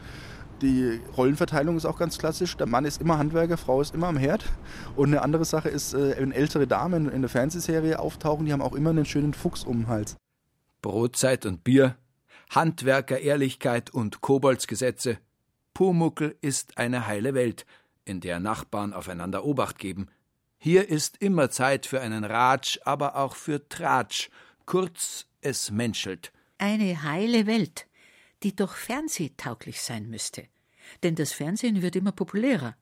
Die 0.62 1.01
Rollenverteilung 1.16 1.77
ist 1.77 1.87
auch 1.87 1.98
ganz 1.98 2.18
klassisch. 2.18 2.57
Der 2.57 2.68
Mann 2.68 2.85
ist 2.85 3.01
immer 3.01 3.18
Handwerker, 3.18 3.57
Frau 3.57 3.81
ist 3.81 3.94
immer 3.94 4.07
am 4.07 4.16
Herd. 4.16 4.44
Und 4.94 5.09
eine 5.09 5.22
andere 5.22 5.44
Sache 5.44 5.68
ist, 5.68 5.92
äh, 5.92 6.14
wenn 6.16 6.31
ältere 6.31 6.68
Damen 6.68 7.11
in 7.11 7.20
der 7.20 7.29
Fernsehserie 7.29 7.98
auftauchen, 7.98 8.46
die 8.46 8.53
haben 8.53 8.62
auch 8.62 8.75
immer 8.75 8.90
einen 8.90 9.05
schönen 9.05 9.35
Fuchs 9.35 9.64
um 9.64 9.79
den 9.79 9.88
Hals. 9.88 10.16
Brotzeit 10.81 11.46
und 11.46 11.64
Bier, 11.64 11.96
Handwerker, 12.51 13.18
Ehrlichkeit 13.18 13.90
und 13.90 14.20
Koboldsgesetze. 14.20 15.18
Pumuckel 15.75 16.37
ist 16.42 16.79
eine 16.79 17.09
heile 17.09 17.35
Welt, 17.35 17.66
in 18.05 18.20
der 18.20 18.38
Nachbarn 18.38 18.92
aufeinander 18.92 19.44
Obacht 19.44 19.79
geben. 19.79 20.09
Hier 20.59 20.88
ist 20.88 21.16
immer 21.20 21.51
Zeit 21.51 21.87
für 21.87 22.01
einen 22.01 22.22
Ratsch, 22.22 22.79
aber 22.85 23.16
auch 23.16 23.35
für 23.35 23.68
Tratsch. 23.68 24.31
Kurz, 24.64 25.27
es 25.40 25.72
menschelt. 25.72 26.31
Eine 26.59 27.03
heile 27.03 27.46
Welt, 27.46 27.88
die 28.42 28.57
doch 28.57 28.74
fernsehtauglich 28.74 29.81
sein 29.81 30.09
müsste. 30.09 30.44
Denn 31.02 31.14
das 31.14 31.33
Fernsehen 31.33 31.83
wird 31.83 31.96
immer 31.96 32.12
populärer. 32.12 32.76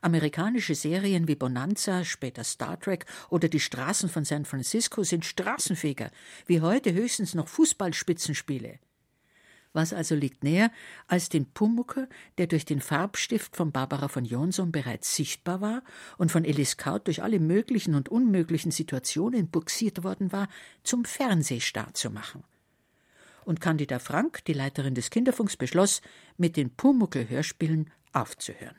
Amerikanische 0.00 0.74
Serien 0.74 1.28
wie 1.28 1.34
Bonanza, 1.34 2.04
später 2.04 2.44
Star 2.44 2.78
Trek 2.80 3.06
oder 3.28 3.48
die 3.48 3.60
Straßen 3.60 4.08
von 4.08 4.24
San 4.24 4.44
Francisco 4.44 5.02
sind 5.02 5.24
straßenfähiger, 5.24 6.10
wie 6.46 6.60
heute 6.60 6.92
höchstens 6.92 7.34
noch 7.34 7.48
Fußballspitzenspiele. 7.48 8.78
Was 9.72 9.92
also 9.92 10.14
liegt 10.14 10.42
näher, 10.42 10.70
als 11.06 11.28
den 11.28 11.52
Pumucker, 11.52 12.08
der 12.38 12.46
durch 12.46 12.64
den 12.64 12.80
Farbstift 12.80 13.56
von 13.56 13.72
Barbara 13.72 14.08
von 14.08 14.24
Jonsson 14.24 14.72
bereits 14.72 15.14
sichtbar 15.14 15.60
war 15.60 15.82
und 16.16 16.32
von 16.32 16.46
Elis 16.46 16.78
Kaut 16.78 17.06
durch 17.06 17.22
alle 17.22 17.40
möglichen 17.40 17.94
und 17.94 18.08
unmöglichen 18.08 18.70
Situationen 18.70 19.50
buxiert 19.50 20.02
worden 20.02 20.32
war, 20.32 20.48
zum 20.82 21.04
Fernsehstar 21.04 21.92
zu 21.92 22.10
machen. 22.10 22.42
Und 23.46 23.60
Candida 23.60 24.00
Frank, 24.00 24.44
die 24.46 24.52
Leiterin 24.52 24.96
des 24.96 25.08
Kinderfunks, 25.08 25.56
beschloss, 25.56 26.02
mit 26.36 26.56
den 26.56 26.70
Pumuckel-Hörspielen 26.70 27.90
aufzuhören. 28.12 28.74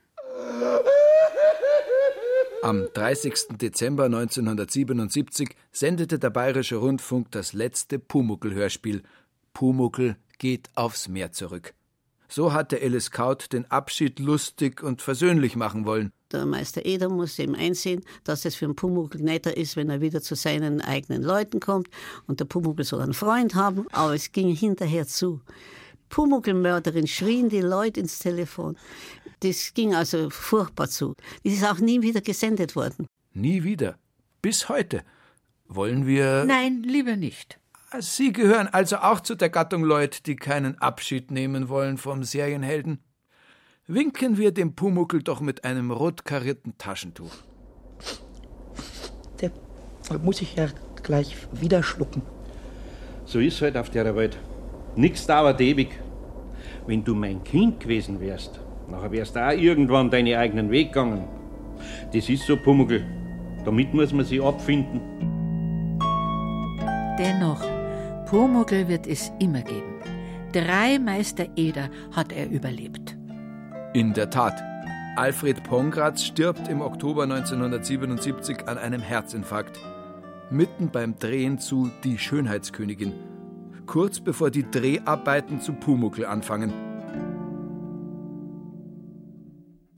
Am 2.62 2.86
30. 2.94 3.58
Dezember 3.62 4.06
1977 4.06 5.56
sendete 5.72 6.20
der 6.20 6.32
Bayerische 6.32 6.76
Rundfunk 6.76 7.32
das 7.32 7.54
letzte 7.54 7.98
Pumuckel-Hörspiel 7.98 9.04
Pumuckel 9.54 10.18
geht 10.38 10.70
aufs 10.76 11.08
Meer 11.08 11.32
zurück. 11.32 11.74
So 12.30 12.54
hatte 12.54 12.82
Alice 12.82 13.12
Kaut 13.12 13.54
den 13.54 13.70
Abschied 13.72 14.20
lustig 14.20 14.84
und 14.84 15.02
versöhnlich 15.02 15.56
machen 15.56 15.86
wollen. 15.86 16.12
Der 16.32 16.46
Meister 16.46 16.86
Eder 16.86 17.08
muss 17.10 17.40
eben 17.40 17.56
einsehen, 17.56 18.04
dass 18.26 18.44
es 18.44 18.56
für 18.56 18.66
einen 18.66 18.76
Pumuckl 18.76 19.22
netter 19.22 19.56
ist, 19.56 19.78
wenn 19.78 19.90
er 19.90 20.02
wieder 20.02 20.22
zu 20.22 20.36
seinen 20.36 20.82
eigenen 20.82 21.24
Leuten 21.24 21.62
kommt. 21.62 21.88
Und 22.28 22.42
der 22.42 22.46
Pumuckl 22.46 22.84
soll 22.84 23.02
einen 23.02 23.13
Freund 23.13 23.56
haben, 23.56 23.88
aber 23.92 24.13
es 24.13 24.34
ging 24.34 24.54
hinterher 24.54 25.08
zu. 25.08 25.42
Pumuckl-Mörderin 26.10 27.08
schrien 27.08 27.50
die 27.50 27.62
Leute 27.62 28.02
ins 28.02 28.20
Telefon. 28.20 28.78
Das 29.42 29.74
ging 29.74 29.94
also 29.94 30.30
furchtbar 30.30 30.90
zu. 30.90 31.13
Das 31.44 31.54
ist 31.54 31.66
auch 31.66 31.80
nie 31.80 32.02
wieder 32.02 32.22
gesendet 32.22 32.76
worden. 32.76 33.08
Nie 33.34 33.63
wieder. 33.63 33.98
Bis 34.42 34.68
heute. 34.68 35.04
Wollen 35.68 36.08
wir. 36.08 36.46
Nein, 36.46 36.84
lieber 36.84 37.16
nicht. 37.16 37.60
Sie 38.00 38.34
gehören 38.34 38.67
also 38.67 38.97
auch 38.97 39.21
zu 39.21 39.36
der 39.36 39.50
Gattung 39.50 39.84
Leute, 39.84 40.21
die 40.21 40.36
keinen 40.36 40.78
Abschied 40.80 41.32
nehmen 41.32 41.69
wollen 41.69 41.97
vom 41.97 42.23
Serienhelden. 42.23 43.00
Winken 43.88 44.38
wir 44.38 44.52
dem 44.52 44.76
Pumuckel 44.76 45.23
doch 45.23 45.39
mit 45.39 45.63
einem 45.63 45.91
rot 45.91 46.26
karierten 46.26 46.78
Taschentuch. 46.78 47.32
Der 49.39 49.52
muss 50.21 50.41
ich 50.41 50.56
ja 50.56 50.67
gleich 51.02 51.36
wieder 51.54 51.82
schlucken. 51.82 52.21
So 53.26 53.39
ist 53.39 53.62
halt 53.62 53.78
auf 53.78 53.89
der 53.89 54.13
Welt. 54.15 54.38
Nix 54.97 55.26
dauert 55.26 55.62
ewig. 55.62 55.97
Wenn 56.86 57.04
du 57.04 57.15
mein 57.15 57.43
Kind 57.43 57.80
gewesen 57.80 58.19
wärst, 58.19 58.60
nachher 58.89 59.12
wärst 59.12 59.36
du 59.36 59.45
auch 59.45 59.52
irgendwann 59.52 60.10
deinen 60.10 60.36
eigenen 60.36 60.71
Weg 60.71 60.93
gegangen. 60.93 61.28
Das 62.13 62.28
ist 62.28 62.45
so, 62.45 62.58
Pumuckl. 62.58 63.06
Damit 63.63 63.93
muss 63.93 64.12
man 64.12 64.26
sich 64.26 64.41
abfinden. 64.41 65.02
Dennoch, 67.19 67.67
Pumuckl 68.28 68.90
wird 68.90 69.08
es 69.08 69.32
immer 69.40 69.62
geben. 69.62 70.02
Drei 70.52 71.00
Meister 71.00 71.48
Eder 71.56 71.90
hat 72.12 72.34
er 72.34 72.50
überlebt. 72.50 73.18
In 73.94 74.13
der 74.13 74.30
Tat. 74.30 74.62
Alfred 75.16 75.63
Pongratz 75.63 76.26
stirbt 76.26 76.68
im 76.68 76.82
Oktober 76.82 77.24
1977 77.24 78.68
an 78.68 78.78
einem 78.78 79.00
Herzinfarkt. 79.00 79.80
Mitten 80.52 80.90
beim 80.92 81.18
Drehen 81.18 81.58
zu 81.58 81.90
Die 82.04 82.18
Schönheitskönigin. 82.18 83.13
Kurz 83.86 84.20
bevor 84.20 84.52
die 84.52 84.70
Dreharbeiten 84.70 85.62
zu 85.62 85.72
Pumuckl 85.72 86.26
anfangen. 86.26 86.74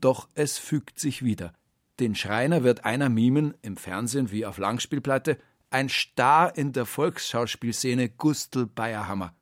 Doch 0.00 0.28
es 0.34 0.56
fügt 0.56 1.00
sich 1.00 1.24
wieder. 1.24 1.52
Den 1.98 2.14
Schreiner 2.14 2.62
wird 2.62 2.84
einer 2.84 3.08
mimen, 3.08 3.54
im 3.62 3.76
Fernsehen 3.76 4.30
wie 4.30 4.46
auf 4.46 4.58
Langspielplatte, 4.58 5.36
ein 5.70 5.88
Star 5.88 6.56
in 6.56 6.72
der 6.72 6.84
Volksschauspielszene 6.84 8.08
Gustl 8.08 8.66
Bayerhammer. 8.66 9.34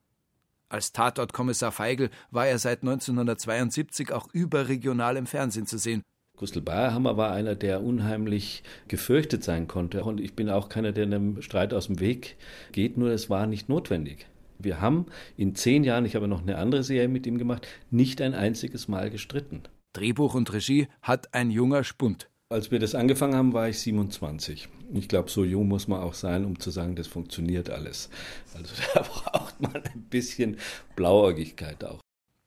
Als 0.68 0.92
Tatortkommissar 0.92 1.72
Feigl 1.72 2.10
war 2.30 2.46
er 2.46 2.58
seit 2.58 2.82
1972 2.82 4.12
auch 4.12 4.28
überregional 4.32 5.16
im 5.16 5.26
Fernsehen 5.26 5.66
zu 5.66 5.78
sehen. 5.78 6.02
Gustl 6.36 6.60
Bayerhammer 6.60 7.16
war 7.16 7.32
einer, 7.32 7.54
der 7.54 7.82
unheimlich 7.82 8.62
gefürchtet 8.86 9.42
sein 9.42 9.66
konnte. 9.66 10.04
Und 10.04 10.20
ich 10.20 10.36
bin 10.36 10.50
auch 10.50 10.68
keiner, 10.68 10.92
der 10.92 11.06
einem 11.06 11.40
Streit 11.42 11.72
aus 11.72 11.86
dem 11.86 12.00
Weg 12.00 12.36
geht, 12.72 12.98
nur 12.98 13.10
es 13.10 13.30
war 13.30 13.46
nicht 13.46 13.68
notwendig. 13.68 14.26
Wir 14.58 14.80
haben 14.80 15.06
in 15.36 15.54
zehn 15.54 15.82
Jahren, 15.82 16.04
ich 16.04 16.14
habe 16.14 16.28
noch 16.28 16.42
eine 16.42 16.58
andere 16.58 16.82
Serie 16.82 17.08
mit 17.08 17.26
ihm 17.26 17.38
gemacht, 17.38 17.66
nicht 17.90 18.20
ein 18.20 18.34
einziges 18.34 18.88
Mal 18.88 19.08
gestritten. 19.10 19.62
Drehbuch 19.94 20.34
und 20.34 20.52
Regie 20.52 20.88
hat 21.00 21.32
ein 21.32 21.50
junger 21.50 21.82
Spund. 21.82 22.28
Als 22.50 22.70
wir 22.70 22.78
das 22.78 22.94
angefangen 22.94 23.34
haben, 23.34 23.52
war 23.52 23.68
ich 23.68 23.78
27. 23.80 24.68
Ich 24.92 25.08
glaube, 25.08 25.30
so 25.30 25.44
jung 25.44 25.68
muss 25.68 25.88
man 25.88 26.00
auch 26.00 26.14
sein, 26.14 26.44
um 26.44 26.58
zu 26.58 26.70
sagen, 26.70 26.96
das 26.96 27.06
funktioniert 27.06 27.70
alles. 27.70 28.08
Also 28.54 28.74
da 28.94 29.02
braucht 29.02 29.60
man 29.60 29.82
ein 29.82 30.02
bisschen 30.08 30.56
Blauäugigkeit 30.96 31.84
auch. 31.84 32.00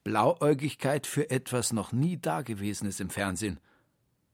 Blauäugigkeit 0.03 1.05
für 1.05 1.29
etwas 1.29 1.73
noch 1.73 1.91
nie 1.91 2.17
Dagewesenes 2.17 2.99
im 2.99 3.09
Fernsehen. 3.09 3.59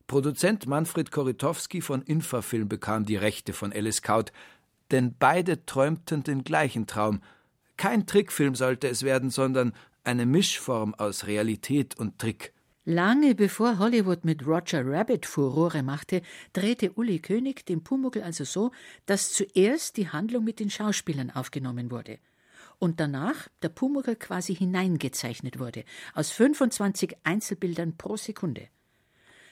Produzent 0.07 0.67
Manfred 0.67 1.11
Koritowski 1.11 1.81
von 1.81 2.01
Infafilm 2.01 2.69
bekam 2.69 3.05
die 3.05 3.17
Rechte 3.17 3.51
von 3.51 3.73
Alice 3.73 4.01
Kaut, 4.01 4.31
denn 4.91 5.15
beide 5.19 5.65
träumten 5.65 6.23
den 6.23 6.45
gleichen 6.45 6.87
Traum. 6.87 7.21
Kein 7.75 8.07
Trickfilm 8.07 8.55
sollte 8.55 8.87
es 8.87 9.03
werden, 9.03 9.29
sondern 9.29 9.73
eine 10.05 10.25
Mischform 10.25 10.95
aus 10.95 11.27
Realität 11.27 11.99
und 11.99 12.19
Trick. 12.19 12.53
Lange 12.89 13.35
bevor 13.35 13.79
Hollywood 13.79 14.23
mit 14.23 14.47
Roger 14.47 14.81
Rabbit 14.85 15.25
Furore 15.25 15.83
machte, 15.83 16.21
drehte 16.53 16.93
Uli 16.93 17.19
König 17.19 17.65
den 17.65 17.83
Pumuckl 17.83 18.21
also 18.21 18.45
so, 18.45 18.71
dass 19.05 19.33
zuerst 19.33 19.97
die 19.97 20.07
Handlung 20.07 20.45
mit 20.45 20.61
den 20.61 20.69
Schauspielern 20.69 21.29
aufgenommen 21.29 21.91
wurde 21.91 22.17
und 22.79 23.01
danach 23.01 23.49
der 23.61 23.67
Pumuckl 23.67 24.15
quasi 24.15 24.55
hineingezeichnet 24.55 25.59
wurde, 25.59 25.83
aus 26.13 26.31
25 26.31 27.17
Einzelbildern 27.25 27.97
pro 27.97 28.15
Sekunde. 28.15 28.69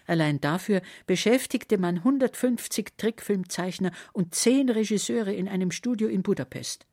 Allein 0.08 0.40
dafür 0.40 0.82
beschäftigte 1.06 1.78
man 1.78 1.98
150 1.98 2.94
Trickfilmzeichner 2.96 3.92
und 4.14 4.34
zehn 4.34 4.70
Regisseure 4.70 5.34
in 5.34 5.50
einem 5.50 5.72
Studio 5.72 6.08
in 6.08 6.24
Budapest. 6.24 6.86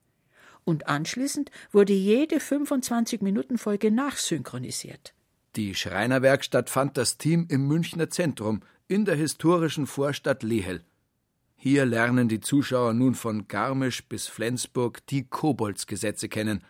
Und 0.65 0.89
anschließend 0.89 1.53
wurde 1.71 1.93
jede 1.93 2.39
25-Minuten-Folge 2.39 3.93
nachsynchronisiert. 3.93 5.15
Die 5.57 5.75
Schreinerwerkstatt 5.75 6.71
fand 6.71 6.97
das 6.97 7.19
Team 7.19 7.47
im 7.51 7.67
Münchner 7.67 8.09
Zentrum, 8.09 8.63
in 8.89 9.05
der 9.05 9.17
historischen 9.17 9.87
Vorstadt 9.87 10.43
Lehel. 10.43 10.83
Hier 11.57 11.85
lernen 11.85 12.29
die 12.29 12.41
Zuschauer 12.41 12.95
nun 12.95 13.15
von 13.15 13.49
Garmisch 13.49 14.09
bis 14.09 14.29
Flensburg 14.29 15.07
die 15.09 15.25
Koboldsgesetze 15.25 16.29
kennen 16.29 16.65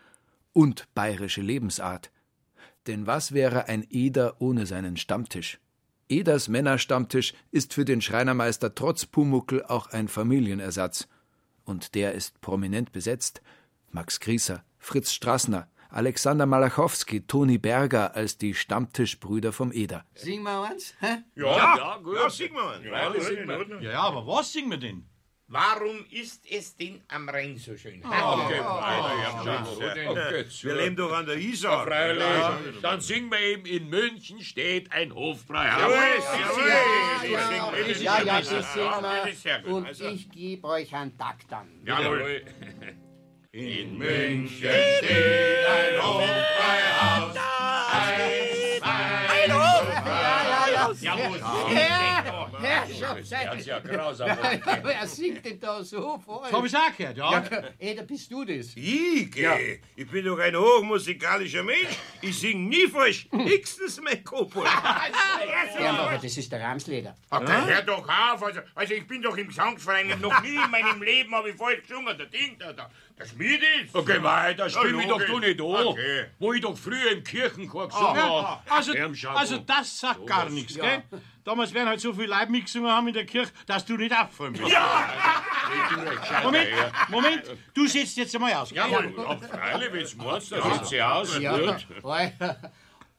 und 0.52 0.92
bayerische 0.94 1.42
Lebensart. 1.42 2.10
Denn 2.88 3.06
was 3.06 3.32
wäre 3.32 3.68
ein 3.68 3.86
Eder 3.88 4.40
ohne 4.40 4.66
seinen 4.66 4.96
Stammtisch? 4.96 5.60
Eders 6.08 6.48
Männerstammtisch 6.48 7.34
ist 7.52 7.74
für 7.74 7.84
den 7.84 8.02
Schreinermeister 8.02 8.74
trotz 8.74 9.06
Pumuckel 9.06 9.64
auch 9.64 9.86
ein 9.86 10.08
Familienersatz. 10.08 11.08
Und 11.64 11.94
der 11.94 12.12
ist 12.12 12.40
prominent 12.40 12.90
besetzt. 12.90 13.40
Max 13.92 14.18
Grieser, 14.18 14.64
Fritz 14.78 15.12
Strassner, 15.12 15.68
Alexander 15.92 16.46
Malachowski, 16.46 17.26
Toni 17.26 17.58
Berger 17.58 18.16
als 18.16 18.38
die 18.38 18.54
Stammtischbrüder 18.54 19.52
vom 19.52 19.72
Eder. 19.72 20.06
Singen 20.14 20.42
wir 20.44 20.62
eins? 20.62 20.94
Hä? 21.00 21.18
Ja, 21.36 21.76
ja, 21.76 21.98
gut. 22.02 22.16
Ja, 22.16 22.30
singen 22.30 22.54
wir 22.54 22.70
eins. 22.70 22.84
Ja, 22.86 23.20
singen 23.20 23.46
wir. 23.80 23.90
ja, 23.90 24.00
aber 24.00 24.26
was 24.26 24.50
singen 24.50 24.70
wir 24.70 24.78
denn? 24.78 25.06
Warum 25.48 26.06
ist 26.10 26.50
es 26.50 26.78
denn 26.78 27.02
am 27.08 27.28
Rhein 27.28 27.58
so 27.58 27.76
schön? 27.76 28.02
Ah, 28.04 28.42
okay, 28.42 28.60
okay. 28.60 30.46
Wir 30.62 30.74
leben 30.76 30.96
doch 30.96 31.12
an 31.12 31.26
der 31.26 31.36
Isar. 31.36 31.84
freilich. 31.84 32.80
Dann 32.80 33.02
singen 33.02 33.30
wir 33.30 33.40
eben, 33.40 33.66
in 33.66 33.90
München 33.90 34.40
steht 34.40 34.90
ein 34.92 35.14
Hofbräuhaus. 35.14 35.92
Ja, 38.00 38.22
ja, 38.22 38.40
das 38.40 38.72
singen 38.72 39.66
wir. 39.66 39.74
Und 39.74 40.00
ich 40.00 40.30
gebe 40.30 40.66
euch 40.68 40.94
einen 40.94 41.18
Takt 41.18 41.52
an. 41.52 41.68
Jawohl. 41.84 42.46
In 43.54 43.98
München 43.98 44.48
steht 44.50 45.04
ein 45.04 46.02
Hofbräuhaus. 46.02 47.36
Ein, 47.92 48.82
ein 48.82 49.52
Hofbräuhaus. 49.52 51.02
Jawohl. 51.02 51.38
Herr, 51.68 52.22
Herrschaft, 52.22 52.22
Das 52.22 52.22
ist 52.22 52.26
ja 52.26 52.31
grausam. 53.02 54.30
Wer 54.82 55.06
singt 55.06 55.44
denn 55.44 55.60
da 55.60 55.82
so 55.82 56.18
vor? 56.24 56.42
Das 56.42 56.52
hab 56.52 56.64
ich 56.64 56.76
auch 56.76 56.96
gehört, 56.96 57.16
ja. 57.16 57.44
Eder, 57.78 58.02
bist 58.02 58.30
du 58.30 58.44
das? 58.44 58.76
Ich, 58.76 59.30
geh. 59.30 59.80
Ich 59.96 60.08
bin 60.10 60.24
doch 60.24 60.38
ein 60.38 60.56
hochmusikalischer 60.56 61.62
Mensch. 61.62 61.96
Ich 62.20 62.38
sing 62.38 62.68
nie 62.68 62.86
falsch. 62.86 63.28
Höchstens 63.30 64.00
mein 64.02 64.22
Kobold. 64.24 64.68
Bernbacher, 65.76 66.18
das 66.22 66.36
ist 66.36 66.52
der 66.52 66.60
Ramsleder. 66.60 67.16
Okay, 67.30 67.60
hör 67.66 67.82
doch 67.82 68.08
auf. 68.08 68.42
Also, 68.42 68.60
also 68.74 68.94
ich 68.94 69.06
bin 69.06 69.22
doch 69.22 69.36
im 69.36 69.48
Gesangsverein. 69.48 70.20
Noch 70.20 70.42
nie 70.42 70.54
in 70.54 70.70
meinem 70.70 71.02
Leben 71.02 71.34
habe 71.34 71.50
ich 71.50 71.56
falsch 71.56 71.82
gesungen. 71.82 72.16
Der 72.16 72.26
Ding, 72.26 72.58
der, 72.58 72.72
der, 72.72 72.90
der 73.18 73.26
Schmied 73.26 73.60
ist. 73.84 73.94
Okay, 73.94 74.22
weiter, 74.22 74.68
spiel 74.70 74.92
mich 74.92 75.06
doch 75.06 75.24
du 75.24 75.38
nicht 75.38 75.60
an. 75.60 75.86
Okay. 75.86 76.26
Wo 76.38 76.52
ich 76.52 76.60
doch 76.60 76.76
früher 76.76 77.12
im 77.12 77.24
Kirchenchor 77.24 77.88
gesungen 77.88 78.22
habe. 78.22 78.62
Also, 78.70 78.92
also 79.28 79.58
das 79.58 80.00
sagt 80.00 80.26
gar 80.26 80.48
nichts, 80.48 80.74
gell? 80.74 81.02
Damals 81.44 81.74
werden 81.74 81.88
halt 81.88 82.00
so 82.00 82.12
viele 82.12 82.28
Leute 82.28 82.50
mitgesungen 82.50 82.90
haben 82.90 83.08
in 83.08 83.14
der 83.14 83.26
Kirche, 83.26 83.52
dass 83.66 83.84
du 83.84 83.96
nicht 83.96 84.14
auffallen 84.16 84.52
bist. 84.52 84.76
Moment, 86.42 86.68
Moment, 87.08 87.42
du 87.74 87.86
setzt 87.86 88.16
jetzt 88.16 88.34
einmal 88.34 88.52
aus. 88.54 88.70
Jawohl, 88.70 89.12
ja, 89.16 89.36
freilich, 89.36 89.92
wenn's 89.92 90.16
meinst, 90.16 90.52
dann 90.52 90.62
setzt 90.62 90.90
sie 90.90 91.02
aus. 91.02 91.38
Ja. 91.38 91.56
Gut. 91.56 91.86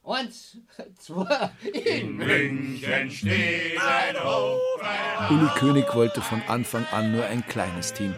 Eins, 0.06 0.58
zwei, 0.98 1.50
in 1.62 2.16
München 2.16 3.10
steht 3.10 3.80
ein 3.80 4.16
Hofbräuhaus. 4.22 5.30
Uli 5.30 5.48
König 5.58 5.94
wollte 5.94 6.20
von 6.20 6.42
Anfang 6.46 6.86
an 6.92 7.12
nur 7.12 7.24
ein 7.24 7.46
kleines 7.46 7.94
Team. 7.94 8.14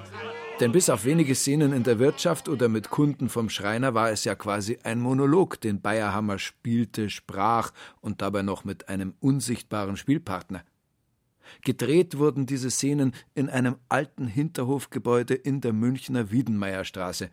Denn 0.59 0.73
bis 0.73 0.89
auf 0.89 1.05
wenige 1.05 1.35
Szenen 1.35 1.75
in 1.75 1.83
der 1.83 1.99
Wirtschaft 1.99 2.49
oder 2.49 2.71
mit 2.71 2.89
Kunden 2.89 3.29
vom 3.29 3.51
Schreiner 3.51 3.93
war 3.93 4.11
es 4.11 4.25
ja 4.25 4.35
quasi 4.35 4.79
ein 4.85 5.01
Monolog, 5.01 5.61
den 5.61 5.83
Bayerhammer 5.83 6.39
spielte, 6.39 7.11
sprach 7.11 7.73
und 8.01 8.23
dabei 8.23 8.41
noch 8.41 8.65
mit 8.65 8.89
einem 8.89 9.13
unsichtbaren 9.21 9.99
Spielpartner. 9.99 10.65
Gedreht 11.61 12.17
wurden 12.17 12.47
diese 12.47 12.71
Szenen 12.71 13.13
in 13.35 13.51
einem 13.51 13.77
alten 13.91 14.27
Hinterhofgebäude 14.27 15.35
in 15.35 15.61
der 15.61 15.75
Münchner 15.75 16.31
Wiedenmeierstraße. 16.31 17.29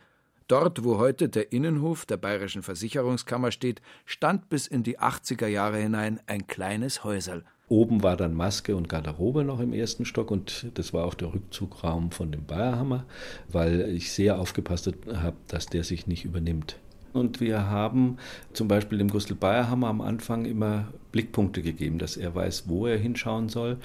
Dort, 0.49 0.83
wo 0.83 0.97
heute 0.97 1.29
der 1.29 1.53
Innenhof 1.53 2.05
der 2.05 2.17
Bayerischen 2.17 2.61
Versicherungskammer 2.61 3.51
steht, 3.51 3.81
stand 4.03 4.49
bis 4.49 4.67
in 4.67 4.83
die 4.83 4.99
80er 4.99 5.47
Jahre 5.47 5.77
hinein 5.77 6.19
ein 6.27 6.45
kleines 6.45 7.05
Häuserl. 7.05 7.45
Oben 7.69 8.03
war 8.03 8.17
dann 8.17 8.33
Maske 8.33 8.75
und 8.75 8.89
Garderobe 8.89 9.43
noch 9.43 9.59
im 9.59 9.73
ersten 9.73 10.05
Stock 10.05 10.31
und 10.31 10.67
das 10.73 10.93
war 10.93 11.05
auch 11.05 11.13
der 11.13 11.33
Rückzugraum 11.33 12.11
von 12.11 12.31
dem 12.31 12.45
Bayerhammer, 12.45 13.05
weil 13.51 13.81
ich 13.89 14.11
sehr 14.11 14.39
aufgepasst 14.39 14.91
habe, 15.13 15.37
dass 15.47 15.67
der 15.67 15.83
sich 15.83 16.05
nicht 16.05 16.25
übernimmt. 16.25 16.77
Und 17.13 17.39
wir 17.39 17.69
haben 17.69 18.17
zum 18.53 18.67
Beispiel 18.67 18.97
dem 18.97 19.09
Gustl 19.09 19.35
Bayerhammer 19.35 19.87
am 19.87 20.01
Anfang 20.01 20.45
immer 20.45 20.87
Blickpunkte 21.13 21.61
gegeben, 21.61 21.99
dass 21.99 22.17
er 22.17 22.35
weiß, 22.35 22.63
wo 22.67 22.87
er 22.87 22.97
hinschauen 22.97 23.47
soll. 23.47 23.77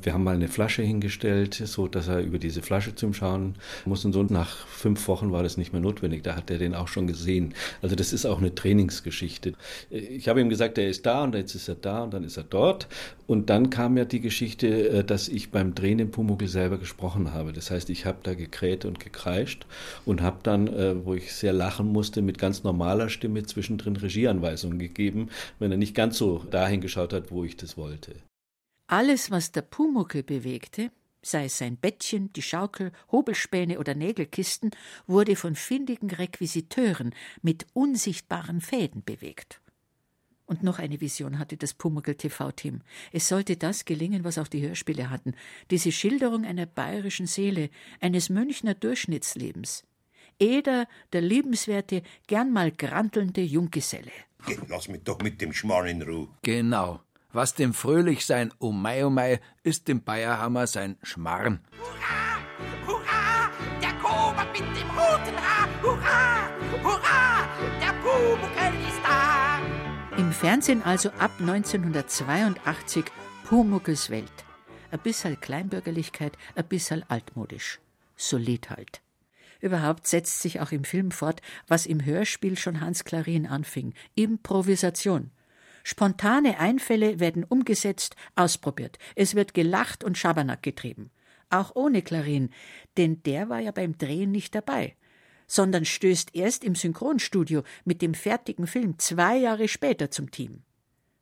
Wir 0.00 0.14
haben 0.14 0.24
mal 0.24 0.36
eine 0.36 0.48
Flasche 0.48 0.82
hingestellt, 0.82 1.52
so 1.52 1.88
dass 1.88 2.08
er 2.08 2.20
über 2.20 2.38
diese 2.38 2.62
Flasche 2.62 2.94
zum 2.94 3.12
Schauen 3.12 3.56
muss. 3.84 4.06
Und 4.06 4.14
so 4.14 4.22
nach 4.22 4.66
fünf 4.68 5.06
Wochen 5.08 5.32
war 5.32 5.42
das 5.42 5.58
nicht 5.58 5.72
mehr 5.72 5.82
notwendig. 5.82 6.22
Da 6.22 6.36
hat 6.36 6.50
er 6.50 6.56
den 6.56 6.74
auch 6.74 6.88
schon 6.88 7.06
gesehen. 7.06 7.54
Also 7.82 7.94
das 7.94 8.14
ist 8.14 8.24
auch 8.24 8.38
eine 8.38 8.54
Trainingsgeschichte. 8.54 9.52
Ich 9.90 10.28
habe 10.28 10.40
ihm 10.40 10.48
gesagt, 10.48 10.78
er 10.78 10.88
ist 10.88 11.04
da 11.04 11.24
und 11.24 11.34
jetzt 11.34 11.54
ist 11.54 11.68
er 11.68 11.74
da 11.74 12.04
und 12.04 12.14
dann 12.14 12.24
ist 12.24 12.36
er 12.36 12.44
dort. 12.44 12.88
Und 13.26 13.50
dann 13.50 13.70
kam 13.70 13.96
ja 13.96 14.04
die 14.04 14.20
Geschichte, 14.20 15.02
dass 15.02 15.28
ich 15.28 15.50
beim 15.50 15.74
Drehen 15.74 15.98
im 15.98 16.12
Pumuckl 16.12 16.46
selber 16.46 16.78
gesprochen 16.78 17.34
habe. 17.34 17.52
Das 17.52 17.72
heißt, 17.72 17.90
ich 17.90 18.06
habe 18.06 18.18
da 18.22 18.34
gekräht 18.34 18.84
und 18.84 19.00
gekreischt 19.00 19.66
und 20.04 20.22
habe 20.22 20.38
dann, 20.44 21.04
wo 21.04 21.14
ich 21.14 21.32
sehr 21.32 21.52
lachen 21.52 21.88
musste, 21.88 22.22
mit 22.22 22.38
ganz 22.38 22.62
normaler 22.62 23.08
Stimme 23.08 23.42
zwischendrin 23.42 23.96
Regieanweisungen 23.96 24.78
gegeben, 24.78 25.30
wenn 25.58 25.72
er 25.72 25.76
nicht 25.76 25.96
ganz 25.96 26.16
so 26.16 26.44
dahin 26.48 26.75
geschaut 26.80 27.12
hat, 27.12 27.30
wo 27.30 27.44
ich 27.44 27.56
das 27.56 27.76
wollte. 27.76 28.22
Alles, 28.86 29.30
was 29.30 29.52
der 29.52 29.62
Pumuckel 29.62 30.22
bewegte, 30.22 30.90
sei 31.22 31.46
es 31.46 31.58
sein 31.58 31.76
Bettchen, 31.76 32.32
die 32.32 32.42
Schaukel, 32.42 32.92
Hobelspäne 33.10 33.78
oder 33.78 33.94
Nägelkisten, 33.94 34.70
wurde 35.06 35.36
von 35.36 35.56
findigen 35.56 36.10
Requisiteuren 36.10 37.14
mit 37.42 37.66
unsichtbaren 37.72 38.60
Fäden 38.60 39.02
bewegt. 39.04 39.60
Und 40.46 40.62
noch 40.62 40.78
eine 40.78 41.00
Vision 41.00 41.40
hatte 41.40 41.56
das 41.56 41.74
Pumuckl-TV-Team. 41.74 42.82
Es 43.10 43.26
sollte 43.26 43.56
das 43.56 43.84
gelingen, 43.84 44.22
was 44.22 44.38
auch 44.38 44.46
die 44.46 44.62
Hörspiele 44.62 45.10
hatten: 45.10 45.34
diese 45.72 45.90
Schilderung 45.90 46.44
einer 46.44 46.66
bayerischen 46.66 47.26
Seele, 47.26 47.70
eines 48.00 48.28
Münchner 48.28 48.74
Durchschnittslebens. 48.74 49.82
Eder, 50.38 50.86
der 51.12 51.22
liebenswerte, 51.22 52.02
gern 52.28 52.52
mal 52.52 52.70
grantelnde 52.70 53.42
Junggeselle. 53.42 54.12
Lass 54.68 54.88
mich 54.88 55.02
doch 55.02 55.18
mit 55.20 55.40
dem 55.40 55.52
Schmarrn 55.52 55.86
in 55.86 56.02
Ruhe. 56.02 56.28
Genau. 56.42 57.00
Was 57.32 57.54
dem 57.54 57.74
Fröhlichsein 57.74 58.52
oh 58.58 58.72
mei 58.72 59.04
oh 59.04 59.10
mei 59.10 59.40
ist 59.62 59.88
dem 59.88 60.02
Bayerhammer 60.02 60.66
sein 60.66 60.96
Schmarrn. 61.02 61.60
Hurra, 62.86 63.50
der 63.82 63.92
Kobold 64.00 64.52
mit 64.52 64.76
dem 64.80 64.90
roten 64.90 65.36
Haar. 65.36 65.68
Hurra, 65.82 66.48
hurra, 66.82 67.48
der 67.80 67.92
Pumuckl 68.02 68.88
ist 68.88 69.00
da. 69.04 69.60
Im 70.16 70.32
Fernsehen 70.32 70.82
also 70.82 71.10
ab 71.18 71.32
1982 71.40 73.04
Pumuckls 73.44 74.08
Welt. 74.08 74.44
Ein 74.90 75.00
bisschen 75.00 75.38
Kleinbürgerlichkeit, 75.40 76.38
ein 76.54 76.64
bisschen 76.66 77.04
altmodisch. 77.08 77.80
Solid 78.16 78.70
halt. 78.70 79.02
Überhaupt 79.66 80.06
setzt 80.06 80.42
sich 80.42 80.60
auch 80.60 80.70
im 80.70 80.84
Film 80.84 81.10
fort, 81.10 81.42
was 81.66 81.86
im 81.86 82.04
Hörspiel 82.04 82.56
schon 82.56 82.80
Hans 82.80 83.02
Klarin 83.02 83.48
anfing: 83.48 83.94
Improvisation. 84.14 85.32
Spontane 85.82 86.60
Einfälle 86.60 87.18
werden 87.18 87.42
umgesetzt, 87.42 88.14
ausprobiert. 88.36 88.96
Es 89.16 89.34
wird 89.34 89.54
gelacht 89.54 90.04
und 90.04 90.16
Schabernack 90.16 90.62
getrieben. 90.62 91.10
Auch 91.50 91.74
ohne 91.74 92.02
Klarin, 92.02 92.50
denn 92.96 93.24
der 93.24 93.48
war 93.48 93.58
ja 93.58 93.72
beim 93.72 93.98
Drehen 93.98 94.30
nicht 94.30 94.54
dabei, 94.54 94.94
sondern 95.48 95.84
stößt 95.84 96.36
erst 96.36 96.62
im 96.62 96.76
Synchronstudio 96.76 97.64
mit 97.84 98.02
dem 98.02 98.14
fertigen 98.14 98.68
Film 98.68 99.00
zwei 99.00 99.36
Jahre 99.36 99.66
später 99.66 100.12
zum 100.12 100.30
Team. 100.30 100.62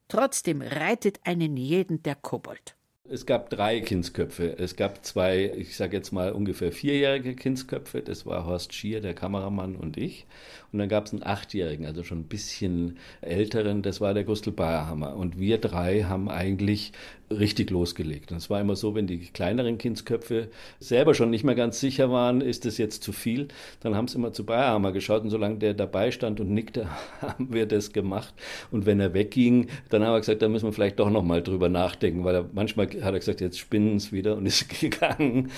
Trotzdem 0.09 0.61
reitet 0.61 1.20
einen 1.24 1.57
jeden 1.57 2.03
der 2.03 2.14
Kobold. 2.14 2.76
Es 3.07 3.27
gab 3.27 3.51
drei 3.51 3.81
Kindsköpfe. 3.81 4.57
Es 4.59 4.77
gab 4.77 5.05
zwei, 5.05 5.53
ich 5.57 5.77
sage 5.77 5.95
jetzt 5.97 6.11
mal 6.13 6.33
ungefähr 6.33 6.73
vierjährige 6.73 7.37
Kindsköpfe. 7.37 8.01
Das 8.01 8.25
war 8.25 8.47
Horst 8.47 8.73
Schier, 8.73 9.03
der 9.03 9.15
Kameramann 9.15 9.77
und 9.77 9.99
ich. 9.99 10.27
Und 10.75 10.81
dann 10.81 10.89
gab 10.89 11.07
es 11.07 11.12
einen 11.12 11.22
achtjährigen, 11.22 11.87
also 11.87 12.03
schon 12.03 12.18
ein 12.18 12.25
bisschen 12.25 12.99
älteren, 13.20 13.83
das 13.83 14.01
war 14.01 14.12
der 14.12 14.25
Gustl 14.25 14.51
Bayerhammer. 14.51 15.14
Und 15.14 15.39
wir 15.39 15.59
drei 15.59 16.03
haben 16.03 16.29
eigentlich 16.29 16.91
richtig 17.31 17.70
losgelegt. 17.70 18.33
Und 18.33 18.39
es 18.39 18.51
war 18.51 18.61
immer 18.61 18.75
so, 18.75 18.97
wenn 18.97 19.07
die 19.07 19.18
kleineren 19.18 19.79
Kindsköpfe 19.79 20.49
selber 20.81 21.14
schon 21.14 21.31
nicht 21.31 21.45
mehr 21.45 21.55
ganz 21.55 21.79
sicher 21.79 22.11
waren, 22.11 22.41
ist 22.41 22.64
das 22.64 22.77
jetzt 22.77 23.05
zu 23.05 23.12
viel, 23.12 23.47
dann 23.81 23.95
haben 23.95 24.09
sie 24.09 24.18
immer 24.18 24.33
zu 24.33 24.45
Bayerhammer 24.45 24.91
geschaut 24.91 25.22
und 25.22 25.31
solange 25.31 25.59
der 25.59 25.75
dabei 25.75 26.11
stand 26.11 26.41
und 26.41 26.51
nickte, 26.51 26.89
haben 27.20 27.53
wir 27.53 27.66
das 27.66 27.93
gemacht. 27.93 28.35
Und 28.72 28.85
wenn 28.85 28.99
er 28.99 29.14
wegging, 29.14 29.68
dann 29.91 30.03
haben 30.03 30.12
wir 30.12 30.18
gesagt, 30.18 30.43
da 30.43 30.49
müssen 30.49 30.66
wir 30.66 30.72
vielleicht 30.72 30.99
doch 30.99 31.09
nochmal 31.09 31.41
drüber 31.41 31.68
nachdenken, 31.68 32.25
weil 32.25 32.35
er 32.35 32.51
manchmal 32.53 32.87
hat 32.87 33.14
er 33.14 33.20
gesagt, 33.20 33.41
jetzt 33.41 33.61
spinnen 33.61 33.95
es 33.95 34.11
wieder 34.11 34.37
und 34.37 34.45
ist 34.45 34.68
gegangen. 34.81 35.53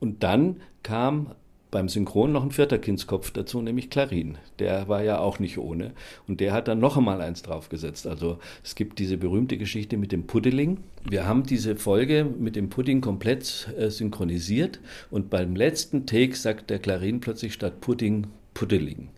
Und 0.00 0.22
dann 0.22 0.62
kam 0.82 1.32
beim 1.70 1.88
Synchron 1.88 2.32
noch 2.32 2.42
ein 2.42 2.52
vierter 2.52 2.78
Kindskopf 2.78 3.30
dazu, 3.30 3.60
nämlich 3.60 3.90
Clarin. 3.90 4.38
Der 4.58 4.88
war 4.88 5.02
ja 5.02 5.18
auch 5.18 5.38
nicht 5.38 5.58
ohne. 5.58 5.92
Und 6.28 6.40
der 6.40 6.52
hat 6.52 6.68
dann 6.68 6.78
noch 6.78 6.96
einmal 6.96 7.20
eins 7.20 7.42
draufgesetzt. 7.42 8.06
Also 8.06 8.38
es 8.62 8.74
gibt 8.74 8.98
diese 8.98 9.16
berühmte 9.16 9.58
Geschichte 9.58 9.96
mit 9.96 10.12
dem 10.12 10.26
Puddeling. 10.26 10.78
Wir 11.08 11.26
haben 11.26 11.42
diese 11.44 11.76
Folge 11.76 12.24
mit 12.24 12.56
dem 12.56 12.70
Pudding 12.70 13.00
komplett 13.00 13.68
äh, 13.76 13.90
synchronisiert. 13.90 14.80
Und 15.10 15.28
beim 15.30 15.56
letzten 15.56 16.06
Take 16.06 16.36
sagt 16.36 16.70
der 16.70 16.78
Clarin 16.78 17.20
plötzlich 17.20 17.52
statt 17.52 17.80
Pudding 17.80 18.28
Puddeling. 18.54 19.08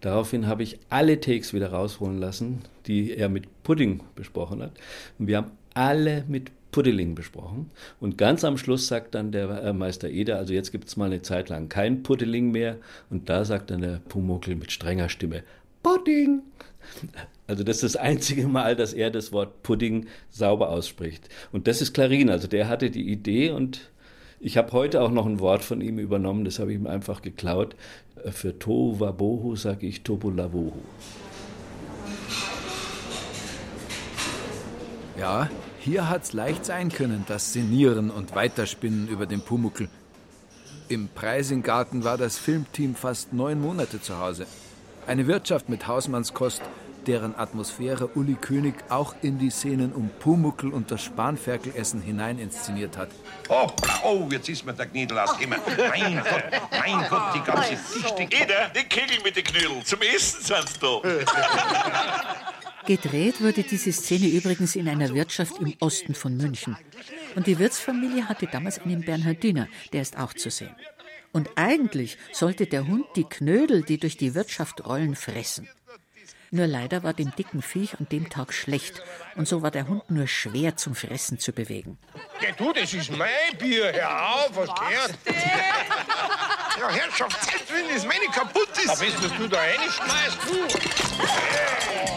Daraufhin 0.00 0.46
habe 0.46 0.62
ich 0.62 0.78
alle 0.90 1.18
Takes 1.18 1.54
wieder 1.54 1.72
rausholen 1.72 2.18
lassen, 2.18 2.60
die 2.86 3.16
er 3.16 3.28
mit 3.28 3.62
Pudding 3.62 4.02
besprochen 4.14 4.62
hat. 4.62 4.72
Und 5.18 5.28
wir 5.28 5.38
haben 5.38 5.52
alle 5.72 6.24
mit 6.28 6.50
Puddeling 6.74 7.14
besprochen. 7.14 7.70
Und 8.00 8.18
ganz 8.18 8.42
am 8.42 8.58
Schluss 8.58 8.88
sagt 8.88 9.14
dann 9.14 9.30
der 9.30 9.62
äh, 9.62 9.72
Meister 9.72 10.10
Eder, 10.10 10.38
also 10.38 10.54
jetzt 10.54 10.72
gibt 10.72 10.88
es 10.88 10.96
mal 10.96 11.04
eine 11.04 11.22
Zeit 11.22 11.48
lang 11.48 11.68
kein 11.68 12.02
Puddeling 12.02 12.50
mehr. 12.50 12.78
Und 13.10 13.28
da 13.28 13.44
sagt 13.44 13.70
dann 13.70 13.80
der 13.80 14.00
Pumuckl 14.08 14.56
mit 14.56 14.72
strenger 14.72 15.08
Stimme, 15.08 15.44
Pudding. 15.84 16.42
Also 17.46 17.62
das 17.62 17.76
ist 17.76 17.94
das 17.94 17.96
einzige 17.96 18.48
Mal, 18.48 18.74
dass 18.74 18.92
er 18.92 19.12
das 19.12 19.30
Wort 19.30 19.62
Pudding 19.62 20.06
sauber 20.30 20.70
ausspricht. 20.70 21.28
Und 21.52 21.68
das 21.68 21.80
ist 21.80 21.92
Clarin, 21.92 22.28
also 22.28 22.48
der 22.48 22.66
hatte 22.66 22.90
die 22.90 23.08
Idee 23.08 23.50
und 23.50 23.92
ich 24.40 24.56
habe 24.56 24.72
heute 24.72 25.00
auch 25.00 25.12
noch 25.12 25.26
ein 25.26 25.38
Wort 25.38 25.62
von 25.62 25.80
ihm 25.80 26.00
übernommen, 26.00 26.44
das 26.44 26.58
habe 26.58 26.72
ich 26.72 26.78
ihm 26.78 26.88
einfach 26.88 27.22
geklaut. 27.22 27.76
Für 28.30 28.58
Tohu 28.58 28.98
Wabohu 28.98 29.54
sage 29.54 29.86
ich 29.86 30.02
Tobulavohu. 30.02 30.72
Ja, 35.16 35.48
hier 35.84 36.08
hat's 36.08 36.32
leicht 36.32 36.64
sein 36.64 36.90
können, 36.90 37.24
das 37.28 37.52
Senieren 37.52 38.10
und 38.10 38.34
Weiterspinnen 38.34 39.06
über 39.06 39.26
den 39.26 39.42
Pumuckel. 39.42 39.90
Im 40.88 41.08
Preisingarten 41.08 42.04
war 42.04 42.16
das 42.16 42.38
Filmteam 42.38 42.94
fast 42.94 43.34
neun 43.34 43.60
Monate 43.60 44.00
zu 44.00 44.18
Hause. 44.18 44.46
Eine 45.06 45.26
Wirtschaft 45.26 45.68
mit 45.68 45.86
Hausmannskost, 45.86 46.62
deren 47.06 47.34
Atmosphäre 47.36 48.06
Uli 48.14 48.34
König 48.34 48.76
auch 48.88 49.14
in 49.20 49.38
die 49.38 49.50
Szenen 49.50 49.92
um 49.92 50.08
Pumuckel 50.20 50.72
und 50.72 50.90
das 50.90 51.02
Spanferkelessen 51.02 52.00
hinein 52.00 52.38
inszeniert 52.38 52.96
hat. 52.96 53.10
Hoppla, 53.50 54.00
oh, 54.04 54.26
jetzt 54.30 54.48
ist 54.48 54.64
mir 54.64 54.72
der 54.72 54.86
Knödel 54.86 55.18
ausgekommen. 55.18 55.58
Mein 55.66 56.14
Gott, 56.14 56.44
mein 56.70 57.08
Gott, 57.10 57.34
die 57.34 57.42
ganze 57.42 57.72
Dichte. 57.72 58.22
Eder, 58.22 58.70
die 58.74 58.84
Kegel 58.84 59.22
mit 59.22 59.36
den 59.36 59.44
Knödeln, 59.44 59.84
zum 59.84 60.00
Essen 60.00 60.42
sind's 60.42 60.78
da. 60.78 61.02
Gedreht 62.86 63.40
wurde 63.40 63.62
diese 63.62 63.92
Szene 63.92 64.26
übrigens 64.26 64.76
in 64.76 64.88
einer 64.88 65.14
Wirtschaft 65.14 65.58
im 65.58 65.74
Osten 65.80 66.14
von 66.14 66.36
München. 66.36 66.76
Und 67.34 67.46
die 67.46 67.58
Wirtsfamilie 67.58 68.28
hatte 68.28 68.46
damals 68.46 68.78
einen 68.78 69.02
Bernhardiner, 69.02 69.68
der 69.92 70.02
ist 70.02 70.18
auch 70.18 70.34
zu 70.34 70.50
sehen. 70.50 70.74
Und 71.32 71.48
eigentlich 71.56 72.18
sollte 72.32 72.66
der 72.66 72.86
Hund 72.86 73.06
die 73.16 73.24
Knödel, 73.24 73.82
die 73.82 73.98
durch 73.98 74.16
die 74.16 74.34
Wirtschaft 74.34 74.86
rollen, 74.86 75.16
fressen. 75.16 75.68
Nur 76.50 76.68
leider 76.68 77.02
war 77.02 77.12
dem 77.14 77.34
dicken 77.34 77.62
Viech 77.62 77.98
an 77.98 78.06
dem 78.12 78.30
Tag 78.30 78.52
schlecht 78.52 79.02
und 79.34 79.48
so 79.48 79.62
war 79.62 79.72
der 79.72 79.88
Hund 79.88 80.08
nur 80.08 80.28
schwer 80.28 80.76
zum 80.76 80.94
Fressen 80.94 81.40
zu 81.40 81.52
bewegen. 81.52 81.98
Geh 82.38 82.52
du, 82.56 82.72
das 82.72 82.94
ist 82.94 83.10
mein 83.10 83.58
Bier, 83.58 83.92
hör 83.92 84.34
auf, 84.34 84.50
was 84.54 84.68
gehört? 84.68 85.18
Ja, 86.78 86.90
Herrschaft, 86.90 87.42
Zeit, 87.42 87.64
wenn 87.72 87.92
das 87.92 88.06
meine 88.06 88.26
kaputt 88.26 88.68
ist. 88.76 88.86
Da 88.86 88.94
bist 88.94 89.18
du 89.36 89.48
da 89.48 89.58
reinschmeißt, 89.58 90.38
du. 90.46 92.13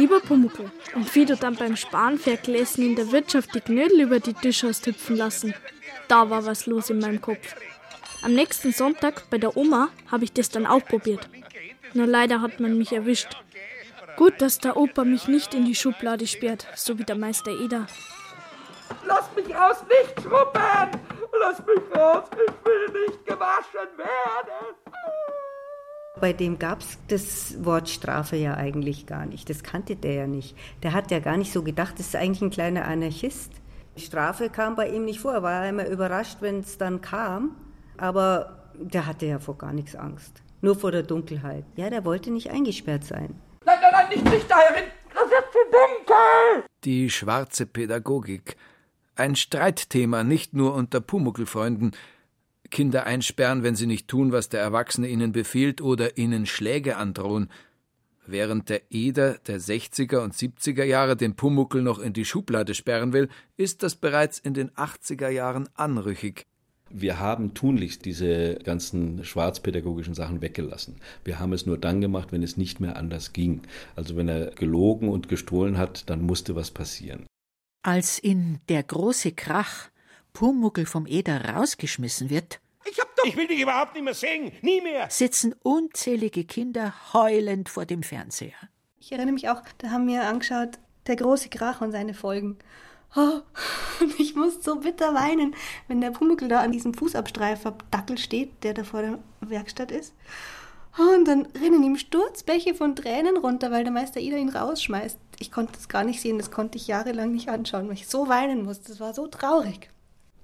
Lieber 0.00 0.20
Pumuckl, 0.20 0.70
und 0.94 1.14
wie 1.14 1.26
du 1.26 1.36
dann 1.36 1.56
beim 1.56 1.76
Spanferkelessen 1.76 2.82
in 2.86 2.96
der 2.96 3.12
Wirtschaft 3.12 3.54
die 3.54 3.60
Knödel 3.60 4.00
über 4.00 4.18
die 4.18 4.32
Tische 4.32 4.68
hast 4.68 4.86
hüpfen 4.86 5.14
lassen, 5.14 5.52
da 6.08 6.30
war 6.30 6.46
was 6.46 6.64
los 6.64 6.88
in 6.88 7.00
meinem 7.00 7.20
Kopf. 7.20 7.54
Am 8.22 8.32
nächsten 8.32 8.72
Sonntag 8.72 9.28
bei 9.28 9.36
der 9.36 9.58
Oma 9.58 9.90
habe 10.10 10.24
ich 10.24 10.32
das 10.32 10.48
dann 10.48 10.64
auch 10.64 10.82
probiert. 10.82 11.28
Nur 11.92 12.06
leider 12.06 12.40
hat 12.40 12.60
man 12.60 12.78
mich 12.78 12.92
erwischt. 12.92 13.28
Gut, 14.16 14.40
dass 14.40 14.56
der 14.56 14.78
Opa 14.78 15.04
mich 15.04 15.28
nicht 15.28 15.52
in 15.52 15.66
die 15.66 15.74
Schublade 15.74 16.26
sperrt, 16.26 16.66
so 16.76 16.98
wie 16.98 17.04
der 17.04 17.16
Meister 17.16 17.50
Eder. 17.50 17.86
Lass 19.06 19.28
mich 19.36 19.54
raus, 19.54 19.84
nicht 19.86 20.22
schruppen! 20.22 20.98
Lass 21.40 21.58
mich 21.58 21.94
raus, 21.94 22.24
ich 22.32 22.66
will 22.66 23.02
nicht 23.02 23.26
gewaschen 23.26 23.98
werden! 23.98 25.29
Bei 26.20 26.32
dem 26.34 26.58
gab 26.58 26.80
es 26.80 26.98
das 27.08 27.64
Wort 27.64 27.88
Strafe 27.88 28.36
ja 28.36 28.54
eigentlich 28.54 29.06
gar 29.06 29.24
nicht. 29.24 29.48
Das 29.48 29.62
kannte 29.62 29.96
der 29.96 30.12
ja 30.12 30.26
nicht. 30.26 30.54
Der 30.82 30.92
hat 30.92 31.10
ja 31.10 31.18
gar 31.18 31.36
nicht 31.36 31.52
so 31.52 31.62
gedacht, 31.62 31.98
das 31.98 32.08
ist 32.08 32.16
eigentlich 32.16 32.42
ein 32.42 32.50
kleiner 32.50 32.84
Anarchist. 32.86 33.52
Strafe 33.96 34.50
kam 34.50 34.76
bei 34.76 34.88
ihm 34.88 35.04
nicht 35.04 35.20
vor. 35.20 35.32
Er 35.32 35.42
war 35.42 35.68
immer 35.68 35.86
überrascht, 35.86 36.38
wenn 36.40 36.60
es 36.60 36.76
dann 36.78 37.00
kam. 37.00 37.56
Aber 37.96 38.70
der 38.74 39.06
hatte 39.06 39.26
ja 39.26 39.38
vor 39.38 39.56
gar 39.56 39.72
nichts 39.72 39.96
Angst. 39.96 40.42
Nur 40.60 40.74
vor 40.74 40.92
der 40.92 41.02
Dunkelheit. 41.02 41.64
Ja, 41.76 41.88
der 41.88 42.04
wollte 42.04 42.30
nicht 42.30 42.50
eingesperrt 42.50 43.04
sein. 43.04 43.40
Nein, 43.64 43.78
nein, 43.80 43.92
nein, 43.92 44.08
nicht, 44.10 44.24
nicht 44.24 44.50
da 44.50 44.58
herin! 44.58 44.90
Das 45.14 45.24
ist 45.24 45.52
zu 45.52 45.58
dunkel! 45.70 46.64
Die 46.84 47.10
schwarze 47.10 47.66
Pädagogik. 47.66 48.56
Ein 49.16 49.36
Streitthema 49.36 50.24
nicht 50.24 50.54
nur 50.54 50.74
unter 50.74 51.00
Pumuckl-Freunden. 51.00 51.92
Kinder 52.70 53.04
einsperren, 53.04 53.62
wenn 53.62 53.76
sie 53.76 53.86
nicht 53.86 54.08
tun, 54.08 54.32
was 54.32 54.48
der 54.48 54.60
Erwachsene 54.60 55.08
ihnen 55.08 55.32
befiehlt 55.32 55.80
oder 55.80 56.16
ihnen 56.16 56.46
Schläge 56.46 56.96
androhen. 56.96 57.50
Während 58.26 58.68
der 58.68 58.82
Eder 58.90 59.38
der 59.46 59.60
60er 59.60 60.18
und 60.18 60.34
70er 60.34 60.84
Jahre 60.84 61.16
den 61.16 61.34
Pumuckl 61.34 61.82
noch 61.82 61.98
in 61.98 62.12
die 62.12 62.24
Schublade 62.24 62.74
sperren 62.74 63.12
will, 63.12 63.28
ist 63.56 63.82
das 63.82 63.96
bereits 63.96 64.38
in 64.38 64.54
den 64.54 64.70
80er 64.70 65.28
Jahren 65.28 65.68
anrüchig. 65.74 66.46
Wir 66.92 67.20
haben 67.20 67.54
tunlichst 67.54 68.04
diese 68.04 68.56
ganzen 68.56 69.24
schwarzpädagogischen 69.24 70.14
Sachen 70.14 70.42
weggelassen. 70.42 70.96
Wir 71.24 71.38
haben 71.38 71.52
es 71.52 71.64
nur 71.64 71.78
dann 71.78 72.00
gemacht, 72.00 72.32
wenn 72.32 72.42
es 72.42 72.56
nicht 72.56 72.80
mehr 72.80 72.96
anders 72.96 73.32
ging. 73.32 73.62
Also 73.94 74.16
wenn 74.16 74.28
er 74.28 74.50
gelogen 74.50 75.08
und 75.08 75.28
gestohlen 75.28 75.78
hat, 75.78 76.10
dann 76.10 76.20
musste 76.20 76.56
was 76.56 76.72
passieren. 76.72 77.26
Als 77.82 78.18
in 78.18 78.58
Der 78.68 78.82
große 78.82 79.32
Krach 79.32 79.90
Pumuckl 80.32 80.86
vom 80.86 81.06
Eder 81.06 81.44
rausgeschmissen 81.54 82.30
wird, 82.30 82.60
Ich 82.84 82.98
hab 82.98 83.14
doch... 83.16 83.24
Ich 83.24 83.36
will 83.36 83.46
dich 83.46 83.60
überhaupt 83.60 83.94
nicht 83.94 84.04
mehr 84.04 84.14
sehen, 84.14 84.52
nie 84.62 84.80
mehr. 84.80 85.08
sitzen 85.10 85.54
unzählige 85.62 86.44
Kinder 86.44 86.94
heulend 87.12 87.68
vor 87.68 87.84
dem 87.86 88.02
Fernseher. 88.02 88.54
Ich 88.98 89.12
erinnere 89.12 89.32
mich 89.32 89.48
auch, 89.48 89.62
da 89.78 89.90
haben 89.90 90.06
wir 90.08 90.24
angeschaut, 90.24 90.78
der 91.06 91.16
große 91.16 91.48
Krach 91.48 91.80
und 91.80 91.92
seine 91.92 92.14
Folgen. 92.14 92.58
Oh, 93.16 93.40
und 94.00 94.20
ich 94.20 94.34
muss 94.36 94.62
so 94.62 94.76
bitter 94.80 95.14
weinen, 95.14 95.54
wenn 95.88 96.00
der 96.00 96.10
Pumuckl 96.12 96.48
da 96.48 96.60
an 96.60 96.70
diesem 96.72 96.94
Fußabstreifer-Dackel 96.94 98.18
steht, 98.18 98.62
der 98.62 98.74
da 98.74 98.84
vor 98.84 99.02
der 99.02 99.18
Werkstatt 99.40 99.90
ist. 99.90 100.14
Oh, 100.98 101.14
und 101.16 101.26
dann 101.26 101.46
rinnen 101.60 101.82
ihm 101.82 101.96
Sturzbäche 101.96 102.74
von 102.74 102.94
Tränen 102.96 103.36
runter, 103.36 103.70
weil 103.70 103.84
der 103.84 103.92
Meister 103.92 104.20
Ida 104.20 104.36
ihn 104.36 104.48
rausschmeißt. 104.48 105.18
Ich 105.38 105.50
konnte 105.50 105.72
das 105.72 105.88
gar 105.88 106.04
nicht 106.04 106.20
sehen, 106.20 106.38
das 106.38 106.50
konnte 106.50 106.78
ich 106.78 106.86
jahrelang 106.88 107.32
nicht 107.32 107.48
anschauen, 107.48 107.86
weil 107.88 107.94
ich 107.94 108.08
so 108.08 108.28
weinen 108.28 108.64
musste. 108.64 108.88
Das 108.88 109.00
war 109.00 109.14
so 109.14 109.26
traurig. 109.26 109.90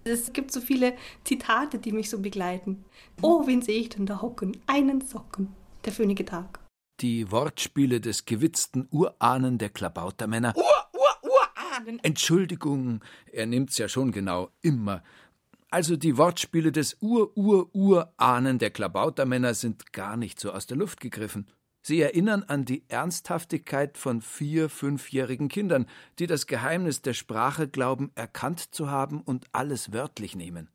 Es 0.07 0.33
gibt 0.33 0.53
so 0.53 0.61
viele 0.61 0.95
Zitate, 1.25 1.81
die 1.81 1.91
mich 1.91 2.09
so 2.11 2.21
begleiten. 2.21 2.85
Oh, 3.23 3.45
wen 3.49 3.61
sehe 3.61 3.81
ich 3.81 3.89
denn 3.89 4.07
da 4.07 4.23
hocken? 4.23 4.57
Einen 4.67 5.01
Socken. 5.01 5.49
Der 5.85 5.93
föhnige 5.93 6.25
Tag. 6.25 6.61
Die 7.01 7.33
Wortspiele 7.33 8.01
des 8.01 8.25
gewitzten 8.25 8.87
Urahnen 8.93 9.59
der 9.59 9.69
Klabautermänner. 9.69 10.55
Ur, 10.57 10.63
Ur, 10.93 11.31
Urahnen! 11.31 11.99
Entschuldigung, 12.05 13.01
er 13.33 13.47
nimmt's 13.47 13.79
ja 13.79 13.89
schon 13.89 14.13
genau, 14.13 14.51
immer. 14.63 15.03
Also 15.71 15.97
die 15.97 16.17
Wortspiele 16.17 16.71
des 16.71 16.97
Ur-Ur-Urahnen 17.01 18.61
der 18.61 18.71
Klabautermänner 18.71 19.55
sind 19.55 19.93
gar 19.93 20.17
nicht 20.17 20.39
so 20.39 20.53
aus 20.53 20.69
der 20.69 20.77
Luft 20.77 21.01
gegriffen. 21.01 21.49
Sie 21.89 22.01
erinnern 22.01 22.43
an 22.43 22.65
die 22.65 22.83
Ernsthaftigkeit 22.89 23.97
von 23.97 24.21
vier-, 24.21 24.69
fünfjährigen 24.69 25.47
Kindern, 25.47 25.87
die 26.19 26.27
das 26.27 26.49
Geheimnis 26.49 27.01
der 27.01 27.15
Sprache 27.15 27.69
glauben, 27.69 28.11
erkannt 28.17 28.75
zu 28.75 28.91
haben 28.91 29.21
und 29.21 29.47
alles 29.53 29.93
wörtlich 29.93 30.35
nehmen. 30.35 30.69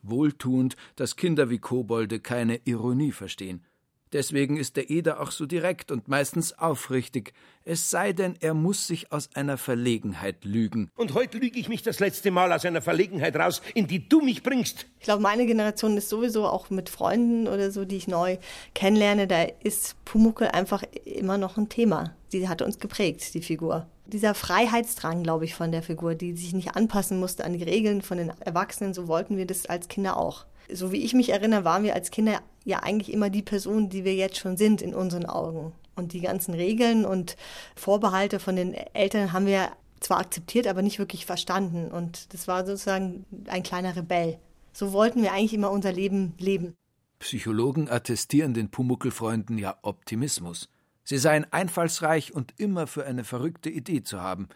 Wohltuend, 0.00 0.76
dass 0.94 1.16
Kinder 1.16 1.50
wie 1.50 1.58
Kobolde 1.58 2.20
keine 2.20 2.60
Ironie 2.66 3.10
verstehen. 3.10 3.64
Deswegen 4.12 4.56
ist 4.56 4.76
der 4.76 4.90
Eder 4.90 5.20
auch 5.20 5.30
so 5.30 5.46
direkt 5.46 5.90
und 5.90 6.08
meistens 6.08 6.58
aufrichtig, 6.58 7.32
es 7.64 7.90
sei 7.90 8.14
denn, 8.14 8.36
er 8.40 8.54
muss 8.54 8.86
sich 8.86 9.12
aus 9.12 9.28
einer 9.34 9.58
Verlegenheit 9.58 10.44
lügen. 10.44 10.90
Und 10.96 11.12
heute 11.12 11.36
lüge 11.36 11.58
ich 11.58 11.68
mich 11.68 11.82
das 11.82 12.00
letzte 12.00 12.30
Mal 12.30 12.50
aus 12.52 12.64
einer 12.64 12.80
Verlegenheit 12.80 13.36
raus, 13.36 13.60
in 13.74 13.86
die 13.86 14.08
du 14.08 14.22
mich 14.22 14.42
bringst. 14.42 14.86
Ich 14.98 15.04
glaube, 15.04 15.22
meine 15.22 15.44
Generation 15.44 15.96
ist 15.98 16.08
sowieso 16.08 16.46
auch 16.46 16.70
mit 16.70 16.88
Freunden 16.88 17.46
oder 17.46 17.70
so, 17.70 17.84
die 17.84 17.96
ich 17.96 18.08
neu 18.08 18.38
kennenlerne, 18.74 19.26
da 19.26 19.42
ist 19.42 20.02
Pumuckel 20.06 20.48
einfach 20.48 20.82
immer 21.04 21.36
noch 21.36 21.58
ein 21.58 21.68
Thema. 21.68 22.16
Die 22.32 22.48
hat 22.48 22.62
uns 22.62 22.78
geprägt, 22.78 23.34
die 23.34 23.42
Figur. 23.42 23.86
Dieser 24.06 24.34
Freiheitsdrang, 24.34 25.22
glaube 25.22 25.44
ich, 25.44 25.54
von 25.54 25.70
der 25.70 25.82
Figur, 25.82 26.14
die 26.14 26.34
sich 26.34 26.54
nicht 26.54 26.74
anpassen 26.74 27.20
musste 27.20 27.44
an 27.44 27.52
die 27.52 27.64
Regeln 27.64 28.00
von 28.00 28.16
den 28.16 28.32
Erwachsenen, 28.40 28.94
so 28.94 29.06
wollten 29.06 29.36
wir 29.36 29.46
das 29.46 29.66
als 29.66 29.88
Kinder 29.88 30.16
auch. 30.16 30.46
So 30.70 30.92
wie 30.92 31.04
ich 31.04 31.14
mich 31.14 31.30
erinnere, 31.30 31.64
waren 31.64 31.82
wir 31.82 31.94
als 31.94 32.10
Kinder 32.10 32.40
ja 32.64 32.80
eigentlich 32.80 33.12
immer 33.12 33.30
die 33.30 33.42
Personen, 33.42 33.88
die 33.88 34.04
wir 34.04 34.14
jetzt 34.14 34.36
schon 34.36 34.56
sind 34.56 34.82
in 34.82 34.94
unseren 34.94 35.26
Augen. 35.26 35.72
Und 35.94 36.12
die 36.12 36.20
ganzen 36.20 36.54
Regeln 36.54 37.04
und 37.04 37.36
Vorbehalte 37.74 38.38
von 38.38 38.56
den 38.56 38.74
Eltern 38.74 39.32
haben 39.32 39.46
wir 39.46 39.70
zwar 40.00 40.18
akzeptiert, 40.18 40.66
aber 40.66 40.82
nicht 40.82 40.98
wirklich 40.98 41.26
verstanden. 41.26 41.90
Und 41.90 42.32
das 42.32 42.46
war 42.46 42.64
sozusagen 42.64 43.24
ein 43.48 43.62
kleiner 43.62 43.96
Rebell. 43.96 44.38
So 44.72 44.92
wollten 44.92 45.22
wir 45.22 45.32
eigentlich 45.32 45.54
immer 45.54 45.70
unser 45.70 45.92
Leben 45.92 46.34
leben. 46.38 46.74
Psychologen 47.18 47.90
attestieren 47.90 48.54
den 48.54 48.70
Pumuckelfreunden 48.70 49.58
ja 49.58 49.76
Optimismus. 49.82 50.68
Sie 51.02 51.18
seien 51.18 51.46
einfallsreich 51.52 52.32
und 52.32 52.54
immer 52.58 52.86
für 52.86 53.04
eine 53.06 53.24
verrückte 53.24 53.70
Idee 53.70 54.02
zu 54.02 54.20
haben. 54.20 54.48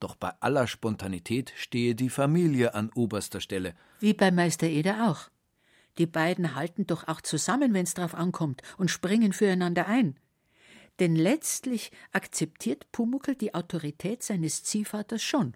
Doch 0.00 0.14
bei 0.14 0.30
aller 0.40 0.66
Spontanität 0.66 1.52
stehe 1.56 1.94
die 1.94 2.08
Familie 2.08 2.74
an 2.74 2.90
oberster 2.94 3.40
Stelle. 3.40 3.74
Wie 4.00 4.14
bei 4.14 4.30
Meister 4.30 4.68
Eder 4.68 5.10
auch. 5.10 5.28
Die 5.98 6.06
beiden 6.06 6.54
halten 6.54 6.86
doch 6.86 7.08
auch 7.08 7.20
zusammen, 7.20 7.74
wenn's 7.74 7.94
drauf 7.94 8.14
ankommt, 8.14 8.62
und 8.76 8.90
springen 8.90 9.32
füreinander 9.32 9.86
ein. 9.86 10.16
Denn 11.00 11.14
letztlich 11.14 11.92
akzeptiert 12.12 12.90
Pumuckel 12.92 13.34
die 13.34 13.54
Autorität 13.54 14.22
seines 14.22 14.64
Ziehvaters 14.64 15.22
schon 15.22 15.54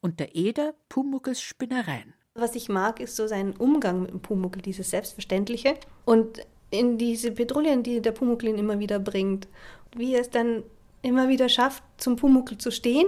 und 0.00 0.20
der 0.20 0.34
Eder 0.34 0.74
Pumuckels 0.88 1.40
Spinnereien. 1.40 2.14
Was 2.34 2.54
ich 2.54 2.68
mag, 2.68 3.00
ist 3.00 3.16
so 3.16 3.26
sein 3.26 3.54
Umgang 3.56 4.02
mit 4.02 4.10
dem 4.10 4.20
Pumuckel, 4.20 4.62
dieses 4.62 4.90
Selbstverständliche 4.90 5.74
und 6.04 6.40
in 6.70 6.96
diese 6.96 7.32
Petrouillen, 7.32 7.82
die 7.82 8.00
der 8.00 8.12
Pumuckel 8.12 8.48
ihn 8.48 8.58
immer 8.58 8.78
wieder 8.78 8.98
bringt. 8.98 9.48
Wie 9.94 10.14
er 10.14 10.22
es 10.22 10.30
dann 10.30 10.62
immer 11.02 11.28
wieder 11.28 11.48
schafft, 11.48 11.82
zum 11.98 12.16
Pumuckel 12.16 12.56
zu 12.56 12.70
stehen. 12.70 13.06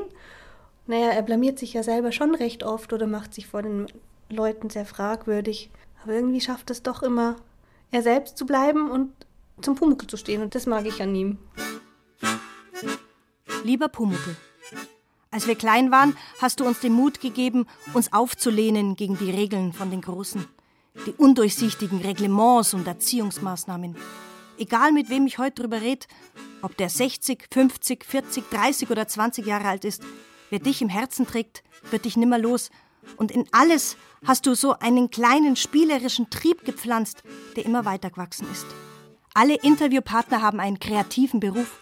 Naja, 0.87 1.09
er 1.09 1.23
blamiert 1.23 1.59
sich 1.59 1.73
ja 1.73 1.83
selber 1.83 2.13
schon 2.13 2.35
recht 2.35 2.63
oft 2.63 2.93
oder 2.93 3.07
macht 3.07 3.33
sich 3.33 3.47
vor 3.47 3.63
den 3.63 3.87
Leuten 4.29 4.69
sehr 4.69 4.85
fragwürdig. 4.85 5.71
Aber 6.05 6.13
irgendwie 6.13 6.43
schafft 6.43 6.69
es 6.69 6.83
doch 6.83 7.03
immer, 7.03 7.37
er 7.91 8.03
selbst 8.03 8.37
zu 8.37 8.45
bleiben 8.45 8.91
und 8.91 9.11
zum 9.63 9.75
Pumuckel 9.75 10.07
zu 10.07 10.19
stehen. 10.19 10.43
Und 10.43 10.55
das 10.55 10.67
mag 10.67 10.85
ich 10.85 11.01
an 11.01 11.15
ihm. 11.15 11.39
Lieber 13.65 13.89
Pumuckel, 13.89 14.37
als 15.31 15.47
wir 15.47 15.55
klein 15.55 15.91
waren, 15.91 16.15
hast 16.43 16.61
du 16.61 16.67
uns 16.67 16.81
den 16.81 16.93
Mut 16.93 17.21
gegeben, 17.21 17.67
uns 17.95 18.13
aufzulehnen 18.13 18.97
gegen 18.97 19.17
die 19.17 19.31
Regeln 19.31 19.73
von 19.73 19.91
den 19.91 20.03
Großen, 20.03 20.47
die 21.07 21.13
undurchsichtigen 21.13 22.03
Reglements 22.03 22.75
und 22.75 22.87
Erziehungsmaßnahmen. 22.87 23.97
Egal 24.59 24.93
mit 24.93 25.09
wem 25.09 25.27
ich 25.27 25.39
heute 25.39 25.63
drüber 25.63 25.81
rede, 25.81 26.07
ob 26.61 26.77
der 26.77 26.91
60, 26.91 27.47
50, 27.51 28.05
40, 28.05 28.51
30 28.51 28.91
oder 28.91 29.09
20 29.09 29.47
Jahre 29.47 29.69
alt 29.69 29.87
ist, 29.87 30.03
wer 30.51 30.59
dich 30.59 30.83
im 30.83 30.91
Herzen 30.91 31.27
trägt, 31.27 31.65
wird 31.91 32.05
dich 32.05 32.19
nimmer 32.19 32.39
los. 32.39 32.71
Und 33.17 33.31
in 33.31 33.47
alles 33.53 33.97
hast 34.27 34.47
du 34.47 34.55
so 34.55 34.79
einen 34.79 35.11
kleinen 35.11 35.57
spielerischen 35.57 36.31
Trieb 36.31 36.65
gepflanzt, 36.65 37.23
der 37.57 37.65
immer 37.65 37.85
weiter 37.85 38.11
gewachsen 38.11 38.47
ist. 38.51 38.67
Alle 39.35 39.57
Interviewpartner 39.57 40.43
haben 40.43 40.61
einen 40.61 40.79
kreativen 40.79 41.41
Beruf. 41.41 41.81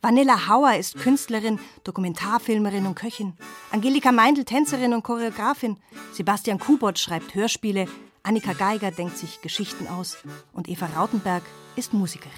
Vanilla 0.00 0.48
Hauer 0.48 0.74
ist 0.74 0.96
Künstlerin, 0.96 1.58
Dokumentarfilmerin 1.82 2.86
und 2.86 2.94
Köchin. 2.94 3.32
Angelika 3.72 4.12
Meindl 4.12 4.44
Tänzerin 4.44 4.92
und 4.92 5.02
Choreografin. 5.02 5.78
Sebastian 6.12 6.58
Kubot 6.58 6.98
schreibt 6.98 7.34
Hörspiele. 7.34 7.88
Annika 8.22 8.52
Geiger 8.52 8.90
denkt 8.90 9.18
sich 9.18 9.40
Geschichten 9.40 9.88
aus. 9.88 10.18
Und 10.52 10.68
Eva 10.68 10.86
Rautenberg 10.86 11.42
ist 11.76 11.92
Musikerin. 11.92 12.30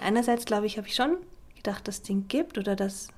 Einerseits, 0.00 0.44
glaube 0.44 0.66
ich, 0.66 0.78
habe 0.78 0.86
ich 0.86 0.94
schon 0.94 1.16
gedacht, 1.56 1.88
dass 1.88 1.96
es 1.96 2.02
den 2.02 2.28
gibt 2.28 2.58
oder 2.58 2.76
dass. 2.76 3.08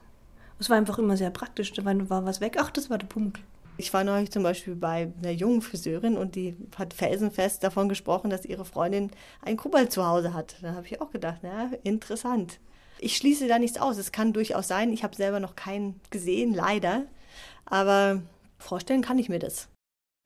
Es 0.58 0.70
war 0.70 0.76
einfach 0.76 0.98
immer 0.98 1.16
sehr 1.16 1.30
praktisch. 1.30 1.72
Da 1.72 1.84
war 1.84 2.24
was 2.24 2.40
weg. 2.40 2.56
Ach, 2.58 2.70
das 2.70 2.88
war 2.88 2.98
der 2.98 3.06
Pumuckl. 3.06 3.42
Ich 3.80 3.94
war 3.94 4.04
neulich 4.04 4.30
zum 4.30 4.42
Beispiel 4.42 4.74
bei 4.74 5.10
einer 5.22 5.30
jungen 5.30 5.62
Friseurin 5.62 6.18
und 6.18 6.34
die 6.34 6.54
hat 6.76 6.92
felsenfest 6.92 7.64
davon 7.64 7.88
gesprochen, 7.88 8.28
dass 8.28 8.44
ihre 8.44 8.66
Freundin 8.66 9.10
einen 9.40 9.56
Kobold 9.56 9.90
zu 9.90 10.06
Hause 10.06 10.34
hat. 10.34 10.56
Da 10.60 10.74
habe 10.74 10.86
ich 10.86 11.00
auch 11.00 11.10
gedacht, 11.10 11.38
na, 11.42 11.70
interessant. 11.82 12.60
Ich 12.98 13.16
schließe 13.16 13.48
da 13.48 13.58
nichts 13.58 13.78
aus. 13.78 13.96
Es 13.96 14.12
kann 14.12 14.34
durchaus 14.34 14.68
sein. 14.68 14.92
Ich 14.92 15.02
habe 15.02 15.16
selber 15.16 15.40
noch 15.40 15.56
keinen 15.56 15.98
gesehen, 16.10 16.52
leider. 16.52 17.06
Aber 17.64 18.20
vorstellen 18.58 19.00
kann 19.00 19.18
ich 19.18 19.30
mir 19.30 19.38
das. 19.38 19.68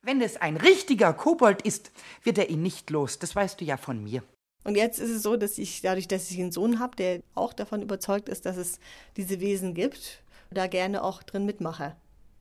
Wenn 0.05 0.20
es 0.20 0.36
ein 0.36 0.57
richtiger 0.57 1.12
Kobold 1.12 1.62
ist, 1.62 1.92
wird 2.24 2.38
er 2.38 2.50
ihn 2.50 2.61
nicht 2.61 2.90
los. 2.90 3.20
Das 3.20 3.36
weißt 3.36 3.61
du 3.61 3.64
ja 3.64 3.76
von 3.76 4.02
mir. 4.02 4.24
Und 4.64 4.76
jetzt 4.76 4.98
ist 4.98 5.11
es 5.11 5.22
so, 5.22 5.36
dass 5.36 5.59
ich, 5.59 5.80
dadurch, 5.80 6.09
dass 6.09 6.28
ich 6.28 6.40
einen 6.40 6.50
Sohn 6.50 6.80
habe, 6.80 6.96
der 6.96 7.20
auch 7.36 7.52
davon 7.52 7.82
überzeugt 7.82 8.28
ist, 8.28 8.46
dass 8.46 8.57
es 8.57 8.80
diese 9.16 9.38
Wesen 9.38 9.74
gibt, 9.74 10.24
da 10.50 10.66
gerne 10.66 11.05
auch 11.05 11.22
drin 11.22 11.46
mitmache. 11.46 11.94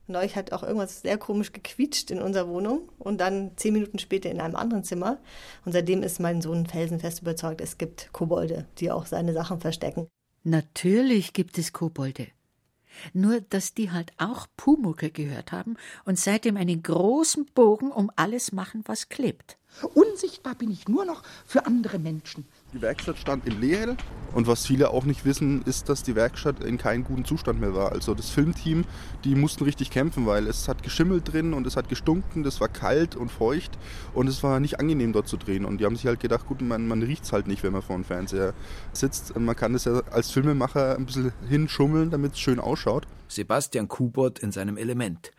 Neulich 0.06 0.36
hat 0.36 0.52
auch 0.52 0.62
irgendwas 0.62 1.00
sehr 1.00 1.16
komisch 1.16 1.52
gequietscht 1.52 2.10
in 2.10 2.20
unserer 2.20 2.48
Wohnung 2.48 2.90
und 2.98 3.18
dann 3.18 3.52
zehn 3.56 3.72
Minuten 3.72 3.98
später 3.98 4.30
in 4.30 4.40
einem 4.40 4.56
anderen 4.56 4.84
Zimmer. 4.84 5.18
Und 5.64 5.72
seitdem 5.72 6.02
ist 6.02 6.20
mein 6.20 6.42
Sohn 6.42 6.66
felsenfest 6.66 7.22
überzeugt, 7.22 7.62
es 7.62 7.78
gibt 7.78 8.12
Kobolde, 8.12 8.66
die 8.78 8.90
auch 8.90 9.06
seine 9.06 9.32
Sachen 9.32 9.60
verstecken. 9.60 10.06
Natürlich 10.42 11.32
gibt 11.32 11.56
es 11.56 11.72
Kobolde. 11.72 12.26
Nur, 13.12 13.40
dass 13.40 13.74
die 13.74 13.90
halt 13.90 14.12
auch 14.18 14.46
Pumuckel 14.56 15.10
gehört 15.10 15.52
haben 15.52 15.76
und 16.04 16.18
seitdem 16.18 16.56
einen 16.56 16.82
großen 16.82 17.46
Bogen 17.54 17.90
um 17.90 18.10
alles 18.14 18.52
machen, 18.52 18.82
was 18.86 19.08
klebt. 19.08 19.58
Unsichtbar 19.94 20.54
bin 20.54 20.70
ich 20.70 20.86
nur 20.86 21.04
noch 21.04 21.22
für 21.46 21.66
andere 21.66 21.98
Menschen. 21.98 22.46
Die 22.74 22.82
Werkstatt 22.82 23.18
stand 23.18 23.46
in 23.46 23.60
Lehel 23.60 23.96
und 24.32 24.48
was 24.48 24.66
viele 24.66 24.90
auch 24.90 25.04
nicht 25.04 25.24
wissen, 25.24 25.62
ist, 25.62 25.88
dass 25.88 26.02
die 26.02 26.16
Werkstatt 26.16 26.58
in 26.64 26.76
keinem 26.76 27.04
guten 27.04 27.24
Zustand 27.24 27.60
mehr 27.60 27.72
war. 27.72 27.92
Also 27.92 28.14
das 28.16 28.30
Filmteam, 28.30 28.84
die 29.22 29.36
mussten 29.36 29.62
richtig 29.62 29.92
kämpfen, 29.92 30.26
weil 30.26 30.48
es 30.48 30.66
hat 30.66 30.82
geschimmelt 30.82 31.32
drin 31.32 31.54
und 31.54 31.68
es 31.68 31.76
hat 31.76 31.88
gestunken, 31.88 32.42
das 32.42 32.60
war 32.60 32.66
kalt 32.66 33.14
und 33.14 33.30
feucht 33.30 33.78
und 34.12 34.26
es 34.26 34.42
war 34.42 34.58
nicht 34.58 34.80
angenehm 34.80 35.12
dort 35.12 35.28
zu 35.28 35.36
drehen. 35.36 35.64
Und 35.64 35.78
die 35.78 35.84
haben 35.84 35.94
sich 35.94 36.06
halt 36.06 36.18
gedacht, 36.18 36.46
gut, 36.46 36.62
man, 36.62 36.88
man 36.88 37.00
riecht 37.00 37.22
es 37.22 37.32
halt 37.32 37.46
nicht, 37.46 37.62
wenn 37.62 37.72
man 37.72 37.82
vor 37.82 37.94
dem 37.94 38.04
Fernseher 38.04 38.54
sitzt. 38.92 39.38
Man 39.38 39.54
kann 39.54 39.72
es 39.76 39.84
ja 39.84 40.02
als 40.10 40.32
Filmemacher 40.32 40.96
ein 40.96 41.06
bisschen 41.06 41.32
hinschummeln, 41.48 42.10
damit 42.10 42.32
es 42.32 42.40
schön 42.40 42.58
ausschaut. 42.58 43.06
Sebastian 43.28 43.86
Kubot 43.86 44.40
in 44.40 44.50
seinem 44.50 44.78
Element. 44.78 45.30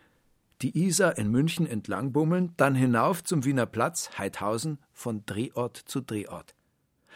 Die 0.62 0.86
Isar 0.86 1.18
in 1.18 1.30
München 1.30 1.66
entlang 1.66 2.12
bummeln, 2.12 2.54
dann 2.56 2.74
hinauf 2.74 3.22
zum 3.22 3.44
Wiener 3.44 3.66
Platz, 3.66 4.12
Heidhausen, 4.16 4.78
von 4.94 5.22
Drehort 5.26 5.76
zu 5.76 6.00
Drehort. 6.00 6.55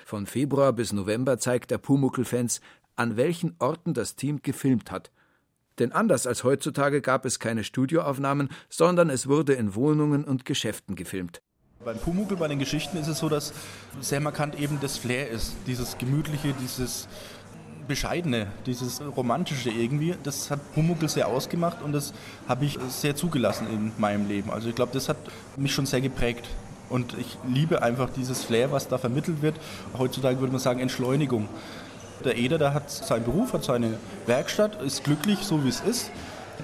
Von 0.04 0.26
Februar 0.26 0.72
bis 0.72 0.92
November 0.92 1.38
zeigt 1.38 1.70
der 1.70 1.78
Pumuckl-Fans, 1.78 2.60
an 2.96 3.16
welchen 3.16 3.54
Orten 3.58 3.94
das 3.94 4.16
Team 4.16 4.40
gefilmt 4.42 4.90
hat. 4.90 5.10
Denn 5.78 5.92
anders 5.92 6.26
als 6.26 6.44
heutzutage 6.44 7.00
gab 7.00 7.24
es 7.24 7.38
keine 7.38 7.64
Studioaufnahmen, 7.64 8.50
sondern 8.68 9.08
es 9.08 9.28
wurde 9.28 9.54
in 9.54 9.74
Wohnungen 9.74 10.24
und 10.24 10.44
Geschäften 10.44 10.94
gefilmt. 10.94 11.40
Beim 11.82 11.96
Pumuckl, 11.96 12.36
bei 12.36 12.48
den 12.48 12.58
Geschichten 12.58 12.98
ist 12.98 13.08
es 13.08 13.18
so, 13.18 13.30
dass 13.30 13.54
sehr 14.02 14.20
markant 14.20 14.60
eben 14.60 14.78
das 14.82 14.98
Flair 14.98 15.30
ist. 15.30 15.54
Dieses 15.66 15.96
Gemütliche, 15.96 16.52
dieses 16.60 17.08
Bescheidene, 17.88 18.48
dieses 18.66 19.00
Romantische 19.00 19.70
irgendwie. 19.70 20.14
Das 20.22 20.50
hat 20.50 20.60
Pumuckl 20.74 21.08
sehr 21.08 21.26
ausgemacht 21.26 21.80
und 21.82 21.92
das 21.92 22.12
habe 22.46 22.66
ich 22.66 22.78
sehr 22.90 23.16
zugelassen 23.16 23.66
in 23.68 23.92
meinem 23.96 24.28
Leben. 24.28 24.50
Also 24.50 24.68
ich 24.68 24.74
glaube, 24.74 24.92
das 24.92 25.08
hat 25.08 25.16
mich 25.56 25.72
schon 25.72 25.86
sehr 25.86 26.02
geprägt. 26.02 26.46
Und 26.90 27.16
ich 27.18 27.38
liebe 27.48 27.82
einfach 27.82 28.10
dieses 28.10 28.44
Flair, 28.44 28.72
was 28.72 28.88
da 28.88 28.98
vermittelt 28.98 29.40
wird. 29.40 29.56
Heutzutage 29.96 30.40
würde 30.40 30.52
man 30.52 30.60
sagen 30.60 30.80
Entschleunigung. 30.80 31.48
Der 32.24 32.36
Eder, 32.36 32.58
der 32.58 32.74
hat 32.74 32.90
seinen 32.90 33.24
Beruf, 33.24 33.54
hat 33.54 33.64
seine 33.64 33.98
Werkstatt, 34.26 34.82
ist 34.82 35.04
glücklich, 35.04 35.38
so 35.38 35.64
wie 35.64 35.68
es 35.68 35.80
ist. 35.80 36.10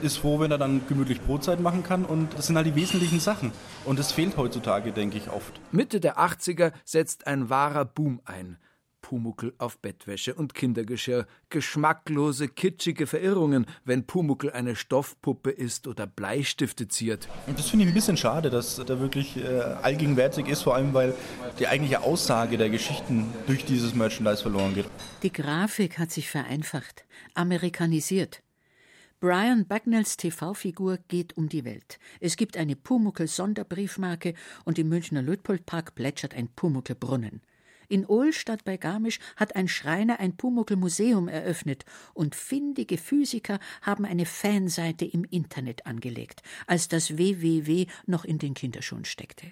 Ist 0.03 0.19
froh, 0.19 0.41
wenn 0.41 0.51
er 0.51 0.59
dann 0.59 0.83
gemütlich 0.89 1.23
Brotzeit 1.23 1.61
machen 1.61 1.83
kann. 1.83 2.05
Und 2.05 2.35
das 2.37 2.49
sind 2.49 2.57
halt 2.57 2.67
die 2.67 2.75
wesentlichen 2.75 3.21
Sachen. 3.21 3.53
Und 3.87 3.99
das 3.99 4.13
fehlt 4.13 4.37
heutzutage, 4.37 4.93
denke 4.93 5.17
ich, 5.17 5.31
oft. 5.31 5.59
Mitte 5.71 6.01
der 6.01 6.19
80er 6.19 6.73
setzt 6.85 7.27
ein 7.27 7.49
wahrer 7.49 7.87
Boom 7.87 8.21
ein. 8.27 8.59
Pumuckel 9.07 9.55
auf 9.59 9.79
Bettwäsche 9.79 10.35
und 10.35 10.53
Kindergeschirr, 10.53 11.29
geschmacklose, 11.49 12.49
kitschige 12.49 13.07
Verirrungen, 13.07 13.67
wenn 13.85 14.05
Pumuckel 14.05 14.51
eine 14.51 14.75
Stoffpuppe 14.75 15.53
ist 15.53 15.87
oder 15.87 16.09
Bleistifte 16.09 16.89
ziert. 16.89 17.29
Und 17.47 17.57
das 17.57 17.69
finde 17.69 17.85
ich 17.85 17.93
ein 17.93 17.95
bisschen 17.95 18.17
schade, 18.17 18.51
dass 18.51 18.75
da 18.85 18.99
wirklich 18.99 19.37
äh, 19.37 19.47
allgegenwärtig 19.81 20.49
ist, 20.49 20.63
vor 20.63 20.75
allem 20.75 20.93
weil 20.93 21.15
die 21.61 21.69
eigentliche 21.69 22.03
Aussage 22.03 22.59
der 22.59 22.69
Geschichten 22.69 23.33
durch 23.47 23.65
dieses 23.65 23.95
Merchandise 23.95 24.43
verloren 24.43 24.75
geht. 24.75 24.87
Die 25.23 25.33
Grafik 25.33 26.01
hat 26.01 26.11
sich 26.11 26.29
vereinfacht, 26.29 27.05
amerikanisiert. 27.35 28.43
Brian 29.21 29.69
Bagnells 29.69 30.17
TV-Figur 30.17 30.99
geht 31.07 31.37
um 31.37 31.49
die 31.49 31.65
Welt. 31.65 32.01
Es 32.19 32.37
gibt 32.37 32.57
eine 32.57 32.75
Pumuckel-Sonderbriefmarke 32.75 34.35
und 34.65 34.81
im 34.81 34.89
Münchner 34.89 35.23
Luitpoldpark 35.23 35.95
plätschert 35.95 36.35
ein 36.35 36.49
Pumuckel-Brunnen. 36.49 37.41
In 37.89 38.05
Ohlstadt 38.07 38.65
bei 38.65 38.77
Garmisch 38.77 39.19
hat 39.37 39.55
ein 39.55 39.69
Schreiner 39.69 40.19
ein 40.19 40.37
Pumuckl-Museum 40.37 41.29
eröffnet 41.29 41.85
und 42.15 42.35
findige 42.35 42.99
Physiker 42.99 43.59
haben 43.83 44.05
eine 44.05 44.27
Fanseite 44.27 45.05
im 45.05 45.25
Internet 45.31 45.87
angelegt, 45.87 46.43
als 46.67 46.89
das 46.89 47.17
WWW 47.17 47.87
noch 48.07 48.25
in 48.25 48.39
den 48.39 48.55
Kinderschuhen 48.55 49.05
steckte. 49.05 49.47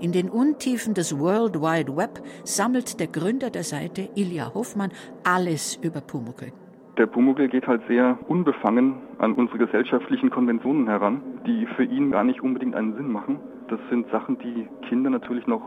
In 0.00 0.12
den 0.12 0.30
Untiefen 0.30 0.94
des 0.94 1.16
World 1.18 1.60
Wide 1.60 1.96
Web 1.96 2.22
sammelt 2.44 2.98
der 2.98 3.06
Gründer 3.06 3.50
der 3.50 3.62
Seite, 3.62 4.08
Ilja 4.16 4.52
Hoffmann, 4.54 4.90
alles 5.22 5.76
über 5.76 6.00
Pumuckl. 6.00 6.52
Der 6.98 7.06
Pumuckl 7.06 7.48
geht 7.48 7.66
halt 7.66 7.82
sehr 7.86 8.18
unbefangen 8.28 8.96
an 9.18 9.34
unsere 9.34 9.58
gesellschaftlichen 9.58 10.30
Konventionen 10.30 10.88
heran, 10.88 11.22
die 11.46 11.66
für 11.76 11.84
ihn 11.84 12.10
gar 12.10 12.24
nicht 12.24 12.42
unbedingt 12.42 12.74
einen 12.74 12.96
Sinn 12.96 13.12
machen. 13.12 13.38
Das 13.68 13.78
sind 13.90 14.10
Sachen, 14.10 14.38
die 14.38 14.66
Kinder 14.88 15.08
natürlich 15.08 15.46
noch 15.46 15.62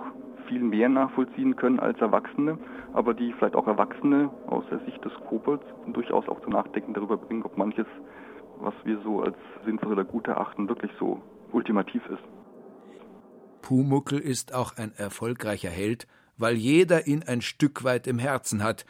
viel 0.48 0.62
mehr 0.62 0.90
nachvollziehen 0.90 1.56
können 1.56 1.80
als 1.80 2.00
Erwachsene, 2.00 2.58
aber 2.94 3.14
die 3.14 3.34
vielleicht 3.34 3.56
auch 3.56 3.68
Erwachsene 3.68 4.30
aus 4.48 4.64
der 4.70 4.80
Sicht 4.86 5.04
des 5.04 5.14
Kobolds 5.28 5.66
durchaus 5.88 6.28
auch 6.28 6.42
zum 6.42 6.54
Nachdenken 6.54 6.94
darüber 6.94 7.18
bringen, 7.18 7.44
ob 7.44 7.58
manches, 7.58 7.88
was 8.60 8.74
wir 8.84 9.00
so 9.04 9.22
als 9.22 9.36
sinnvoll 9.66 9.94
oder 9.94 10.04
gut 10.04 10.28
erachten, 10.28 10.68
wirklich 10.70 10.92
so 11.00 11.22
ultimativ 11.52 12.06
ist. 12.08 12.24
Pumuckl 13.62 14.20
ist 14.20 14.54
auch 14.54 14.78
ein 14.78 14.94
erfolgreicher 14.96 15.70
Held, 15.70 16.08
weil 16.38 16.56
jeder 16.56 17.08
ihn 17.08 17.24
ein 17.24 17.42
Stück 17.42 17.84
weit 17.84 18.08
im 18.08 18.20
Herzen 18.20 18.64
hat, 18.64 18.86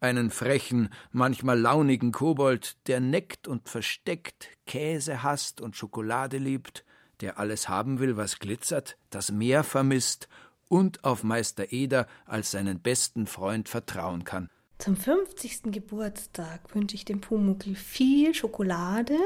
einen 0.00 0.30
frechen, 0.30 0.90
manchmal 1.12 1.58
launigen 1.58 2.12
Kobold, 2.12 2.76
der 2.88 3.00
neckt 3.00 3.48
und 3.48 3.68
versteckt, 3.68 4.48
Käse 4.66 5.22
hasst 5.22 5.60
und 5.60 5.76
Schokolade 5.76 6.38
liebt, 6.38 6.84
der 7.20 7.38
alles 7.38 7.68
haben 7.68 8.00
will, 8.00 8.16
was 8.16 8.38
glitzert, 8.38 8.96
das 9.10 9.32
Meer 9.32 9.64
vermisst 9.64 10.28
und 10.74 11.04
auf 11.04 11.22
Meister 11.22 11.70
Eder 11.70 12.08
als 12.26 12.50
seinen 12.50 12.80
besten 12.80 13.28
Freund 13.28 13.68
vertrauen 13.68 14.24
kann. 14.24 14.50
Zum 14.78 14.96
50. 14.96 15.70
Geburtstag 15.70 16.74
wünsche 16.74 16.96
ich 16.96 17.04
dem 17.04 17.20
Pumuckl 17.20 17.76
viel 17.76 18.34
Schokolade, 18.34 19.16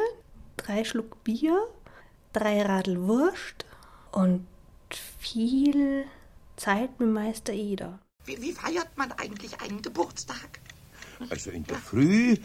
drei 0.58 0.84
Schluck 0.84 1.24
Bier, 1.24 1.58
drei 2.34 2.60
Radl 2.60 3.00
Wurst 3.00 3.64
und 4.12 4.46
viel 4.90 6.04
Zeit 6.56 7.00
mit 7.00 7.08
Meister 7.08 7.54
Eder. 7.54 7.98
Wie, 8.26 8.42
wie 8.42 8.52
feiert 8.52 8.98
man 8.98 9.10
eigentlich 9.12 9.58
einen 9.62 9.80
Geburtstag? 9.80 10.60
Also 11.30 11.50
in 11.50 11.64
der 11.64 11.78
Früh, 11.78 12.36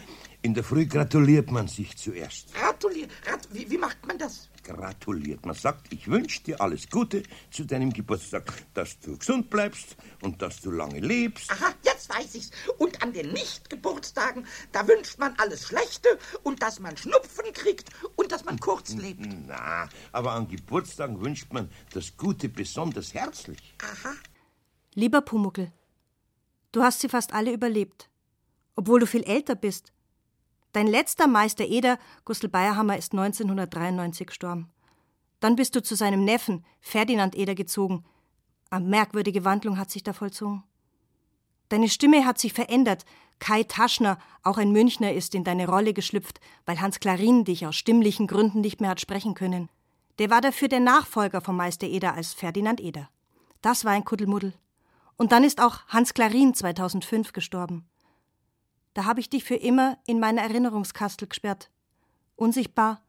in 0.44 0.52
der 0.52 0.62
Früh 0.62 0.84
gratuliert 0.84 1.50
man 1.50 1.68
sich 1.68 1.96
zuerst. 1.96 2.52
Gratulier, 2.52 3.08
rat, 3.26 3.48
wie, 3.50 3.68
wie 3.70 3.78
macht 3.78 4.06
man 4.06 4.18
das? 4.18 4.50
Gratuliert. 4.62 5.46
Man 5.46 5.54
sagt, 5.54 5.90
ich 5.90 6.06
wünsche 6.06 6.42
dir 6.42 6.60
alles 6.60 6.90
Gute 6.90 7.22
zu 7.50 7.64
deinem 7.64 7.90
Geburtstag, 7.90 8.52
dass 8.74 9.00
du 9.00 9.16
gesund 9.16 9.48
bleibst 9.48 9.96
und 10.20 10.42
dass 10.42 10.60
du 10.60 10.70
lange 10.70 11.00
lebst. 11.00 11.50
Aha, 11.50 11.72
jetzt 11.82 12.10
weiß 12.10 12.34
ich's. 12.34 12.50
Und 12.76 13.02
an 13.02 13.14
den 13.14 13.32
Nicht-Geburtstagen, 13.32 14.46
da 14.72 14.86
wünscht 14.86 15.18
man 15.18 15.34
alles 15.38 15.66
Schlechte 15.66 16.18
und 16.42 16.60
dass 16.62 16.78
man 16.78 16.94
Schnupfen 16.98 17.50
kriegt 17.54 17.88
und 18.16 18.30
dass 18.30 18.44
man 18.44 18.60
kurz 18.60 18.92
lebt. 18.92 19.26
Na, 19.46 19.88
aber 20.12 20.32
an 20.32 20.46
Geburtstagen 20.46 21.22
wünscht 21.22 21.54
man 21.54 21.70
das 21.94 22.18
Gute 22.18 22.50
besonders 22.50 23.14
herzlich. 23.14 23.74
Aha. 23.82 24.12
Lieber 24.92 25.22
Pumuckel, 25.22 25.72
du 26.72 26.82
hast 26.82 27.00
sie 27.00 27.08
fast 27.08 27.32
alle 27.32 27.50
überlebt, 27.50 28.10
obwohl 28.76 29.00
du 29.00 29.06
viel 29.06 29.22
älter 29.24 29.54
bist. 29.54 29.93
Dein 30.74 30.88
letzter 30.88 31.28
Meister 31.28 31.64
Eder, 31.64 32.00
Gustl 32.24 32.48
Bayerhammer, 32.48 32.98
ist 32.98 33.12
1993 33.12 34.26
gestorben. 34.26 34.72
Dann 35.38 35.54
bist 35.54 35.76
du 35.76 35.82
zu 35.82 35.94
seinem 35.94 36.24
Neffen, 36.24 36.64
Ferdinand 36.80 37.36
Eder, 37.36 37.54
gezogen. 37.54 38.04
Eine 38.70 38.84
merkwürdige 38.84 39.44
Wandlung 39.44 39.78
hat 39.78 39.92
sich 39.92 40.02
da 40.02 40.12
vollzogen. 40.12 40.64
Deine 41.68 41.88
Stimme 41.88 42.26
hat 42.26 42.40
sich 42.40 42.52
verändert. 42.52 43.04
Kai 43.38 43.62
Taschner, 43.62 44.18
auch 44.42 44.58
ein 44.58 44.72
Münchner, 44.72 45.12
ist 45.12 45.36
in 45.36 45.44
deine 45.44 45.68
Rolle 45.68 45.94
geschlüpft, 45.94 46.40
weil 46.66 46.80
Hans 46.80 46.98
Klarin 46.98 47.44
dich 47.44 47.66
aus 47.68 47.76
stimmlichen 47.76 48.26
Gründen 48.26 48.60
nicht 48.60 48.80
mehr 48.80 48.90
hat 48.90 49.00
sprechen 49.00 49.34
können. 49.34 49.68
Der 50.18 50.28
war 50.28 50.40
dafür 50.40 50.66
der 50.66 50.80
Nachfolger 50.80 51.40
vom 51.40 51.56
Meister 51.56 51.86
Eder 51.86 52.14
als 52.14 52.34
Ferdinand 52.34 52.80
Eder. 52.80 53.08
Das 53.62 53.84
war 53.84 53.92
ein 53.92 54.04
Kuddelmuddel. 54.04 54.54
Und 55.16 55.30
dann 55.30 55.44
ist 55.44 55.62
auch 55.62 55.86
Hans 55.86 56.14
Klarin 56.14 56.52
2005 56.52 57.32
gestorben. 57.32 57.88
Da 58.94 59.06
habe 59.06 59.18
ich 59.18 59.28
dich 59.28 59.42
für 59.42 59.56
immer 59.56 59.98
in 60.06 60.20
meine 60.20 60.40
Erinnerungskastel 60.40 61.26
gesperrt. 61.28 61.68
Unsichtbar 62.36 63.02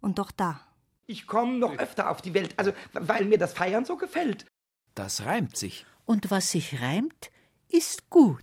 und 0.00 0.18
doch 0.18 0.30
da. 0.30 0.60
Ich 1.06 1.26
komme 1.26 1.58
noch 1.58 1.78
öfter 1.78 2.10
auf 2.10 2.22
die 2.22 2.34
Welt, 2.34 2.54
also 2.56 2.72
weil 2.92 3.26
mir 3.26 3.38
das 3.38 3.52
Feiern 3.52 3.84
so 3.84 3.96
gefällt. 3.96 4.46
Das 4.94 5.26
reimt 5.26 5.56
sich. 5.56 5.86
Und 6.06 6.30
was 6.30 6.50
sich 6.50 6.80
reimt, 6.80 7.30
ist 7.68 8.08
gut. 8.08 8.42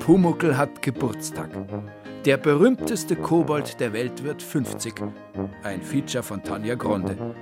Pumuckl 0.00 0.56
hat 0.56 0.80
Geburtstag. 0.80 1.50
Der 2.24 2.36
berühmteste 2.38 3.16
Kobold 3.16 3.80
der 3.80 3.92
Welt 3.92 4.22
wird 4.22 4.42
50. 4.42 4.94
Ein 5.62 5.82
Feature 5.82 6.22
von 6.22 6.42
Tanja 6.42 6.74
Gronde. 6.74 7.34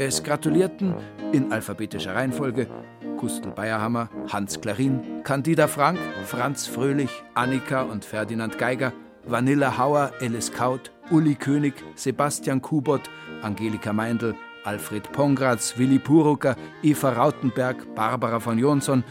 Es 0.00 0.22
gratulierten 0.22 0.94
in 1.32 1.50
alphabetischer 1.50 2.14
Reihenfolge 2.14 2.68
Gustl 3.16 3.50
Bayerhammer, 3.50 4.08
Hans 4.32 4.60
Klarin, 4.60 5.24
Candida 5.24 5.66
Frank, 5.66 5.98
Franz 6.24 6.68
Fröhlich, 6.68 7.10
Annika 7.34 7.82
und 7.82 8.04
Ferdinand 8.04 8.58
Geiger, 8.58 8.92
Vanilla 9.24 9.76
Hauer, 9.76 10.12
Alice 10.20 10.52
Kaut, 10.52 10.92
Uli 11.10 11.34
König, 11.34 11.74
Sebastian 11.96 12.62
Kubot, 12.62 13.10
Angelika 13.42 13.92
Meindl, 13.92 14.36
Alfred 14.62 15.10
Pongratz, 15.10 15.76
Willi 15.78 15.98
Purucker, 15.98 16.54
Eva 16.84 17.14
Rautenberg, 17.14 17.92
Barbara 17.96 18.38
von 18.38 18.56
Jonsson, 18.56 19.02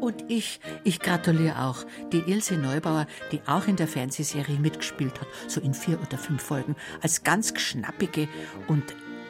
Und 0.00 0.24
ich, 0.26 0.58
ich 0.82 0.98
gratuliere 0.98 1.62
auch 1.62 1.84
die 2.12 2.28
Ilse 2.28 2.56
Neubauer, 2.56 3.06
die 3.30 3.40
auch 3.46 3.68
in 3.68 3.76
der 3.76 3.86
Fernsehserie 3.86 4.58
mitgespielt 4.58 5.20
hat, 5.20 5.28
so 5.46 5.60
in 5.60 5.72
vier 5.72 6.00
oder 6.04 6.18
fünf 6.18 6.42
Folgen, 6.42 6.74
als 7.00 7.22
ganz 7.22 7.56
schnappige 7.60 8.26
und 8.66 8.82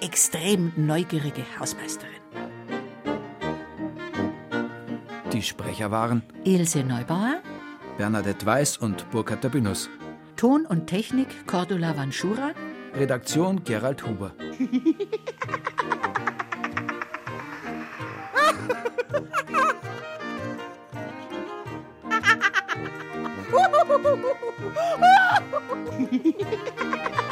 extrem 0.03 0.73
neugierige 0.77 1.45
Hausmeisterin. 1.59 2.11
Die 5.33 5.43
Sprecher 5.43 5.91
waren 5.91 6.23
Ilse 6.45 6.83
Neubauer, 6.85 7.41
Bernadette 7.97 8.45
Weiß 8.45 8.77
und 8.77 9.09
Burkhard 9.11 9.43
Tabinus. 9.43 9.89
Ton 10.37 10.67
und 10.67 10.89
Technik 10.89 11.47
Cordula 11.47 11.97
Vanschura, 11.97 12.53
Redaktion 12.95 13.63
Gerald 13.65 14.05
Huber. 14.05 14.33
Ha 27.13 27.29